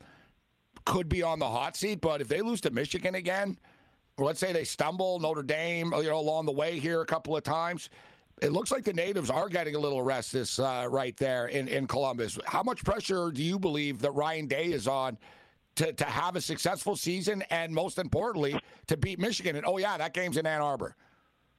could 0.87 1.09
be 1.09 1.23
on 1.23 1.39
the 1.39 1.49
hot 1.49 1.77
seat, 1.77 2.01
but 2.01 2.21
if 2.21 2.29
they 2.29 2.41
lose 2.41 2.61
to 2.63 2.71
Michigan 2.71 3.15
again, 3.15 3.59
let's 4.19 4.41
say 4.41 4.53
they 4.53 4.65
stumble 4.65 5.19
Notre 5.19 5.43
Dame, 5.43 5.93
you 5.97 6.05
know, 6.05 6.19
along 6.19 6.47
the 6.47 6.53
way 6.53 6.79
here 6.79 7.01
a 7.01 7.07
couple 7.07 7.37
of 7.37 7.43
times, 7.43 7.91
it 8.43 8.53
looks 8.53 8.71
like 8.71 8.85
the 8.85 8.93
natives 8.93 9.31
are 9.31 9.49
getting 9.49 9.75
a 9.75 9.79
little 9.79 10.03
restless 10.03 10.59
uh, 10.59 10.87
right 10.89 11.17
there 11.17 11.49
in, 11.49 11.69
in 11.69 11.87
Columbus. 11.87 12.39
How 12.47 12.63
much 12.63 12.83
pressure 12.85 13.31
do 13.31 13.43
you 13.43 13.59
believe 13.59 14.01
that 14.01 14.13
Ryan 14.13 14.47
Day 14.47 14.67
is 14.67 14.89
on 14.89 15.19
to, 15.77 15.93
to 15.93 16.05
have 16.05 16.37
a 16.37 16.41
successful 16.41 16.97
season 16.97 17.43
and, 17.51 17.73
most 17.73 17.99
importantly, 17.99 18.59
to 18.87 18.97
beat 18.97 19.19
Michigan? 19.19 19.57
And 19.57 19.67
oh, 19.67 19.77
yeah, 19.77 19.99
that 19.99 20.15
game's 20.15 20.37
in 20.39 20.47
Ann 20.47 20.63
Arbor. 20.63 20.97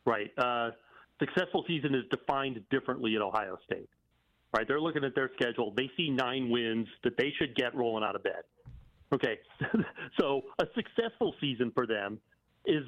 Right. 0.06 0.32
Uh, 0.38 0.72
successful 1.20 1.64
season 1.68 1.94
is 1.94 2.04
defined 2.10 2.60
differently 2.72 3.16
at 3.16 3.22
Ohio 3.22 3.60
State. 3.66 3.90
Right. 4.56 4.68
They're 4.68 4.82
looking 4.82 5.04
at 5.04 5.14
their 5.14 5.30
schedule. 5.36 5.74
They 5.78 5.90
see 5.96 6.10
nine 6.10 6.50
wins 6.50 6.88
that 7.04 7.16
they 7.18 7.32
should 7.38 7.56
get 7.56 7.76
rolling 7.76 8.04
out 8.04 8.16
of 8.16 8.24
bed. 8.24 8.44
Okay. 9.14 9.38
so 10.20 10.42
a 10.60 10.66
successful 10.76 11.36
season 11.40 11.72
for 11.76 11.86
them 11.86 12.20
is 12.66 12.84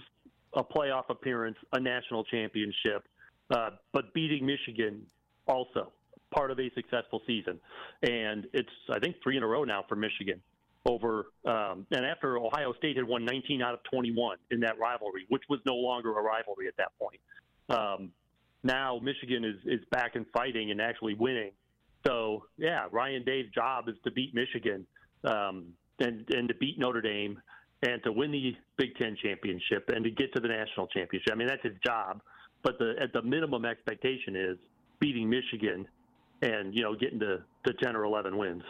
a 0.53 0.63
playoff 0.63 1.09
appearance, 1.09 1.57
a 1.73 1.79
national 1.79 2.23
championship, 2.25 3.07
uh, 3.49 3.71
but 3.91 4.13
beating 4.13 4.45
Michigan 4.45 5.01
also 5.47 5.91
part 6.33 6.51
of 6.51 6.59
a 6.59 6.69
successful 6.73 7.21
season, 7.27 7.59
and 8.01 8.47
it's 8.53 8.69
I 8.91 8.99
think 8.99 9.17
three 9.21 9.37
in 9.37 9.43
a 9.43 9.47
row 9.47 9.63
now 9.63 9.85
for 9.87 9.95
Michigan. 9.95 10.41
Over 10.85 11.27
um, 11.45 11.85
and 11.91 12.05
after 12.05 12.37
Ohio 12.37 12.73
State 12.73 12.97
had 12.97 13.07
won 13.07 13.23
19 13.23 13.61
out 13.61 13.73
of 13.73 13.79
21 13.89 14.37
in 14.51 14.59
that 14.61 14.77
rivalry, 14.77 15.25
which 15.29 15.43
was 15.49 15.59
no 15.65 15.75
longer 15.75 16.17
a 16.17 16.21
rivalry 16.21 16.67
at 16.67 16.75
that 16.77 16.91
point. 16.99 17.21
Um, 17.69 18.11
now 18.63 18.99
Michigan 19.01 19.45
is 19.45 19.55
is 19.65 19.85
back 19.91 20.15
and 20.15 20.25
fighting 20.33 20.71
and 20.71 20.81
actually 20.81 21.13
winning. 21.13 21.51
So 22.05 22.45
yeah, 22.57 22.87
Ryan 22.91 23.23
Day's 23.23 23.49
job 23.53 23.87
is 23.87 23.95
to 24.03 24.11
beat 24.11 24.33
Michigan 24.33 24.85
um, 25.23 25.67
and 25.99 26.25
and 26.29 26.47
to 26.49 26.55
beat 26.55 26.77
Notre 26.77 27.01
Dame 27.01 27.41
and 27.83 28.01
to 28.03 28.11
win 28.11 28.31
the 28.31 28.55
Big 28.77 28.95
Ten 28.95 29.15
championship 29.21 29.89
and 29.89 30.03
to 30.03 30.11
get 30.11 30.33
to 30.33 30.39
the 30.39 30.47
national 30.47 30.87
championship. 30.87 31.31
I 31.31 31.35
mean 31.35 31.47
that's 31.47 31.63
his 31.63 31.77
job. 31.85 32.21
But 32.63 32.79
the 32.79 32.95
at 33.01 33.11
the 33.13 33.21
minimum 33.21 33.65
expectation 33.65 34.35
is 34.35 34.57
beating 34.99 35.29
Michigan 35.29 35.85
and 36.41 36.73
you 36.73 36.81
know 36.81 36.95
getting 36.95 37.19
to, 37.19 37.43
to 37.65 37.73
10 37.73 37.95
or 37.95 38.05
11 38.05 38.37
wins. 38.37 38.63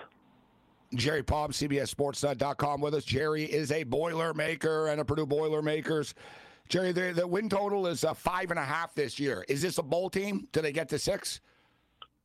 Jerry 0.96 1.24
Palm, 1.24 1.52
CBSSports.com 1.52 2.82
with 2.82 2.94
us. 2.94 3.04
Jerry 3.04 3.46
is 3.46 3.72
a 3.72 3.84
Boilermaker 3.84 4.92
and 4.92 5.02
a 5.02 5.06
Purdue 5.06 5.26
Boilermakers. 5.26 6.14
Jerry, 6.70 6.92
the, 6.92 7.14
the 7.16 7.28
win 7.28 7.50
total 7.50 7.88
is 7.88 8.04
a 8.04 8.14
five 8.14 8.52
and 8.52 8.60
a 8.60 8.64
half 8.64 8.94
this 8.94 9.20
year. 9.20 9.44
Is 9.48 9.62
this 9.62 9.80
a 9.80 9.84
bowl 9.84 10.10
team? 10.10 10.48
Do 10.52 10.62
they 10.62 10.72
get 10.72 10.90
to 10.90 11.00
six? 11.00 11.42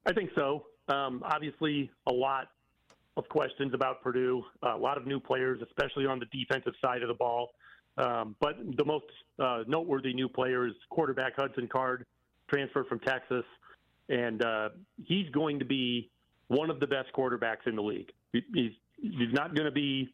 I 0.07 0.12
think 0.12 0.30
so. 0.34 0.66
Um, 0.89 1.22
obviously, 1.24 1.91
a 2.07 2.12
lot 2.12 2.49
of 3.19 3.29
questions 3.29 3.75
about 3.75 4.03
Purdue, 4.03 4.45
uh, 4.62 4.77
a 4.77 4.79
lot 4.79 4.97
of 4.97 5.07
new 5.07 5.21
players, 5.21 5.61
especially 5.62 6.07
on 6.07 6.21
the 6.21 6.27
defensive 6.27 6.75
side 6.81 7.03
of 7.03 7.09
the 7.09 7.14
ball. 7.14 7.51
Um, 7.99 8.37
but 8.41 8.57
the 8.77 8.85
most 8.85 9.07
uh, 9.41 9.64
noteworthy 9.66 10.14
new 10.14 10.29
player 10.29 10.66
is 10.66 10.75
quarterback 10.89 11.33
Hudson 11.37 11.69
Card, 11.69 12.07
transferred 12.49 12.87
from 12.87 13.01
Texas, 13.01 13.45
and 14.09 14.43
uh, 14.43 14.69
he's 15.05 15.29
going 15.31 15.59
to 15.59 15.64
be 15.64 16.11
one 16.47 16.71
of 16.71 16.79
the 16.81 16.87
best 16.87 17.12
quarterbacks 17.12 17.66
in 17.66 17.75
the 17.75 17.83
league. 17.83 18.11
He's 18.33 18.73
he's 19.01 19.33
not 19.33 19.55
going 19.55 19.66
to 19.66 19.73
be, 19.73 20.09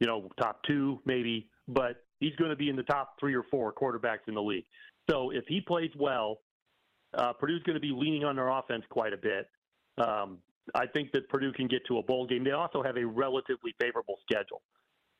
you 0.00 0.06
know, 0.06 0.30
top 0.40 0.62
two 0.66 1.00
maybe, 1.04 1.48
but 1.66 2.02
he's 2.20 2.34
going 2.36 2.50
to 2.50 2.56
be 2.56 2.70
in 2.70 2.76
the 2.76 2.82
top 2.84 3.16
three 3.20 3.34
or 3.34 3.44
four 3.50 3.72
quarterbacks 3.72 4.26
in 4.26 4.34
the 4.34 4.42
league. 4.42 4.64
So 5.10 5.30
if 5.30 5.44
he 5.48 5.60
plays 5.60 5.90
well, 5.98 6.38
uh, 7.14 7.32
Purdue's 7.34 7.62
going 7.64 7.74
to 7.74 7.80
be 7.80 7.92
leaning 7.94 8.24
on 8.24 8.36
their 8.36 8.48
offense 8.48 8.84
quite 8.88 9.12
a 9.12 9.16
bit. 9.16 9.48
Um, 9.98 10.38
I 10.74 10.86
think 10.86 11.12
that 11.12 11.28
Purdue 11.28 11.52
can 11.52 11.68
get 11.68 11.86
to 11.86 11.98
a 11.98 12.02
bowl 12.02 12.26
game. 12.26 12.44
They 12.44 12.52
also 12.52 12.82
have 12.82 12.96
a 12.96 13.04
relatively 13.04 13.74
favorable 13.80 14.18
schedule. 14.28 14.62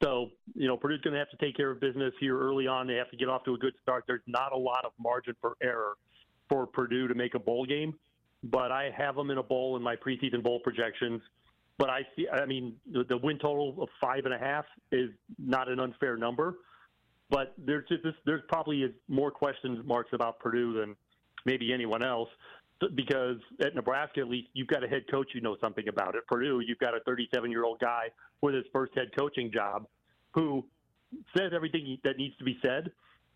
So, 0.02 0.30
you 0.54 0.68
know, 0.68 0.76
Purdue's 0.76 1.00
going 1.00 1.14
to 1.14 1.18
have 1.18 1.30
to 1.30 1.36
take 1.38 1.56
care 1.56 1.70
of 1.70 1.80
business 1.80 2.12
here 2.20 2.38
early 2.38 2.66
on. 2.66 2.86
They 2.86 2.94
have 2.94 3.10
to 3.10 3.16
get 3.16 3.28
off 3.28 3.44
to 3.44 3.54
a 3.54 3.58
good 3.58 3.74
start. 3.82 4.04
There's 4.06 4.22
not 4.26 4.52
a 4.52 4.56
lot 4.56 4.84
of 4.84 4.92
margin 4.98 5.34
for 5.40 5.56
error 5.62 5.94
for 6.48 6.66
Purdue 6.66 7.08
to 7.08 7.14
make 7.14 7.34
a 7.34 7.38
bowl 7.38 7.66
game, 7.66 7.94
but 8.44 8.70
I 8.70 8.90
have 8.96 9.16
them 9.16 9.30
in 9.30 9.38
a 9.38 9.42
bowl 9.42 9.76
in 9.76 9.82
my 9.82 9.96
preseason 9.96 10.42
bowl 10.42 10.60
projections. 10.60 11.20
But 11.78 11.90
I 11.90 12.00
see, 12.16 12.28
I 12.28 12.46
mean, 12.46 12.74
the, 12.90 13.18
win 13.22 13.38
total 13.38 13.76
of 13.82 13.88
five 14.00 14.24
and 14.24 14.34
a 14.34 14.38
half 14.38 14.64
is 14.92 15.10
not 15.38 15.68
an 15.68 15.78
unfair 15.80 16.16
number. 16.16 16.56
But 17.30 17.54
there's 17.58 17.86
just 17.88 18.02
there's 18.24 18.42
probably 18.48 18.94
more 19.08 19.30
question 19.30 19.82
marks 19.84 20.10
about 20.12 20.40
Purdue 20.40 20.72
than 20.80 20.96
maybe 21.44 21.72
anyone 21.72 22.02
else 22.02 22.28
because 22.94 23.36
at 23.60 23.74
Nebraska, 23.74 24.20
at 24.20 24.28
least, 24.28 24.48
you've 24.52 24.68
got 24.68 24.84
a 24.84 24.88
head 24.88 25.04
coach 25.10 25.28
who 25.32 25.40
knows 25.40 25.58
something 25.60 25.88
about 25.88 26.14
it. 26.14 26.26
Purdue, 26.26 26.60
you've 26.66 26.78
got 26.78 26.94
a 26.94 27.00
37 27.00 27.50
year 27.50 27.64
old 27.64 27.80
guy 27.80 28.08
with 28.40 28.54
his 28.54 28.64
first 28.72 28.92
head 28.94 29.08
coaching 29.18 29.50
job 29.52 29.86
who 30.32 30.64
says 31.36 31.52
everything 31.54 31.98
that 32.04 32.16
needs 32.16 32.36
to 32.38 32.44
be 32.44 32.58
said. 32.62 32.90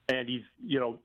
And 0.08 0.28
he's, 0.28 0.42
you 0.64 0.80
know, 0.80 0.98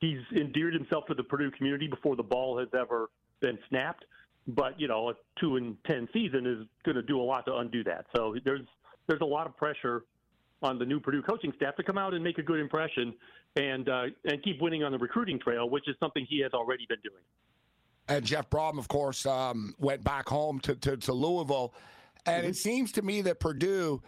he's 0.00 0.18
endeared 0.36 0.74
himself 0.74 1.06
to 1.06 1.14
the 1.14 1.22
Purdue 1.22 1.50
community 1.52 1.86
before 1.88 2.16
the 2.16 2.22
ball 2.22 2.58
has 2.58 2.68
ever 2.78 3.10
been 3.40 3.58
snapped. 3.68 4.04
But 4.48 4.78
you 4.80 4.88
know, 4.88 5.10
a 5.10 5.14
two 5.38 5.56
and 5.56 5.76
ten 5.86 6.08
season 6.12 6.46
is 6.46 6.66
going 6.84 6.96
to 6.96 7.02
do 7.02 7.20
a 7.20 7.22
lot 7.22 7.46
to 7.46 7.56
undo 7.56 7.84
that. 7.84 8.06
So 8.16 8.34
there's 8.44 8.66
there's 9.06 9.20
a 9.20 9.26
lot 9.26 9.46
of 9.46 9.56
pressure 9.56 10.04
on 10.62 10.78
the 10.78 10.84
new 10.84 11.00
Purdue 11.00 11.22
coaching 11.22 11.52
staff 11.56 11.76
to 11.76 11.82
come 11.82 11.98
out 11.98 12.14
and 12.14 12.22
make 12.22 12.38
a 12.38 12.42
good 12.42 12.58
impression 12.58 13.14
and 13.56 13.88
uh, 13.88 14.04
and 14.24 14.42
keep 14.42 14.60
winning 14.60 14.82
on 14.82 14.92
the 14.92 14.98
recruiting 14.98 15.38
trail, 15.38 15.70
which 15.70 15.88
is 15.88 15.94
something 16.00 16.26
he 16.28 16.40
has 16.40 16.52
already 16.52 16.86
been 16.88 17.00
doing. 17.02 17.22
And 18.16 18.24
Jeff 18.24 18.50
Brohm, 18.50 18.78
of 18.78 18.88
course, 18.88 19.26
um, 19.26 19.74
went 19.78 20.04
back 20.04 20.28
home 20.28 20.60
to, 20.60 20.74
to, 20.76 20.96
to 20.96 21.12
Louisville. 21.12 21.74
And 22.26 22.42
mm-hmm. 22.42 22.50
it 22.50 22.56
seems 22.56 22.92
to 22.92 23.02
me 23.02 23.22
that 23.22 23.40
Purdue, 23.40 24.02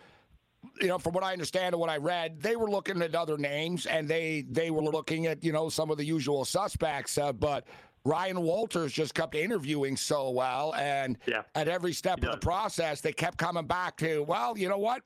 you 0.81 0.87
know, 0.87 0.99
from 0.99 1.13
what 1.13 1.25
I 1.25 1.33
understand 1.33 1.75
and 1.75 1.81
what 1.81 1.91
I 1.91 1.97
read, 1.97 2.41
they 2.41 2.57
were 2.57 2.71
looking 2.71 3.03
at 3.03 3.15
other 3.15 3.37
names 3.37 3.87
and 3.87 4.09
they 4.09 4.45
they 4.49 4.71
were 4.71 4.83
looking 4.83 5.27
at, 5.27 5.45
you 5.45 5.53
know, 5.53 5.69
some 5.69 5.91
of 5.91 5.99
the 5.99 6.05
usual 6.05 6.45
suspects. 6.45 7.19
Uh, 7.19 7.33
but 7.33 7.67
Ryan 8.05 8.43
Walters 8.43 8.93
just 8.93 9.15
kept 9.15 9.35
interviewing 9.35 9.97
so 9.97 10.31
well. 10.31 10.75
And 10.75 11.19
yeah, 11.27 11.43
at 11.55 11.69
every 11.69 11.93
step 11.93 12.23
of 12.23 12.31
the 12.31 12.37
process, 12.39 13.01
they 13.01 13.13
kept 13.13 13.39
coming 13.39 13.67
back 13.67 13.97
to, 13.99 14.23
well, 14.23 14.57
you 14.57 14.69
know 14.69 14.79
what? 14.79 15.03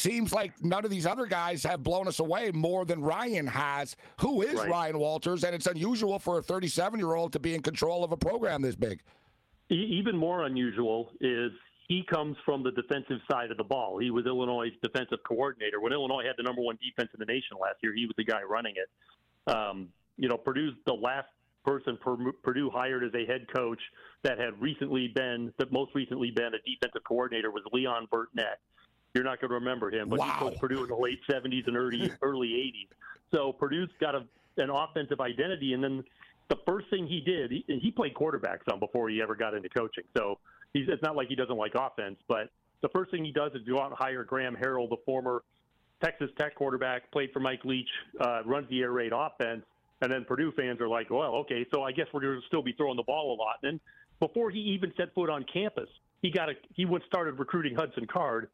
Seems 0.00 0.32
like 0.32 0.52
none 0.62 0.84
of 0.84 0.90
these 0.90 1.06
other 1.06 1.26
guys 1.26 1.62
have 1.64 1.82
blown 1.82 2.08
us 2.08 2.18
away 2.20 2.50
more 2.52 2.84
than 2.84 3.00
Ryan 3.00 3.46
has. 3.46 3.96
Who 4.20 4.42
is 4.42 4.54
right. 4.54 4.68
Ryan 4.68 4.98
Walters? 4.98 5.44
And 5.44 5.54
it's 5.54 5.66
unusual 5.66 6.18
for 6.18 6.38
a 6.38 6.42
37 6.42 6.98
year 6.98 7.14
old 7.14 7.32
to 7.32 7.38
be 7.38 7.54
in 7.54 7.62
control 7.62 8.04
of 8.04 8.12
a 8.12 8.16
program 8.16 8.62
this 8.62 8.76
big. 8.76 9.00
Even 9.70 10.16
more 10.16 10.44
unusual 10.44 11.10
is 11.20 11.52
he 11.88 12.04
comes 12.08 12.36
from 12.44 12.62
the 12.62 12.70
defensive 12.72 13.18
side 13.30 13.50
of 13.50 13.56
the 13.56 13.64
ball. 13.64 13.98
He 13.98 14.10
was 14.10 14.26
Illinois' 14.26 14.70
defensive 14.82 15.18
coordinator. 15.26 15.80
When 15.80 15.92
Illinois 15.92 16.24
had 16.24 16.34
the 16.36 16.42
number 16.42 16.62
one 16.62 16.78
defense 16.82 17.10
in 17.14 17.18
the 17.18 17.26
nation 17.26 17.56
last 17.60 17.76
year, 17.82 17.94
he 17.94 18.06
was 18.06 18.14
the 18.16 18.24
guy 18.24 18.42
running 18.42 18.74
it. 18.76 19.50
Um, 19.50 19.88
you 20.16 20.28
know, 20.28 20.36
Purdue's 20.36 20.74
the 20.86 20.92
last 20.92 21.28
person 21.64 21.98
Purdue 22.42 22.70
hired 22.70 23.04
as 23.04 23.10
a 23.14 23.26
head 23.26 23.46
coach 23.54 23.80
that 24.22 24.38
had 24.38 24.60
recently 24.60 25.08
been, 25.14 25.52
that 25.58 25.72
most 25.72 25.94
recently 25.94 26.30
been 26.30 26.52
a 26.54 26.58
defensive 26.66 27.02
coordinator 27.06 27.50
was 27.50 27.62
Leon 27.72 28.06
Burtnett. 28.10 28.60
You're 29.14 29.24
not 29.24 29.40
going 29.40 29.48
to 29.48 29.54
remember 29.54 29.90
him, 29.90 30.08
but 30.08 30.18
wow. 30.18 30.26
he 30.26 30.38
coached 30.38 30.60
Purdue 30.60 30.82
in 30.82 30.88
the 30.88 30.96
late 30.96 31.20
70s 31.30 31.66
and 31.66 31.76
early 31.76 32.10
early 32.22 32.48
80s. 32.48 32.88
So 33.34 33.52
Purdue's 33.52 33.90
got 34.00 34.14
a, 34.14 34.24
an 34.58 34.70
offensive 34.70 35.20
identity, 35.20 35.72
and 35.72 35.82
then 35.82 36.04
the 36.48 36.56
first 36.66 36.88
thing 36.90 37.06
he 37.06 37.20
did, 37.20 37.50
he, 37.50 37.64
he 37.80 37.90
played 37.90 38.14
quarterback 38.14 38.60
some 38.68 38.78
before 38.78 39.08
he 39.08 39.20
ever 39.22 39.34
got 39.34 39.54
into 39.54 39.68
coaching. 39.68 40.04
So 40.16 40.38
he's, 40.72 40.86
it's 40.88 41.02
not 41.02 41.16
like 41.16 41.28
he 41.28 41.34
doesn't 41.34 41.56
like 41.56 41.74
offense, 41.74 42.16
but 42.26 42.50
the 42.80 42.88
first 42.90 43.10
thing 43.10 43.24
he 43.24 43.32
does 43.32 43.52
is 43.54 43.62
go 43.66 43.78
out 43.78 43.88
and 43.88 43.96
hire 43.98 44.24
Graham 44.24 44.56
Harrell, 44.56 44.88
the 44.88 44.96
former 45.04 45.42
Texas 46.02 46.30
Tech 46.38 46.54
quarterback, 46.54 47.10
played 47.10 47.30
for 47.32 47.40
Mike 47.40 47.64
Leach, 47.64 47.88
uh, 48.20 48.42
runs 48.44 48.68
the 48.70 48.80
air 48.80 48.92
raid 48.92 49.12
offense, 49.14 49.64
And 50.00 50.12
then 50.12 50.24
Purdue 50.24 50.52
fans 50.52 50.80
are 50.80 50.88
like, 50.88 51.10
well, 51.10 51.34
okay, 51.36 51.66
so 51.74 51.82
I 51.82 51.92
guess 51.92 52.06
we're 52.12 52.20
going 52.20 52.40
to 52.40 52.46
still 52.46 52.62
be 52.62 52.72
throwing 52.72 52.96
the 52.96 53.02
ball 53.02 53.34
a 53.34 53.36
lot. 53.36 53.56
And 53.62 53.80
before 54.20 54.50
he 54.50 54.60
even 54.60 54.92
set 54.96 55.12
foot 55.14 55.28
on 55.28 55.44
campus, 55.52 55.88
he 56.22 56.30
got 56.30 56.48
a 56.48 56.54
he 56.74 56.84
went 56.84 57.04
started 57.06 57.38
recruiting 57.38 57.74
Hudson 57.74 58.06
Card, 58.06 58.48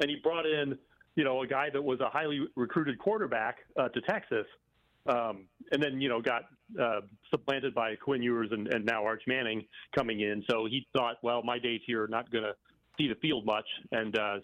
and 0.00 0.10
he 0.10 0.16
brought 0.22 0.46
in 0.46 0.78
you 1.16 1.24
know 1.24 1.42
a 1.42 1.46
guy 1.46 1.68
that 1.72 1.82
was 1.82 2.00
a 2.00 2.08
highly 2.08 2.46
recruited 2.54 2.98
quarterback 2.98 3.56
uh, 3.76 3.88
to 3.88 4.00
Texas, 4.02 4.46
um, 5.06 5.46
and 5.72 5.82
then 5.82 6.00
you 6.00 6.08
know 6.08 6.20
got 6.20 6.42
uh, 6.80 7.00
supplanted 7.30 7.74
by 7.74 7.96
Quinn 7.96 8.22
Ewers 8.22 8.48
and, 8.52 8.68
and 8.68 8.84
now 8.84 9.04
Arch 9.04 9.22
Manning 9.26 9.64
coming 9.94 10.20
in. 10.20 10.44
So 10.48 10.66
he 10.66 10.86
thought, 10.96 11.16
well, 11.22 11.42
my 11.42 11.58
days 11.58 11.80
here 11.86 12.04
are 12.04 12.08
not 12.08 12.30
going 12.30 12.44
to 12.44 12.54
see 12.98 13.08
the 13.08 13.14
field 13.16 13.44
much, 13.44 13.66
and 13.92 14.16
uh, 14.18 14.36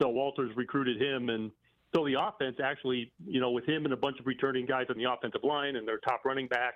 so 0.00 0.08
Walters 0.08 0.50
recruited 0.56 1.00
him, 1.00 1.28
and 1.28 1.50
so 1.94 2.04
the 2.04 2.16
offense 2.20 2.56
actually, 2.62 3.12
you 3.24 3.40
know, 3.40 3.50
with 3.50 3.68
him 3.68 3.84
and 3.84 3.92
a 3.92 3.96
bunch 3.96 4.18
of 4.18 4.26
returning 4.26 4.66
guys 4.66 4.86
on 4.90 4.96
the 4.96 5.10
offensive 5.10 5.44
line 5.44 5.76
and 5.76 5.86
their 5.86 5.98
top 5.98 6.24
running 6.24 6.48
back, 6.48 6.74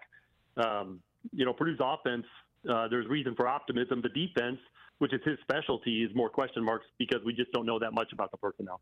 um, 0.57 1.01
you 1.33 1.45
know, 1.45 1.53
Purdue's 1.53 1.81
offense. 1.81 2.27
Uh, 2.69 2.89
there's 2.89 3.07
reason 3.09 3.35
for 3.35 3.47
optimism. 3.47 4.03
The 4.03 4.09
defense, 4.09 4.59
which 4.99 5.13
is 5.13 5.21
his 5.25 5.39
specialty, 5.43 6.03
is 6.03 6.15
more 6.15 6.29
question 6.29 6.65
marks 6.65 6.87
because 6.99 7.19
we 7.25 7.33
just 7.33 7.53
don't 7.53 7.67
know 7.67 7.79
that 7.79 7.93
much 7.93 8.13
about 8.13 8.31
the 8.31 8.37
personnel. 8.37 8.81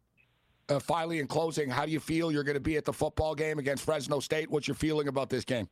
Uh, 0.68 0.80
finally, 0.80 1.20
in 1.20 1.26
closing, 1.26 1.70
how 1.70 1.86
do 1.86 1.92
you 1.92 2.00
feel 2.00 2.32
you're 2.32 2.44
going 2.44 2.54
to 2.54 2.60
be 2.60 2.76
at 2.76 2.84
the 2.84 2.92
football 2.92 3.34
game 3.34 3.58
against 3.58 3.84
Fresno 3.84 4.18
State? 4.18 4.50
What's 4.50 4.66
your 4.66 4.74
feeling 4.74 5.08
about 5.08 5.30
this 5.30 5.44
game? 5.44 5.68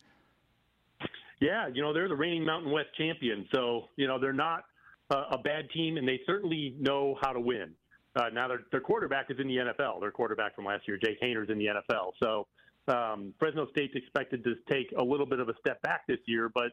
Yeah, 1.41 1.69
you 1.73 1.83
know 1.83 1.93
they're 1.93 2.09
the 2.09 2.15
reigning 2.15 2.45
Mountain 2.45 2.71
West 2.71 2.89
champion, 2.97 3.47
so 3.53 3.89
you 3.97 4.07
know 4.07 4.21
they're 4.21 4.33
not 4.33 4.65
uh, 5.11 5.25
a 5.33 5.39
bad 5.39 5.69
team, 5.71 5.97
and 5.97 6.07
they 6.07 6.21
certainly 6.27 6.77
know 6.79 7.19
how 7.21 7.33
to 7.33 7.41
win. 7.41 7.73
Uh, 8.17 8.29
now 8.33 8.47
their 8.47 8.61
their 8.71 8.81
quarterback 8.81 9.31
is 9.31 9.39
in 9.41 9.49
the 9.49 9.57
NFL. 9.57 10.01
Their 10.01 10.13
quarterback 10.13 10.55
from 10.55 10.65
last 10.65 10.87
year, 10.87 10.97
Jake 10.97 11.21
Haener's 11.21 11.51
in 11.51 11.59
the 11.59 11.67
NFL. 11.67 12.13
So 12.23 12.47
um, 12.87 13.35
Fresno 13.39 13.67
State's 13.71 13.95
expected 13.97 14.45
to 14.45 14.55
take 14.71 14.93
a 14.97 15.03
little 15.03 15.27
bit 15.27 15.41
of 15.41 15.49
a 15.49 15.55
step 15.59 15.83
back 15.83 16.07
this 16.07 16.21
year, 16.27 16.51
but 16.55 16.73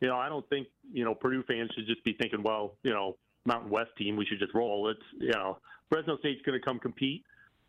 you 0.00 0.08
know 0.08 0.16
I 0.16 0.28
don't 0.28 0.48
think 0.48 0.68
you 0.92 1.04
know 1.04 1.14
Purdue 1.14 1.42
fans 1.44 1.70
should 1.74 1.86
just 1.86 2.04
be 2.04 2.14
thinking, 2.14 2.42
well, 2.42 2.74
you 2.82 2.92
know 2.92 3.16
Mountain 3.44 3.70
West 3.70 3.90
team, 3.96 4.16
we 4.16 4.26
should 4.26 4.38
just 4.38 4.54
roll. 4.54 4.88
It's 4.88 5.00
you 5.18 5.32
know 5.32 5.58
Fresno 5.88 6.18
State's 6.18 6.42
going 6.42 6.58
to 6.58 6.64
come 6.64 6.78
compete, 6.78 7.24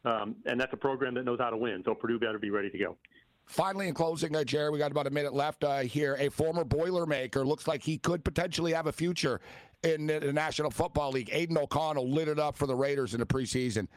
um, 0.06 0.36
and 0.46 0.60
that's 0.60 0.74
a 0.74 0.78
program 0.78 1.14
that 1.16 1.26
knows 1.26 1.40
how 1.40 1.50
to 1.50 1.58
win. 1.58 1.84
So 1.86 1.94
Purdue 1.94 2.20
better 2.20 2.40
be 2.40 2.50
ready 2.50 2.70
to 2.70 2.78
go. 2.78 2.98
Finally, 3.46 3.88
in 3.88 3.96
closing, 3.96 4.36
uh, 4.36 4.44
Jerry, 4.44 4.70
we 4.70 4.78
got 4.78 4.92
about 4.92 5.08
a 5.08 5.10
minute 5.10 5.34
left 5.34 5.64
uh, 5.64 5.80
here. 5.80 6.16
A 6.20 6.30
former 6.30 6.64
Boilermaker 6.64 7.44
looks 7.44 7.68
like 7.68 7.82
he 7.82 7.98
could 7.98 8.24
potentially 8.24 8.74
have 8.74 8.86
a 8.86 8.92
future 8.92 9.42
in 9.82 10.06
the 10.06 10.32
National 10.32 10.70
Football 10.70 11.12
League. 11.12 11.30
Aidan 11.34 11.58
O'Connell 11.58 12.08
lit 12.08 12.28
it 12.28 12.38
up 12.38 12.56
for 12.56 12.68
the 12.68 12.76
Raiders 12.76 13.16
in 13.16 13.20
the 13.20 13.26
preseason. 13.26 13.88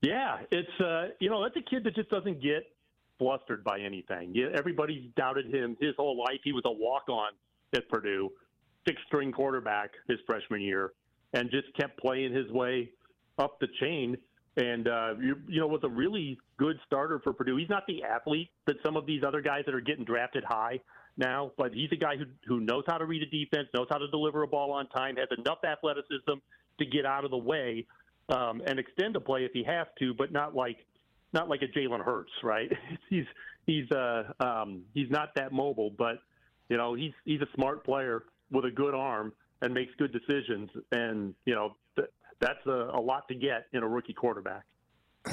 Yeah, 0.00 0.38
it's 0.50 0.80
uh, 0.80 1.08
you 1.18 1.28
know 1.28 1.42
that's 1.42 1.56
a 1.56 1.68
kid 1.68 1.84
that 1.84 1.94
just 1.94 2.08
doesn't 2.08 2.40
get 2.42 2.64
flustered 3.20 3.62
by 3.62 3.78
anything. 3.78 4.32
Yeah, 4.34 4.46
everybody's 4.56 5.04
doubted 5.14 5.54
him 5.54 5.76
his 5.78 5.94
whole 5.96 6.18
life. 6.18 6.40
He 6.42 6.52
was 6.52 6.62
a 6.64 6.72
walk-on 6.72 7.32
at 7.76 7.88
Purdue, 7.90 8.32
sixth 8.88 9.04
string 9.06 9.30
quarterback 9.30 9.90
his 10.08 10.18
freshman 10.26 10.62
year, 10.62 10.92
and 11.34 11.50
just 11.50 11.66
kept 11.78 12.00
playing 12.00 12.34
his 12.34 12.50
way 12.50 12.90
up 13.38 13.60
the 13.60 13.68
chain. 13.78 14.16
And 14.56 14.88
uh, 14.88 15.14
you, 15.20 15.36
you 15.46 15.60
know 15.60 15.68
was 15.68 15.82
a 15.84 15.88
really 15.88 16.38
good 16.56 16.78
starter 16.86 17.20
for 17.22 17.34
Purdue. 17.34 17.56
He's 17.56 17.68
not 17.68 17.86
the 17.86 18.02
athlete 18.02 18.48
that 18.66 18.76
some 18.84 18.96
of 18.96 19.06
these 19.06 19.22
other 19.22 19.42
guys 19.42 19.62
that 19.66 19.74
are 19.74 19.80
getting 19.80 20.04
drafted 20.04 20.42
high 20.44 20.80
now, 21.16 21.52
but 21.58 21.72
he's 21.72 21.90
a 21.92 21.96
guy 21.96 22.16
who 22.16 22.24
who 22.46 22.60
knows 22.60 22.84
how 22.88 22.96
to 22.96 23.04
read 23.04 23.22
a 23.22 23.26
defense, 23.26 23.68
knows 23.74 23.86
how 23.90 23.98
to 23.98 24.08
deliver 24.08 24.42
a 24.42 24.48
ball 24.48 24.72
on 24.72 24.88
time, 24.88 25.16
has 25.16 25.28
enough 25.38 25.58
athleticism 25.62 26.40
to 26.78 26.86
get 26.86 27.04
out 27.04 27.24
of 27.26 27.30
the 27.30 27.38
way 27.38 27.86
um, 28.30 28.62
and 28.66 28.78
extend 28.78 29.14
a 29.16 29.20
play 29.20 29.44
if 29.44 29.52
he 29.52 29.62
has 29.62 29.86
to, 29.98 30.14
but 30.14 30.32
not 30.32 30.56
like 30.56 30.78
not 31.32 31.48
like 31.48 31.62
a 31.62 31.66
Jalen 31.66 32.04
Hurts, 32.04 32.32
right? 32.42 32.70
he's 33.10 33.26
he's 33.66 33.90
uh 33.90 34.24
um, 34.40 34.82
he's 34.94 35.10
not 35.10 35.34
that 35.36 35.52
mobile, 35.52 35.90
but 35.96 36.18
you 36.68 36.76
know 36.76 36.94
he's 36.94 37.12
he's 37.24 37.40
a 37.40 37.48
smart 37.54 37.84
player 37.84 38.24
with 38.50 38.64
a 38.64 38.70
good 38.70 38.94
arm 38.94 39.32
and 39.62 39.74
makes 39.74 39.92
good 39.98 40.12
decisions, 40.12 40.70
and 40.92 41.34
you 41.44 41.54
know 41.54 41.76
th- 41.96 42.10
that's 42.40 42.64
a, 42.66 42.90
a 42.94 43.00
lot 43.00 43.28
to 43.28 43.34
get 43.34 43.66
in 43.72 43.82
a 43.82 43.88
rookie 43.88 44.14
quarterback 44.14 44.64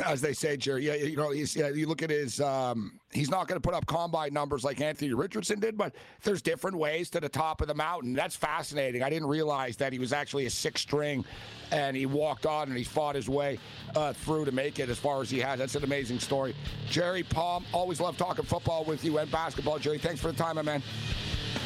as 0.06 0.22
they 0.22 0.34
say, 0.34 0.58
Jerry. 0.58 0.86
Yeah, 0.86 0.96
you 0.96 1.16
know, 1.16 1.32
he's, 1.32 1.56
yeah, 1.56 1.70
you 1.70 1.88
look 1.88 2.02
at 2.02 2.10
his. 2.10 2.42
Um, 2.42 3.00
he's 3.12 3.30
not 3.30 3.48
going 3.48 3.60
to 3.60 3.66
put 3.66 3.74
up 3.74 3.86
combine 3.86 4.34
numbers 4.34 4.64
like 4.64 4.82
Anthony 4.82 5.14
Richardson 5.14 5.60
did, 5.60 5.78
but 5.78 5.96
there's 6.24 6.42
different 6.42 6.78
ways 6.78 7.10
to 7.12 7.20
the 7.20 7.30
top 7.30 7.62
of 7.62 7.68
the 7.68 7.74
mountain. 7.74 8.14
That's 8.14 8.36
fascinating. 8.36 9.02
I 9.02 9.10
didn't 9.10 9.30
realize 9.30 9.78
that 9.78 9.94
he 9.94 10.00
was 10.00 10.12
actually 10.12 10.46
a 10.46 10.50
six 10.50 10.82
string, 10.82 11.24
and 11.72 11.96
he 11.96 12.06
walked 12.06 12.46
on 12.46 12.68
and 12.68 12.78
he 12.78 12.84
fought 12.84 13.16
his 13.16 13.30
way 13.30 13.60
uh, 13.96 14.12
through 14.14 14.46
to 14.46 14.52
make 14.52 14.80
it 14.80 14.90
as 14.90 14.98
far 14.98 15.22
as 15.22 15.30
he 15.30 15.40
has. 15.40 15.60
That's 15.60 15.76
an 15.76 15.84
amazing 15.84 16.20
story. 16.20 16.54
Jerry 16.90 17.24
Palm, 17.24 17.66
always 17.72 18.02
love 18.02 18.18
talking 18.18 18.44
football 18.44 18.84
with 18.84 19.06
you 19.06 19.18
and 19.20 19.32
basketball. 19.32 19.80
Jerry, 19.80 20.00
thanks 20.00 20.20
for 20.20 20.32
the 20.32 20.38
time, 20.38 20.58
my 20.58 20.64
man. 20.64 20.84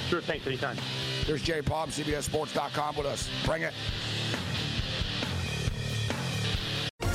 Sure, 0.09 0.21
thanks 0.21 0.45
anytime. 0.45 0.77
There's 1.25 1.41
Jerry 1.41 1.63
Palm, 1.63 1.89
CBSSports.com 1.89 2.97
with 2.97 3.05
us. 3.05 3.29
Bring 3.45 3.63
it. 3.63 3.73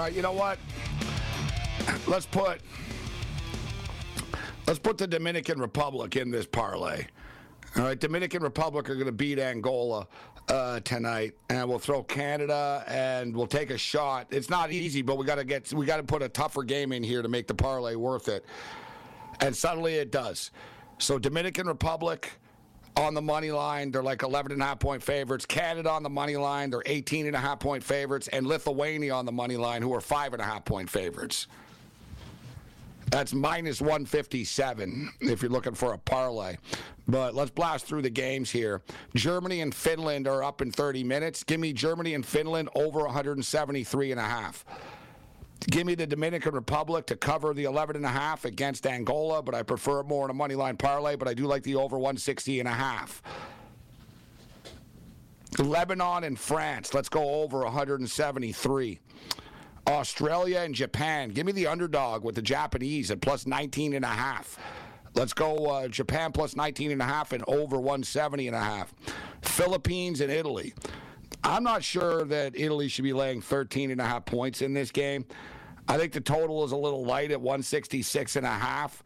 Right, 0.00 0.14
you 0.14 0.22
know 0.22 0.32
what? 0.32 0.58
Let's 2.06 2.26
put 2.26 2.60
let's 4.66 4.78
put 4.78 4.98
the 4.98 5.06
Dominican 5.06 5.60
Republic 5.60 6.16
in 6.16 6.30
this 6.30 6.46
parlay. 6.46 7.06
All 7.76 7.84
right, 7.84 7.98
Dominican 7.98 8.42
Republic 8.42 8.88
are 8.88 8.94
going 8.94 9.06
to 9.06 9.12
beat 9.12 9.38
Angola 9.38 10.06
uh, 10.48 10.80
tonight, 10.80 11.34
and 11.48 11.68
we'll 11.68 11.78
throw 11.78 12.02
Canada, 12.02 12.84
and 12.88 13.34
we'll 13.36 13.46
take 13.46 13.70
a 13.70 13.78
shot. 13.78 14.26
It's 14.30 14.50
not 14.50 14.72
easy, 14.72 15.02
but 15.02 15.18
we 15.18 15.24
got 15.24 15.36
to 15.36 15.44
get 15.44 15.72
we 15.72 15.86
got 15.86 15.98
to 15.98 16.02
put 16.02 16.22
a 16.22 16.28
tougher 16.28 16.62
game 16.62 16.92
in 16.92 17.02
here 17.02 17.22
to 17.22 17.28
make 17.28 17.46
the 17.46 17.54
parlay 17.54 17.94
worth 17.94 18.28
it. 18.28 18.44
And 19.40 19.54
suddenly 19.54 19.94
it 19.94 20.10
does. 20.10 20.50
So 20.98 21.18
Dominican 21.18 21.66
Republic 21.66 22.30
on 22.96 23.14
the 23.14 23.22
money 23.22 23.50
line. 23.50 23.90
They're 23.90 24.02
like 24.02 24.22
11 24.22 24.52
and 24.52 24.62
a 24.62 24.64
half 24.64 24.80
point 24.80 25.02
favorites. 25.02 25.46
Canada 25.46 25.90
on 25.90 26.02
the 26.02 26.10
money 26.10 26.36
line. 26.36 26.70
They're 26.70 26.82
18 26.86 27.26
and 27.26 27.36
a 27.36 27.40
half 27.40 27.60
point 27.60 27.82
favorites. 27.82 28.28
And 28.28 28.46
Lithuania 28.46 29.14
on 29.14 29.26
the 29.26 29.32
money 29.32 29.56
line, 29.56 29.82
who 29.82 29.94
are 29.94 30.00
five 30.00 30.32
and 30.32 30.42
a 30.42 30.44
half 30.44 30.64
point 30.64 30.90
favorites. 30.90 31.46
That's 33.10 33.34
minus 33.34 33.80
157 33.80 35.10
if 35.20 35.42
you're 35.42 35.50
looking 35.50 35.74
for 35.74 35.94
a 35.94 35.98
parlay. 35.98 36.56
But 37.08 37.34
let's 37.34 37.50
blast 37.50 37.86
through 37.86 38.02
the 38.02 38.10
games 38.10 38.50
here. 38.50 38.82
Germany 39.16 39.62
and 39.62 39.74
Finland 39.74 40.28
are 40.28 40.44
up 40.44 40.62
in 40.62 40.70
30 40.70 41.02
minutes. 41.02 41.42
Give 41.42 41.58
me 41.58 41.72
Germany 41.72 42.14
and 42.14 42.24
Finland 42.24 42.68
over 42.76 43.00
173 43.00 44.12
and 44.12 44.20
a 44.20 44.24
half. 44.24 44.64
Give 45.68 45.86
me 45.86 45.94
the 45.94 46.06
Dominican 46.06 46.54
Republic 46.54 47.06
to 47.06 47.16
cover 47.16 47.52
the 47.52 47.64
11 47.64 47.96
and 47.96 48.04
a 48.04 48.08
half 48.08 48.44
against 48.44 48.86
Angola, 48.86 49.42
but 49.42 49.54
I 49.54 49.62
prefer 49.62 50.00
it 50.00 50.06
more 50.06 50.24
in 50.24 50.30
a 50.30 50.34
money 50.34 50.54
line 50.54 50.76
parlay, 50.76 51.16
but 51.16 51.28
I 51.28 51.34
do 51.34 51.46
like 51.46 51.62
the 51.62 51.76
over 51.76 51.96
160 51.96 52.60
and 52.60 52.68
a 52.68 52.72
half. 52.72 53.22
Lebanon 55.58 56.24
and 56.24 56.38
France, 56.38 56.94
let's 56.94 57.08
go 57.08 57.42
over 57.42 57.60
173. 57.60 59.00
Australia 59.86 60.60
and 60.60 60.74
Japan, 60.74 61.28
give 61.30 61.44
me 61.44 61.52
the 61.52 61.66
underdog 61.66 62.24
with 62.24 62.36
the 62.36 62.42
Japanese 62.42 63.10
at 63.10 63.20
plus 63.20 63.46
19 63.46 63.94
and 63.94 64.04
a 64.04 64.08
half. 64.08 64.58
Let's 65.14 65.32
go 65.32 65.66
uh, 65.66 65.88
Japan 65.88 66.32
plus 66.32 66.54
19 66.54 66.92
and 66.92 67.02
a 67.02 67.04
half 67.04 67.32
and 67.32 67.42
over 67.48 67.76
170 67.76 68.46
and 68.46 68.56
a 68.56 68.60
half. 68.60 68.94
Philippines 69.42 70.20
and 70.20 70.30
Italy. 70.30 70.72
I'm 71.42 71.62
not 71.62 71.82
sure 71.82 72.24
that 72.24 72.58
Italy 72.58 72.88
should 72.88 73.04
be 73.04 73.12
laying 73.12 73.40
13 73.40 73.90
and 73.90 74.00
a 74.00 74.04
half 74.04 74.24
points 74.24 74.62
in 74.62 74.74
this 74.74 74.90
game. 74.90 75.24
I 75.88 75.96
think 75.96 76.12
the 76.12 76.20
total 76.20 76.64
is 76.64 76.72
a 76.72 76.76
little 76.76 77.04
light 77.04 77.30
at 77.30 77.40
166 77.40 78.36
and 78.36 78.46
a 78.46 78.50
half. 78.50 79.02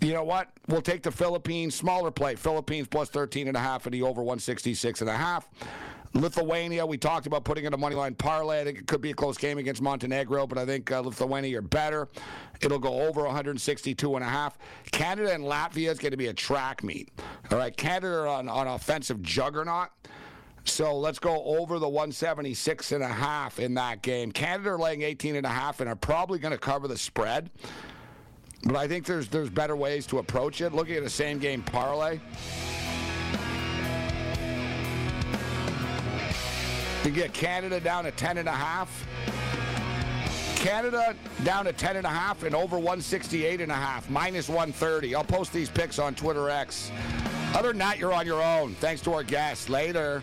You 0.00 0.12
know 0.12 0.24
what? 0.24 0.50
We'll 0.68 0.82
take 0.82 1.02
the 1.02 1.10
Philippines 1.10 1.74
smaller 1.74 2.10
play. 2.10 2.34
Philippines 2.36 2.86
plus 2.88 3.08
13 3.08 3.48
and 3.48 3.56
a 3.56 3.60
half 3.60 3.86
and 3.86 3.94
the 3.94 4.02
over 4.02 4.22
166 4.22 5.00
and 5.00 5.10
a 5.10 5.16
half. 5.16 5.48
Lithuania, 6.14 6.86
we 6.86 6.96
talked 6.96 7.26
about 7.26 7.42
putting 7.42 7.64
in 7.64 7.74
a 7.74 7.76
money 7.76 7.96
line 7.96 8.14
parlay. 8.14 8.60
I 8.60 8.64
think 8.64 8.78
it 8.78 8.86
could 8.86 9.00
be 9.00 9.10
a 9.10 9.14
close 9.14 9.36
game 9.36 9.58
against 9.58 9.82
Montenegro, 9.82 10.46
but 10.46 10.58
I 10.58 10.64
think 10.64 10.92
uh, 10.92 11.00
Lithuania 11.00 11.58
are 11.58 11.62
better. 11.62 12.08
It'll 12.60 12.78
go 12.78 13.02
over 13.02 13.22
162 13.24 14.14
and 14.14 14.24
a 14.24 14.28
half. 14.28 14.56
Canada 14.92 15.34
and 15.34 15.42
Latvia 15.42 15.90
is 15.90 15.98
going 15.98 16.12
to 16.12 16.16
be 16.16 16.28
a 16.28 16.32
track 16.32 16.84
meet. 16.84 17.10
All 17.50 17.58
right, 17.58 17.76
Canada 17.76 18.28
on, 18.28 18.48
on 18.48 18.68
offensive 18.68 19.22
juggernaut. 19.22 19.88
So 20.64 20.96
let's 20.96 21.18
go 21.18 21.44
over 21.44 21.78
the 21.78 21.88
176 21.88 22.92
and 22.92 23.04
a 23.04 23.08
half 23.08 23.60
in 23.60 23.74
that 23.74 24.02
game. 24.02 24.32
Canada 24.32 24.70
are 24.70 24.78
laying 24.78 25.02
18 25.02 25.36
and 25.36 25.46
a 25.46 25.50
half 25.50 25.80
and 25.80 25.88
are 25.88 25.96
probably 25.96 26.38
going 26.38 26.52
to 26.52 26.58
cover 26.58 26.88
the 26.88 26.96
spread. 26.96 27.50
But 28.64 28.76
I 28.76 28.88
think 28.88 29.04
there's 29.04 29.28
there's 29.28 29.50
better 29.50 29.76
ways 29.76 30.06
to 30.06 30.18
approach 30.18 30.62
it. 30.62 30.72
Looking 30.72 30.96
at 30.96 31.02
a 31.02 31.10
same 31.10 31.38
game 31.38 31.62
parlay. 31.62 32.18
You 37.04 37.10
get 37.10 37.34
Canada 37.34 37.80
down 37.80 38.04
to 38.04 38.10
10 38.10 38.38
and 38.38 38.48
a 38.48 38.52
half. 38.52 39.06
Canada 40.56 41.14
down 41.42 41.66
to 41.66 41.74
10 41.74 41.98
and 41.98 42.06
a 42.06 42.08
half 42.08 42.42
and 42.42 42.54
over 42.54 42.76
168 42.76 43.60
and 43.60 43.70
a 43.70 43.74
half, 43.74 44.08
minus 44.08 44.48
130. 44.48 45.14
I'll 45.14 45.22
post 45.22 45.52
these 45.52 45.68
picks 45.68 45.98
on 45.98 46.14
Twitter 46.14 46.48
X. 46.48 46.90
Other 47.54 47.68
than 47.68 47.78
that, 47.78 47.98
you're 47.98 48.14
on 48.14 48.24
your 48.24 48.42
own. 48.42 48.74
Thanks 48.76 49.02
to 49.02 49.12
our 49.12 49.22
guests. 49.22 49.68
Later. 49.68 50.22